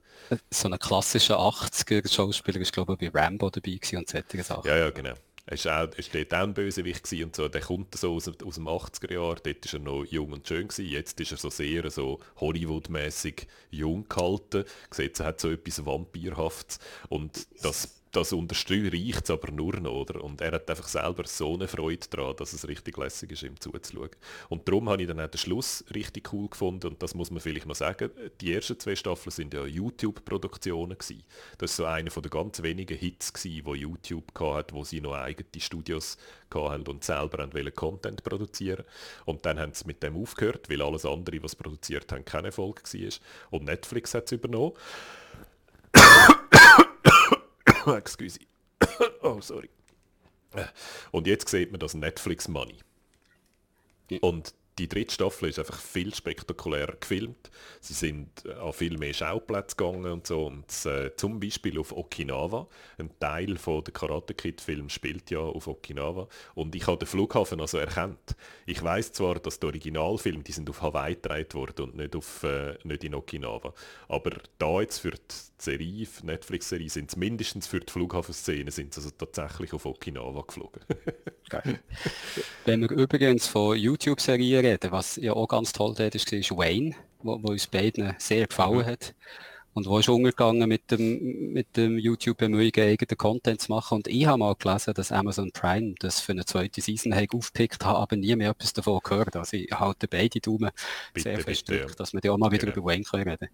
[0.49, 4.69] So ein klassischer 80er-Schauspieler ist glaube ich bei Rambo dabei und solche Sachen.
[4.69, 5.15] Ja, ja, genau.
[5.47, 7.47] Auch, ist dort auch ein Bösewicht und so.
[7.47, 9.35] Der kommt so aus, aus dem 80er Jahr.
[9.35, 10.85] Dort war er noch jung und schön gewesen.
[10.85, 14.65] Jetzt ist er so sehr so Hollywood-mäßig jung gehalten.
[14.91, 16.79] Sieht, er hat so etwas Vampirhaftes.
[17.09, 20.23] Und das das unterstreicht es aber nur noch, oder?
[20.23, 23.59] Und er hat einfach selber so eine Freude daran, dass es richtig lässig ist, ihm
[23.59, 24.09] zuzuschauen.
[24.49, 27.39] Und darum habe ich dann auch den Schluss richtig cool gefunden und das muss man
[27.39, 28.11] vielleicht noch sagen.
[28.41, 31.23] Die ersten zwei Staffeln sind ja YouTube-Produktionen gewesen.
[31.57, 35.13] Das ist so einer den ganz wenigen Hits gewesen, wo YouTube hatte, wo sie noch
[35.13, 36.17] eigene Studios
[36.53, 38.83] hatten und selber wollen Content produzieren.
[39.25, 42.83] Und dann haben sie mit dem aufgehört, weil alles andere, was produziert haben, keine Erfolg
[42.83, 43.11] war.
[43.51, 44.73] Und Netflix hat es übernommen.
[47.97, 48.39] Excuse.
[49.21, 49.69] oh, sorry.
[51.11, 52.77] Und jetzt sieht man das Netflix Money.
[54.19, 57.51] Und die dritte Staffel ist einfach viel spektakulärer gefilmt.
[57.79, 60.45] Sie sind äh, an viel mehr Schauplätze gegangen und so.
[60.45, 62.67] Und äh, zum Beispiel auf Okinawa.
[62.97, 66.27] Ein Teil von der Karate Kid Film spielt ja auf Okinawa.
[66.55, 68.35] Und ich habe den Flughafen also erkannt.
[68.65, 72.43] Ich weiß zwar, dass die Originalfilme, die sind auf Hawaii gedreht worden und nicht, auf,
[72.43, 73.73] äh, nicht in Okinawa.
[74.07, 75.17] Aber da jetzt für die
[75.57, 80.81] Serie, Netflix-Serie, sind es mindestens für die Flughafenszene sind also tatsächlich auf Okinawa geflogen.
[82.65, 84.91] Wenn wir übrigens von YouTube-Serien reden.
[84.91, 88.79] Was ja auch ganz toll dort ist, ist Wayne, wo, wo uns beiden sehr gefallen
[88.79, 88.85] mhm.
[88.85, 89.13] hat.
[89.73, 93.95] Und wo ist umgegangen mit dem, mit dem YouTube-Bemühungen, eigenen Content zu machen.
[93.95, 97.95] Und ich habe mal gelesen, dass Amazon Prime das für eine zweite Season aufgepickt hat,
[97.95, 99.37] aber nie mehr etwas davon gehört.
[99.37, 100.71] Also ich halte beide Daumen
[101.13, 101.95] bitte, sehr fest durch, ja.
[101.95, 102.79] dass wir die auch mal wieder genau.
[102.79, 103.49] über Wayne können reden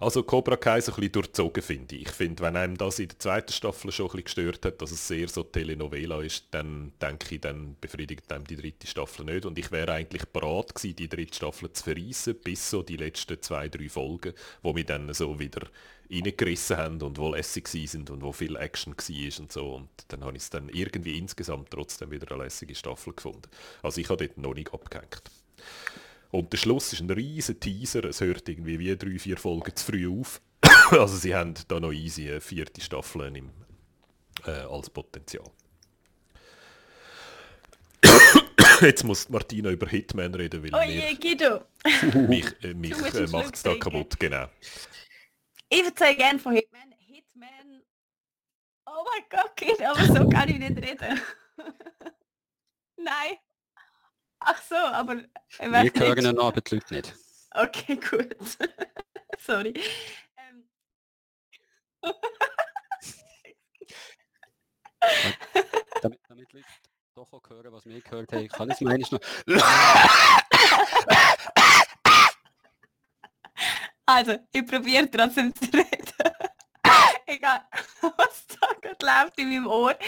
[0.00, 2.02] Also Cobra Kai so ein bisschen durchzogen finde ich.
[2.02, 4.90] Ich finde, wenn einem das in der zweiten Staffel schon ein bisschen gestört hat, dass
[4.90, 9.46] es sehr so Telenovela ist, dann denke ich, dann befriedigt einem die dritte Staffel nicht.
[9.46, 13.40] Und ich wäre eigentlich bereit gewesen, die dritte Staffel zu verreissen, bis so die letzten
[13.40, 15.62] zwei, drei Folgen, wo wir dann so wieder
[16.10, 19.74] reingerissen haben und wo lässig sind und wo viel Action war und so.
[19.74, 23.48] Und dann habe ich es dann irgendwie insgesamt trotzdem wieder eine lässige Staffel gefunden.
[23.82, 25.22] Also ich habe dort noch nicht abgehängt.
[26.30, 28.04] Und der Schluss ist ein riesen Teaser.
[28.04, 30.40] Es hört irgendwie wie drei, vier Folgen zu früh auf.
[30.90, 33.50] also sie haben da noch easy eine vierte Staffel im,
[34.46, 35.50] äh, als Potenzial.
[38.80, 41.64] Jetzt muss Martina über Hitman reden, weil Oh je, Guido.
[42.28, 44.18] mich, äh, mich äh, macht es da kaputt.
[44.18, 44.48] Genau.
[45.68, 46.94] Ich erzähle gerne von Hitman.
[46.98, 47.82] Hitman.
[48.86, 51.20] Oh mein Gott, Guido, aber so kann ich nicht reden.
[52.96, 53.38] Nein.
[54.40, 57.14] Ach so, aber ich Wir hören aber die Leute nicht.
[57.52, 58.36] Okay, gut.
[59.38, 59.74] Sorry.
[60.36, 60.68] Ähm.
[66.02, 66.66] Damit, damit Leute
[67.14, 69.20] doch auch hören, was wir gehört haben, kann ich es meines noch...
[74.08, 76.12] Also, ich probiere trotzdem zu reden.
[77.26, 77.66] Egal,
[78.16, 79.98] was da gerade läuft in meinem Ohr.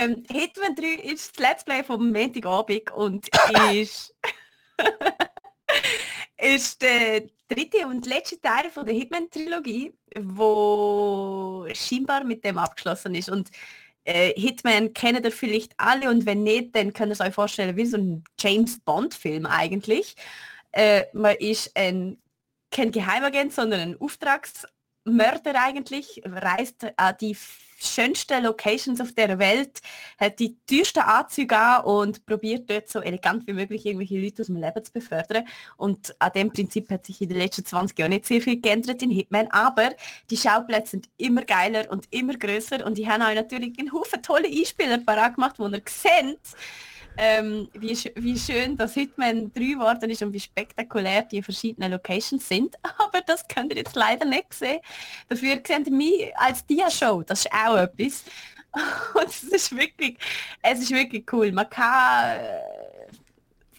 [0.00, 3.28] Ähm, Hitman 3 ist das Let's Play vom Montagabend und
[3.72, 4.14] ist,
[6.38, 13.28] ist der dritte und letzte Teil von der Hitman-Trilogie, wo scheinbar mit dem abgeschlossen ist.
[13.28, 13.50] Und
[14.04, 17.76] äh, Hitman kennen ihr vielleicht alle und wenn nicht, dann könnt ihr es euch vorstellen,
[17.76, 20.14] wie so ein James Bond-Film eigentlich.
[20.72, 22.18] Äh, man ist ein
[22.70, 23.96] kein Geheimagent, sondern ein
[25.08, 27.36] Auftragsmörder eigentlich, reist an die
[27.80, 29.80] schönsten Locations auf der Welt,
[30.18, 34.48] hat die teuersten Anzüge an und probiert dort so elegant wie möglich irgendwelche Leute aus
[34.48, 35.46] dem Leben zu befördern.
[35.76, 39.02] Und an dem Prinzip hat sich in den letzten 20 Jahren nicht sehr viel geändert
[39.02, 39.90] in Hitman, aber
[40.28, 44.22] die Schauplätze sind immer geiler und immer größer und die haben auch natürlich einen Haufen
[44.22, 46.40] tolle Einspieler parat gemacht, wo ihr seht,
[47.20, 51.90] ähm, wie, sch- wie schön das Hitman 3 geworden ist und wie spektakulär die verschiedenen
[51.90, 52.76] Locations sind.
[52.98, 54.78] Aber das könnt ihr jetzt leider nicht sehen.
[55.28, 57.22] Dafür seht ihr mich als Dia-Show.
[57.24, 58.24] Das ist auch etwas.
[59.14, 60.16] Und es ist wirklich,
[60.62, 61.50] es ist wirklich cool.
[61.50, 62.60] Man kann, äh,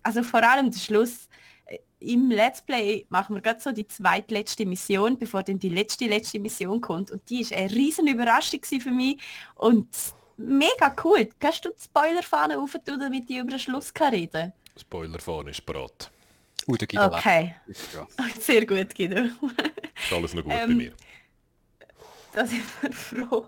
[0.03, 1.29] also vor allem der Schluss,
[1.67, 6.07] äh, im Let's Play machen wir gerade so die zweitletzte Mission, bevor dann die letzte
[6.07, 7.11] letzte Mission kommt.
[7.11, 9.21] Und die ist eine riesen Überraschung für mich
[9.55, 9.87] und
[10.39, 11.29] mega cool.
[11.39, 15.51] Kannst du die Spoilerfahne auf tun, damit ich über den Schluss kann reden Spoiler vorne
[15.51, 16.09] ist bereit.
[16.67, 17.79] Uh, der Guido Okay, lebt.
[17.93, 18.07] Ja.
[18.39, 19.21] sehr gut, Guido.
[19.23, 20.93] Ist alles noch gut bei Ähm, mir.
[22.33, 23.47] Da sind wir froh.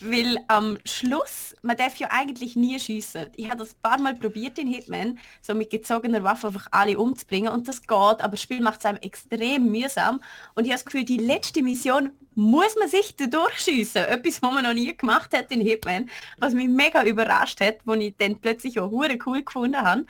[0.00, 3.26] Weil am Schluss, man darf ja eigentlich nie schiessen.
[3.36, 6.98] Ich habe das ein paar Mal probiert in Hitman, so mit gezogener Waffe einfach alle
[6.98, 10.20] umzubringen und das geht, aber das Spiel macht es einem extrem mühsam.
[10.54, 14.04] Und ich habe das Gefühl, die letzte Mission muss man sich durchschiessen.
[14.04, 17.94] Etwas, was man noch nie gemacht hat in Hitman, was mich mega überrascht hat, wo
[17.94, 20.06] ich dann plötzlich auch hure cool gefunden habe.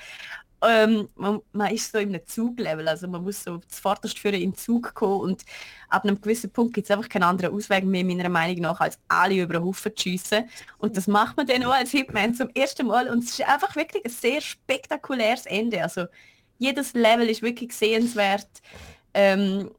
[0.63, 4.41] Ähm, man, man ist so in einem Zuglevel, also man muss so zuvorderst für in
[4.41, 5.45] den Zug kommen und
[5.89, 8.99] ab einem gewissen Punkt gibt es einfach keinen anderen Ausweg mehr, meiner Meinung nach, als
[9.09, 10.49] alle über den Haufen zu schiessen.
[10.79, 13.77] Und das macht man dann auch als Hitman zum ersten Mal und es ist einfach
[13.77, 15.83] wirklich ein sehr spektakuläres Ende.
[15.83, 16.07] Also
[16.59, 18.49] jedes Level ist wirklich sehenswert
[19.13, 19.71] ähm,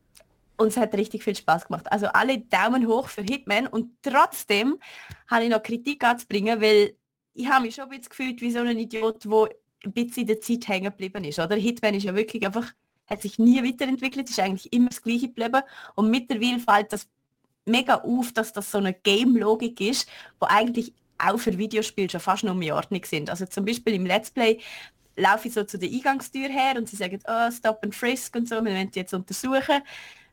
[0.57, 1.91] und es hat richtig viel Spaß gemacht.
[1.91, 4.77] Also alle Daumen hoch für Hitman und trotzdem
[5.27, 6.95] habe ich noch Kritik anzubringen, weil
[7.34, 9.47] ich habe mich schon ein bisschen gefühlt wie so ein Idiot, wo
[9.86, 11.40] ein bisschen in der Zeit hängen geblieben ist.
[11.40, 11.56] Oder?
[11.56, 12.72] Hitman ist ja wirklich einfach,
[13.07, 15.62] hat sich nie weiterentwickelt, ist eigentlich immer das gleiche geblieben
[15.95, 17.07] und mittlerweile fällt das
[17.66, 20.10] mega auf, dass das so eine Game-Logik ist,
[20.40, 23.30] wo eigentlich auch für Videospiele schon fast noch in Ordnung sind.
[23.30, 24.60] Also zum Beispiel im Let's Play
[25.16, 28.49] laufe ich so zu der Eingangstür her und sie sagen, oh, stop and frisk und
[28.49, 29.82] so, wir wollen dich jetzt untersuchen,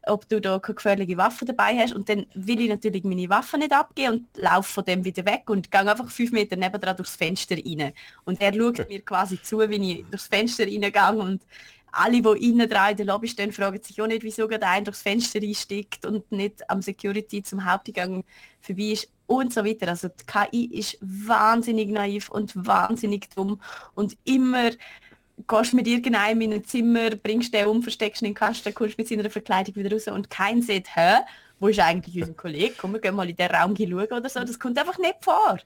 [0.06, 1.94] ob du da keine gefährliche Waffe dabei hast.
[1.94, 5.48] Und dann will ich natürlich meine Waffe nicht abgeben und laufe von dem wieder weg
[5.48, 7.92] und gehe einfach fünf Meter nebendran durchs Fenster rein.
[8.24, 11.42] Und er schaut mir quasi zu, wie ich durchs Fenster reingehe und
[11.92, 14.84] alle, die innen dran in der Lobby stehen, fragen sich auch nicht, wieso gerade ein
[14.84, 18.24] durchs Fenster einsteigt und nicht am Security zum Hauptgang
[18.62, 19.88] vorbei ist und so weiter.
[19.88, 23.60] Also die KI ist wahnsinnig naiv und wahnsinnig dumm
[23.94, 24.70] und immer
[25.46, 28.98] gehst mit irgendeinem in ein Zimmer, bringst den um, versteckst ihn in den Kasten, kommst
[28.98, 31.18] mit seiner Verkleidung wieder raus und kein sieht, hä,
[31.60, 32.74] wo ist eigentlich unser Kollege?
[32.76, 34.40] Komm, wir gehen mal in den Raum schauen oder so.
[34.40, 35.58] Das kommt einfach nicht vor.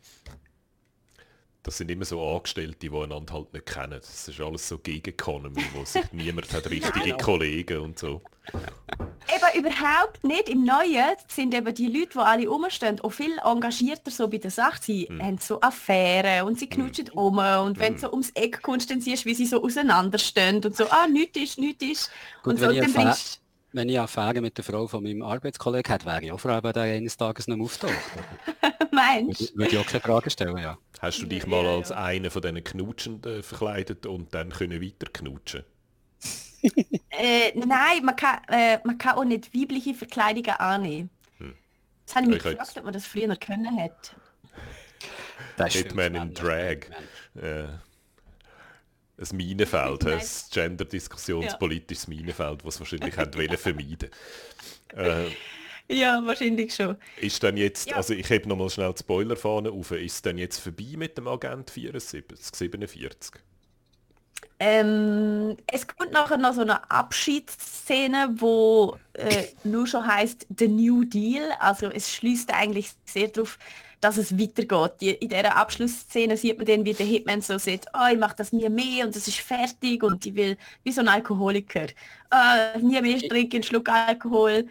[1.66, 3.98] Das sind immer so Angestellte, die einander halt nicht kennen.
[3.98, 8.22] Das ist alles so Gig-Economy, wo sich niemand hat richtige Kollegen und so.
[8.54, 10.48] Eben überhaupt nicht.
[10.48, 14.52] Im Neuen sind eben die Leute, die alle rumstehen, auch viel engagierter so bei der
[14.52, 14.78] Sache.
[14.80, 18.88] Sie haben so Affären und sie knutschen um und wenn du so ums Eck kommst,
[18.92, 22.10] dann siehst du, wie sie so auseinanderstehen und so, ah, nichts ist, nichts ist.
[22.44, 23.40] Gut, und so, dann bringst
[23.72, 26.72] wenn ich Affäre mit der Frau von meinem Arbeitskollegen hätte, wäre ich auch froh, wenn
[26.72, 27.92] der eines Tages noch auftaucht.
[28.92, 30.78] Meinst Würde, würde ich auch keine Frage stellen, ja.
[31.00, 35.64] Hast du dich mal als einer von diesen Knutschenden verkleidet und dann können weiter knutschen?
[37.18, 41.08] Äh, nein, man kann, äh, man kann auch nicht weibliche Verkleidungen annehmen.
[42.04, 44.10] Das habe ich mich Ich hätte- gefragt, ob man das früher können hätte.
[45.56, 46.78] Das Hitman in Drag.
[47.34, 47.64] Äh,
[49.18, 50.22] ein Minenfeld, ein
[50.52, 54.10] genderdiskussionspolitisches Minenfeld, das wahrscheinlich haben wollen vermeiden.
[54.94, 55.26] Äh,
[55.88, 56.96] Ja, wahrscheinlich schon.
[57.20, 57.96] ist dann jetzt, Ja.
[57.96, 61.28] also ich habe nochmal schnell die Spoilerfahne auf, ist es dann jetzt vorbei mit dem
[61.28, 63.40] Agent 74, 47?
[64.58, 71.04] Ähm, es kommt nachher noch so eine Abschiedsszene, wo äh, nur schon heißt The New
[71.04, 71.52] Deal.
[71.60, 73.58] Also es schließt eigentlich sehr darauf,
[74.00, 74.92] dass es weitergeht.
[75.00, 78.36] Die, in dieser Abschlussszene sieht man dann, wie der Hitman so sagt, oh, ich mache
[78.36, 81.86] das nie mehr und das ist fertig und ich will wie so ein Alkoholiker.
[82.30, 84.68] Äh, nie mehr trinken, einen Schluck Alkohol.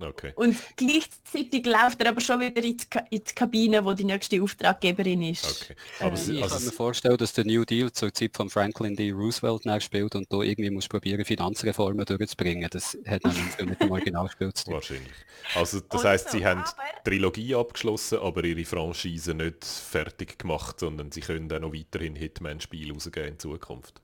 [0.00, 0.32] Okay.
[0.36, 4.04] Und gleichzeitig läuft er aber schon wieder in die, Ka in die Kabine, wo die
[4.04, 5.62] nächste Auftraggeberin ist.
[5.62, 5.74] okay.
[5.98, 8.94] Aber es, Ich also, kann mir vorstellen, dass der New Deal zur Zeit von Franklin
[8.94, 9.10] D.
[9.10, 12.68] Roosevelt nachspielt und da irgendwie muss probieren, Finanzreformen durchzubringen.
[12.70, 14.74] Das hat nämlich mit dem Originalspiel zu tun.
[14.74, 15.12] wahrscheinlich.
[15.56, 21.10] Also das heißt, sie haben die Trilogie abgeschlossen, aber ihre Franchise nicht fertig gemacht, sondern
[21.10, 24.00] sie können auch noch weiterhin Hitman-Spiele rausgeben in Zukunft.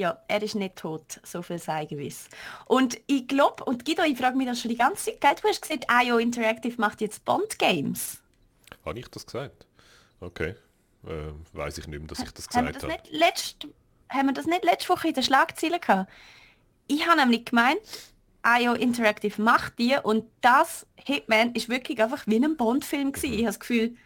[0.00, 2.30] Ja, er ist nicht tot, so viel sei gewiss.
[2.64, 5.60] Und ich glaube, und Guido, ich frage mich das schon die ganze Zeit, du hast
[5.60, 8.18] gesagt, IO Interactive macht jetzt Bond-Games.
[8.82, 9.66] Habe ich das gesagt?
[10.20, 10.54] Okay.
[11.06, 13.02] Äh, Weiß ich nicht mehr, dass ich das Haben gesagt das, habe.
[13.10, 13.66] letzt,
[14.08, 16.10] haben wir das nicht letzte Woche in den Schlagzeilen gehabt?
[16.86, 17.80] Ich habe nämlich gemeint,
[18.42, 23.34] IO Interactive macht die und das Hitman ist wirklich einfach wie ein Bond-Film gewesen.
[23.34, 23.96] Ich habe das Gefühl,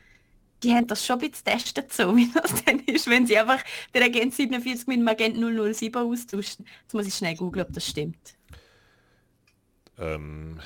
[0.62, 3.62] die haben das schon ein bisschen getestet, so wie das dann ist, wenn sie einfach
[3.94, 6.66] den Agent 47 mit dem Agent 007 austauschen.
[6.82, 8.34] Jetzt muss ich schnell googeln, ob das stimmt.
[9.98, 10.60] Ähm,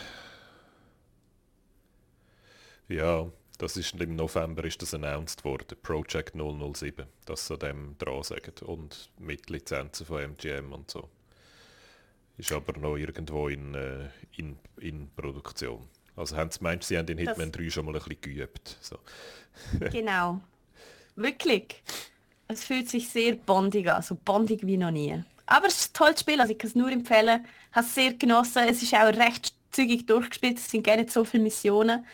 [2.89, 8.23] ja, das ist im November ist das announced worden, Project 007, dass sie dem dran
[8.23, 11.09] sagen und mit Lizenzen von MGM und so.
[12.37, 15.89] Ist aber noch irgendwo in, äh, in, in Produktion.
[16.19, 18.77] Also haben sie meinst, sie haben in Hitman 3 schon mal ein bisschen geübt.
[18.81, 18.99] So.
[19.93, 20.41] Genau.
[21.17, 21.83] Wirklich.
[22.49, 25.23] Es fühlt sich sehr bondig an, so bondig wie noch nie.
[25.47, 27.45] Aber es ist ein tolles Spiel, also ich kann es nur empfehlen.
[27.73, 28.65] Habe es sehr genossen.
[28.69, 32.05] Es ist auch recht zügig durchgespielt, es sind gar nicht so viele Missionen.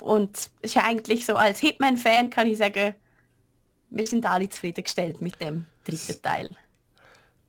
[0.00, 2.94] Und es ist eigentlich so, als Hitman-Fan kann ich sagen,
[3.90, 6.50] wir sind alle zufriedengestellt mit dem dritten Teil.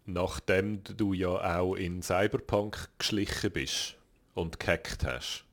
[0.06, 3.99] Nachdem du ja auch in Cyberpunk geschlichen bist
[4.40, 5.46] und gehackt hast,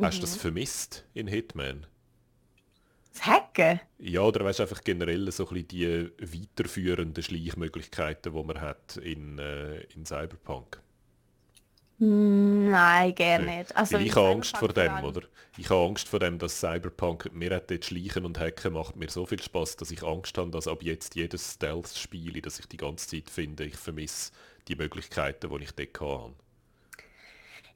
[0.00, 1.86] hast du das vermisst in Hitman?
[3.12, 3.80] Das Hacken?
[3.98, 8.98] Ja, oder weißt du einfach generell so ein bisschen die weiterführenden Schleichmöglichkeiten, die man hat
[8.98, 10.82] in, äh, in Cyberpunk.
[11.98, 13.74] Nein, gerne nicht.
[13.74, 15.22] Also ich habe Angst vor dem, oder?
[15.56, 19.08] Ich habe Angst vor dem, dass Cyberpunk, mir hat dort Schleichen und Hacken macht mir
[19.08, 22.76] so viel Spaß, dass ich Angst habe, dass ab jetzt jedes Stealth-Spiel, das ich die
[22.76, 24.32] ganze Zeit finde, ich vermisse
[24.68, 26.34] die Möglichkeiten, die ich dort habe.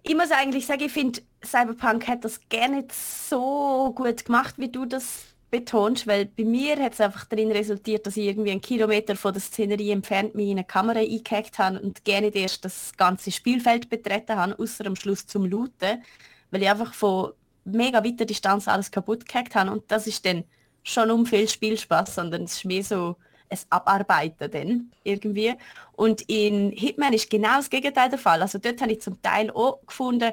[0.02, 4.70] Ich muss eigentlich sagen, ich finde, Cyberpunk hat das gar nicht so gut gemacht, wie
[4.70, 8.60] du das betonst, weil bei mir hat es einfach darin resultiert, dass ich irgendwie einen
[8.60, 12.64] Kilometer von der Szenerie entfernt mich in eine Kamera eingehackt habe und gerne nicht erst
[12.64, 16.02] das ganze Spielfeld betreten habe, außer am Schluss zum Looten,
[16.50, 17.32] weil ich einfach von
[17.64, 19.70] mega weiter Distanz alles kaputt gehackt habe.
[19.72, 20.44] Und das ist dann
[20.82, 23.16] schon um viel Spielspaß, sondern es ist mehr so
[23.50, 25.54] ein Abarbeiten dann irgendwie.
[25.92, 28.40] Und in Hitman ist genau das Gegenteil der Fall.
[28.42, 30.32] Also dort habe ich zum Teil auch gefunden,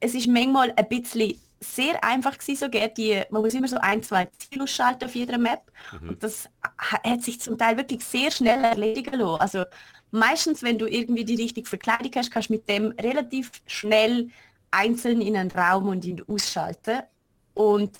[0.00, 3.76] es ist manchmal ein bisschen sehr einfach gewesen, so geht die, man muss immer so
[3.76, 5.62] ein, zwei Ziele ausschalten auf jeder Map
[6.00, 9.40] und das ha- hat sich zum Teil wirklich sehr schnell erledigen lassen.
[9.40, 9.64] Also
[10.10, 14.30] meistens, wenn du irgendwie die richtige Verkleidung hast, kannst du mit dem relativ schnell
[14.72, 17.02] einzeln in einen Raum und ihn ausschalten.
[17.54, 17.92] Und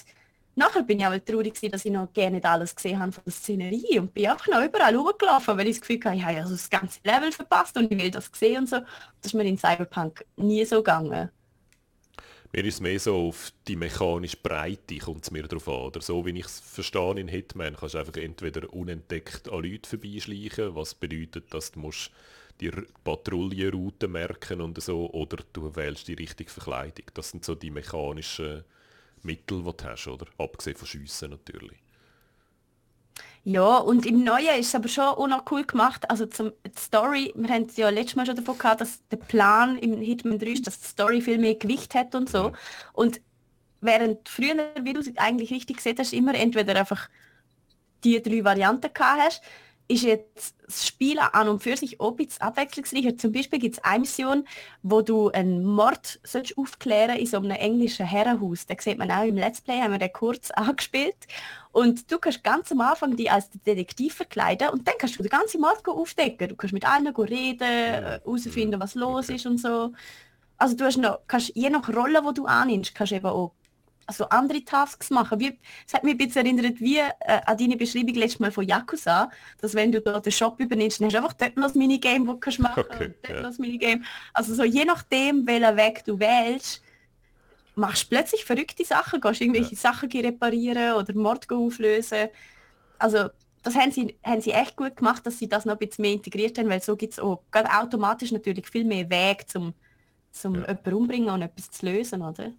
[0.54, 3.32] nachher bin ich auch traurig dass ich noch gerne nicht alles gesehen habe von der
[3.32, 6.52] Szenerie und bin einfach noch überall rumgelaufen, weil ich das Gefühl hatte, ich habe also
[6.52, 8.78] das ganze Level verpasst und ich will das sehen und so.
[8.78, 11.30] Das ist mir in Cyberpunk nie so gegangen.
[12.54, 15.74] Mir ist mehr so auf die mechanische Breite kommt es mir drauf an.
[15.86, 19.88] Oder so wie ich es verstehe in Hitman, kannst du einfach entweder unentdeckt an Leute
[19.88, 22.10] vorbeischleichen, was bedeutet, dass du musst
[22.60, 22.70] die
[23.04, 27.06] Patrouillenroute merken und so, oder du wählst die richtige Verkleidung.
[27.14, 28.64] Das sind so die mechanischen
[29.22, 30.26] Mittel, die du hast, oder?
[30.38, 31.78] Abgesehen von Schiessen natürlich.
[33.44, 36.08] Ja, und im Neuen ist es aber schon auch noch cool gemacht.
[36.08, 39.16] Also zum die Story, wir haben es ja letztes Mal schon davon gehabt, dass der
[39.16, 42.52] Plan im Hitman 3 ist, dass die Story viel mehr Gewicht hat und so.
[42.92, 43.20] Und
[43.80, 47.08] während früher, wie du es eigentlich richtig gesehen hast, immer entweder einfach
[48.04, 49.42] die drei Varianten gehabt hast,
[49.88, 53.16] ist jetzt das Spiel an und für sich auch ein bisschen abwechslungsreicher.
[53.18, 54.46] Zum Beispiel gibt es eine Mission,
[54.82, 58.66] wo du einen Mord sollst aufklären in so einem englischen Herrenhaus.
[58.66, 61.16] Da sieht man auch im Let's Play, haben wir den kurz angespielt.
[61.72, 65.30] Und du kannst ganz am Anfang die als Detektiv verkleiden und dann kannst du den
[65.30, 66.48] ganzen Mord aufdecken.
[66.48, 69.92] Du kannst mit allen reden, herausfinden, was los ist und so.
[70.58, 73.52] Also du hast noch, kannst je nach Rolle, wo du annimmst, kannst du eben auch
[74.06, 75.40] also andere Tasks machen.
[75.40, 77.10] Wie, es hat mich ein bisschen erinnert, wie äh,
[77.46, 79.30] an deine Beschreibung letztes Mal von Yakuza,
[79.60, 82.26] dass wenn du da den Shop übernimmst, dann hast du einfach dort noch das Minigame,
[82.26, 83.42] das du kannst machen okay, dort ja.
[83.42, 84.02] noch das Minigame.
[84.32, 86.82] Also so je nachdem, welchen Weg du wählst,
[87.74, 89.80] machst du plötzlich verrückte Sachen, gehst irgendwelche ja.
[89.80, 92.28] Sachen reparieren oder Mord auflösen.
[92.98, 93.28] Also
[93.62, 96.12] das haben sie, haben sie echt gut gemacht, dass sie das noch ein bisschen mehr
[96.12, 99.74] integriert haben, weil so gibt es auch automatisch natürlich viel mehr Weg zum,
[100.32, 100.60] zum ja.
[100.62, 102.52] jemanden umbringen und etwas zu lösen, oder?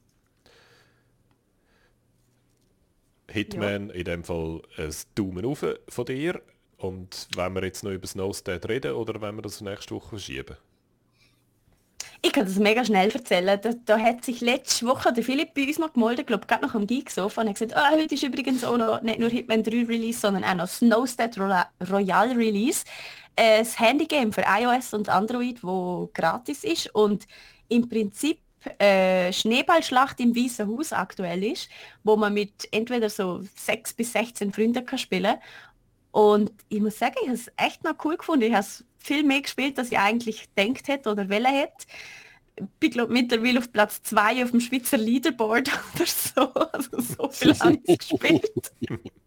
[3.33, 3.95] Hitman ja.
[3.95, 6.41] in dem Fall ein Daumen auf von dir.
[6.77, 10.57] Und wenn wir jetzt noch über Snowstead reden oder wenn wir das nächste Woche verschieben?
[12.25, 13.59] Ich kann das mega schnell erzählen.
[13.61, 16.73] Da, da hat sich letzte Woche der Philipp bei uns noch gemeldet, glaube gerade noch
[16.73, 19.71] am Geeksofa und hat gesagt, oh, heute ist übrigens auch noch nicht nur Hitman 3
[19.85, 22.85] Release, sondern auch noch Snowstead Royal Release.
[23.35, 27.25] Ein Handygame für iOS und Android, wo gratis ist und
[27.67, 28.39] im Prinzip
[28.79, 31.69] äh, Schneeballschlacht im Weißen Haus aktuell ist,
[32.03, 35.37] wo man mit entweder so 6 bis 16 Freunden kann spielen
[36.13, 38.45] und ich muss sagen, ich habe es echt noch cool gefunden.
[38.45, 38.67] Ich habe
[38.99, 41.87] viel mehr gespielt, als ich eigentlich denkt hätte oder wollen hätte.
[42.79, 46.41] Ich glaube mittlerweile auf Platz 2 auf dem Schweizer Leaderboard oder so.
[46.71, 48.71] Also so viel habe ich gespielt.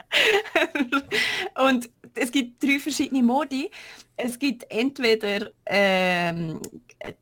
[1.66, 3.70] und es gibt drei verschiedene Modi.
[4.16, 6.60] Es gibt entweder ähm,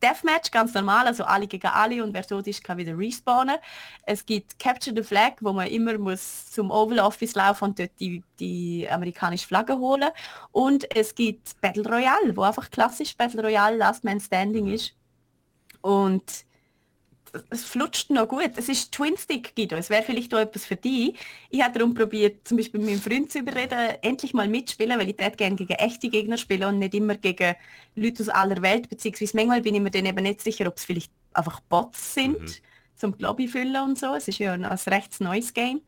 [0.02, 3.56] Deathmatch, ganz normal, also alle gegen alle und wer tot ist, kann wieder respawnen.
[4.05, 7.90] Es gibt Capture the Flag, wo man immer muss zum Oval Office laufen und dort
[7.98, 10.10] die, die amerikanische Flagge holen.
[10.52, 14.94] Und es gibt Battle Royale, wo einfach klassisch Battle Royale Last Man Standing ist.
[15.85, 16.47] Und
[17.51, 18.52] es flutscht noch gut.
[18.56, 19.77] Es ist Twin Stick, Guido.
[19.77, 21.15] Es wäre vielleicht auch etwas für dich.
[21.51, 25.11] Ich habe darum probiert, zum Beispiel mit meinem Freund zu überreden, endlich mal mitspielen, weil
[25.11, 27.55] ich dort gerne gegen echte Gegner spiele und nicht immer gegen
[27.97, 28.89] Leute aus aller Welt.
[28.89, 32.40] Beziehungsweise manchmal bin ich mir dann eben nicht sicher, ob es vielleicht einfach Bots sind,
[32.40, 32.55] mhm.
[32.97, 34.15] zum Lobby füllen und so.
[34.15, 35.82] Es ist ja ein, ein recht neues Game.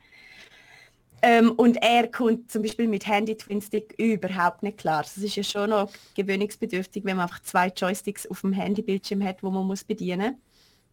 [1.22, 5.02] Ähm, und er kommt zum Beispiel mit Handy Twin Stick überhaupt nicht klar.
[5.02, 9.43] Das ist ja schon noch gewöhnungsbedürftig, wenn man einfach zwei Joysticks auf dem Handybildschirm hat,
[9.43, 10.36] wo man muss bedienen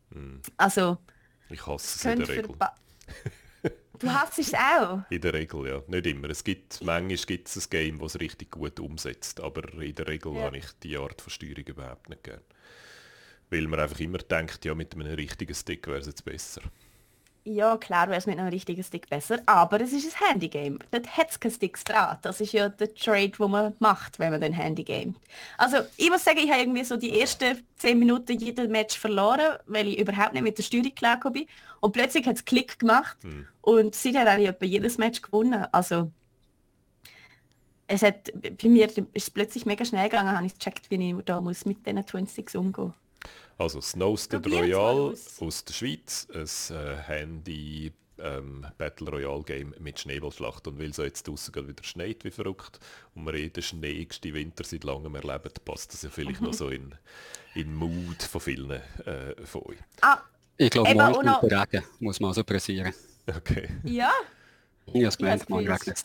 [0.09, 0.17] muss.
[0.17, 0.41] Hm.
[0.57, 0.97] Also.
[1.49, 2.55] Ich hasse es in der Regel.
[3.99, 5.03] Du hast es auch?
[5.09, 5.81] In der Regel, ja.
[5.87, 6.29] Nicht immer.
[6.29, 10.07] Es gibt, manchmal gibt es ein Game, das es richtig gut umsetzt, aber in der
[10.07, 10.41] Regel ja.
[10.43, 12.41] habe ich die Art von Steuerung überhaupt nicht gern.
[13.49, 16.61] Weil man einfach immer denkt, ja, mit einem richtigen Stick wäre es jetzt besser.
[17.45, 20.79] Ja, klar wäre es mit einem richtigen Stick besser, aber es ist ein Handygame.
[20.91, 22.17] Dort hat es keine Sticks dran.
[22.21, 25.17] Das ist ja der Trade, wo man macht, wenn man den Handy gamet.
[25.57, 29.57] Also ich muss sagen, ich habe irgendwie so die ersten 10 Minuten jedes Match verloren,
[29.65, 31.47] weil ich überhaupt nicht mit der Steuerung klargekommen bin.
[31.81, 33.45] Und plötzlich hat es Klick gemacht hm.
[33.61, 35.65] und seither habe ich etwa jedes Match gewonnen.
[35.73, 36.11] Also
[37.87, 41.25] es hat, bei mir ist es plötzlich mega schnell gegangen, habe ich gecheckt, wie ich
[41.25, 42.93] da muss mit diesen Twin Sticks umgehen
[43.57, 45.63] also Snowstead Royal aus.
[45.63, 51.27] der Schweiz, ein äh, Handy ähm, Battle Royale Game mit Schneeballschlacht und weil es jetzt
[51.27, 52.79] draußen wieder schneit wie verrückt
[53.15, 56.69] und wir eh den schneeigsten Winter seit langem erleben, passt das ja vielleicht noch so
[56.69, 56.93] in,
[57.55, 59.77] in Mood von vielen äh, von euch.
[60.01, 60.19] Ah,
[60.57, 61.43] ich glaube, morgen noch...
[61.43, 62.93] Regen muss man also pressieren.
[63.25, 63.69] Okay.
[63.83, 64.11] Ja?
[64.87, 66.03] Ich habe es gemeint, morgen regnet es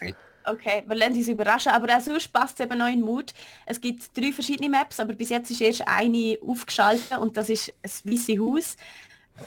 [0.51, 1.73] Okay, wir lassen uns überraschen.
[1.73, 3.33] Aber auch sonst passt es eben noch in Mut.
[3.67, 7.73] Es gibt drei verschiedene Maps, aber bis jetzt ist erst eine aufgeschaltet und das ist
[7.83, 8.77] das Weiße Haus.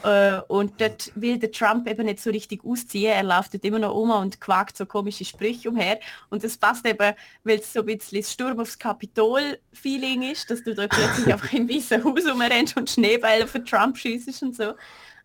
[0.04, 3.12] Äh, und dort will der Trump eben nicht so richtig ausziehen.
[3.12, 6.00] Er läuft dort immer noch um und quakt so komische Sprüche umher.
[6.30, 7.14] Und das passt eben,
[7.44, 11.52] weil es so ein bisschen das Sturm aufs Kapitol-Feeling ist, dass du da plötzlich einfach
[11.52, 14.72] im Weißen Haus rumrennst und Schneebälle für Trump schießt und so.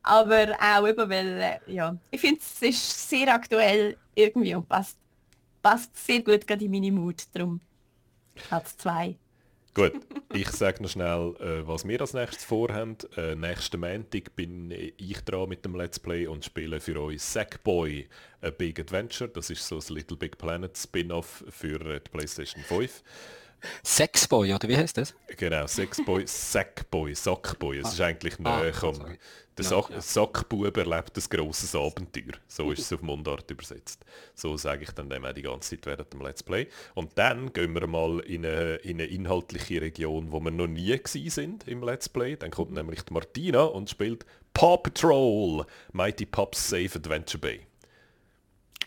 [0.03, 4.97] Aber auch eben, weil, äh, ja, ich finde, es ist sehr aktuell irgendwie und passt
[5.67, 7.23] passt sehr gut gerade in meine Mut.
[7.33, 7.59] Darum
[8.35, 9.17] Platz 2.
[9.73, 9.91] Gut,
[10.33, 12.95] ich sage noch schnell, äh, was wir als nächstes vorhaben.
[13.17, 18.07] Äh, nächsten Montag bin ich dran mit dem Let's Play und spiele für euch Sackboy
[18.41, 19.29] A Big Adventure.
[19.29, 23.03] Das ist so ein Little Big Planet Spin-off für äh, die PlayStation 5.
[23.83, 25.15] Sexboy, oder wie heißt das?
[25.35, 27.79] Genau, Sexboy, Sackboy, Sackboy.
[27.79, 27.89] Es ah.
[27.89, 29.17] ist eigentlich ah, näher ah, am...
[29.57, 30.01] Der ja, Sack, ja.
[30.01, 32.35] Sackbub erlebt ein grosses Abenteuer.
[32.47, 34.05] So ist es auf Mundart übersetzt.
[34.35, 36.67] So sage ich dann dem auch die ganze Zeit während dem Let's Play.
[36.93, 40.97] Und dann gehen wir mal in eine, in eine inhaltliche Region, wo wir noch nie
[40.97, 42.35] gewesen sind im Let's Play.
[42.35, 47.66] Dann kommt nämlich die Martina und spielt Paw Patrol, Mighty Pups Safe Adventure Bay.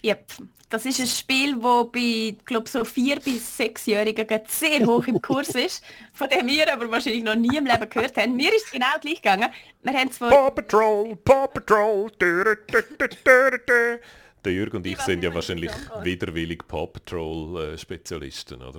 [0.04, 0.32] Yep.
[0.70, 5.48] Das ist ein Spiel, das bei glaub, so vier bis sechsjährigen sehr hoch im Kurs
[5.48, 5.82] ist,
[6.12, 8.36] von dem wir aber wahrscheinlich noch nie im Leben gehört haben.
[8.36, 9.48] Mir ist es genau gleich gegangen.
[9.82, 10.30] Wir haben zwar...
[10.30, 12.08] Paw Patrol, Paw Patrol.
[12.18, 14.00] Du, du, du,
[14.44, 15.72] Der Jürg und ich sind ja wahrscheinlich
[16.02, 18.78] widerwillig Paw Patrol äh, Spezialisten, oder?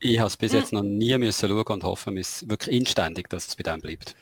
[0.00, 3.56] Ich habe es bis jetzt noch nie müssen schauen und hoffe wirklich inständig, dass es
[3.56, 4.16] bei dem bleibt.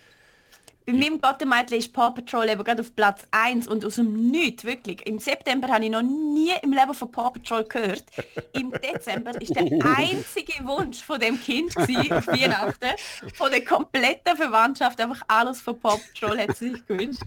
[0.89, 4.63] Bei meinem Gottemeitli ist Paw Patrol eben gerade auf Platz 1 und aus dem Nichts,
[4.63, 5.05] wirklich.
[5.05, 8.05] Im September habe ich noch nie im Leben von Paw Patrol gehört.
[8.53, 9.65] Im Dezember ist der
[9.97, 12.91] einzige Wunsch von dem Kind auf Weihnachten,
[13.35, 17.23] von der kompletten Verwandtschaft, einfach alles von Paw Patrol hat sich gewünscht.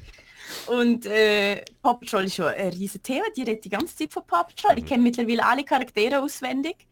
[0.68, 4.26] Und äh, Paw Patrol ist schon ein riesiges Thema, die redet die ganze Zeit von
[4.26, 4.80] Paw Patrol.
[4.80, 6.88] Ich kenne mittlerweile alle Charaktere auswendig.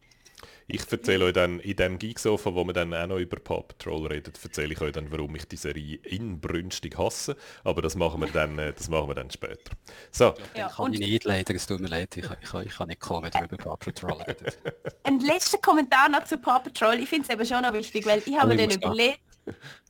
[0.69, 4.07] Ich erzähle euch dann in dem Geeksofa, wo wir dann auch noch über Paw Patrol
[4.07, 7.37] reden, erzähle ich euch dann, warum ich die Serie inbrünstig hasse.
[7.63, 9.71] Aber das machen wir dann, äh, das machen wir dann später.
[10.11, 10.33] So.
[10.57, 13.31] Ja, kann ich nicht leider, es tut mir leid, ich, ich, ich kann nicht kommen,
[13.33, 14.45] wenn über Paw Patrol reden.
[15.03, 16.95] Ein letzter Kommentar noch zu Paw Patrol.
[16.95, 19.21] Ich finde es eben schon noch wichtig, weil ich habe mir dann überlegt,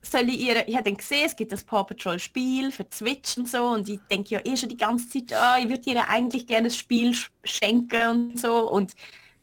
[0.04, 3.36] soll ich ihr, ich habe dann gesehen, es gibt das Paw Patrol Spiel für Switch
[3.36, 6.08] und so und ich denke ja eh schon die ganze Zeit, oh, ich würde ihr
[6.08, 8.94] eigentlich gerne das Spiel schenken und so und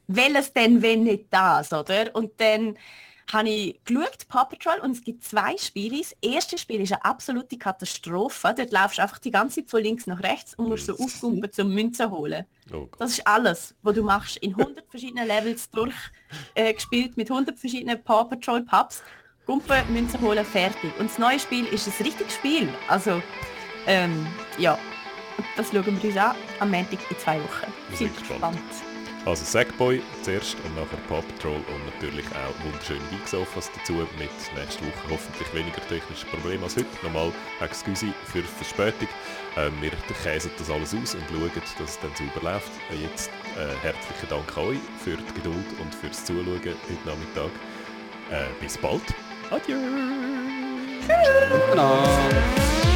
[0.06, 2.14] welches denn, wenn nicht das, oder?
[2.14, 2.76] Und dann
[3.32, 5.98] habe ich geschaut, Paw Patrol, und es gibt zwei Spiele.
[5.98, 8.54] Das erste Spiel ist eine absolute Katastrophe.
[8.56, 11.50] Dort laufst du einfach die ganze Zeit von links nach rechts und musst so aufpumpen
[11.50, 12.44] zum Münzen holen.
[12.72, 14.36] Oh das ist alles, was du machst.
[14.38, 19.02] In 100 verschiedenen Levels durchgespielt äh, mit 100 verschiedenen Paw Patrol Pubs.
[19.46, 20.90] Gumpen, Münzen holen, fertig.
[20.98, 22.68] Und das neue Spiel ist ein richtiges Spiel.
[22.88, 23.22] Also,
[23.86, 24.26] ähm,
[24.58, 24.78] ja,
[25.56, 27.72] das schauen wir uns an am Montag in zwei Wochen.
[27.94, 28.93] Sind gespannt.
[29.26, 34.84] Also Sackboy zuerst und nachher Paw Patrol und natürlich auch wunderschöne Geeksofas dazu mit nächste
[34.84, 36.86] Woche hoffentlich weniger technische Probleme als heute.
[37.02, 39.08] Nochmal excuse für die Verspätung.
[39.56, 39.92] Ähm, wir
[40.22, 42.70] käsen das alles aus und schauen, dass es dann sauber läuft.
[42.90, 46.76] Äh, jetzt äh, herzlichen Dank an euch für die Geduld und fürs Zuschauen heute
[47.06, 47.50] Nachmittag.
[48.30, 49.02] Äh, bis bald.
[49.50, 49.78] Adieu.
[51.00, 52.93] Tschüss.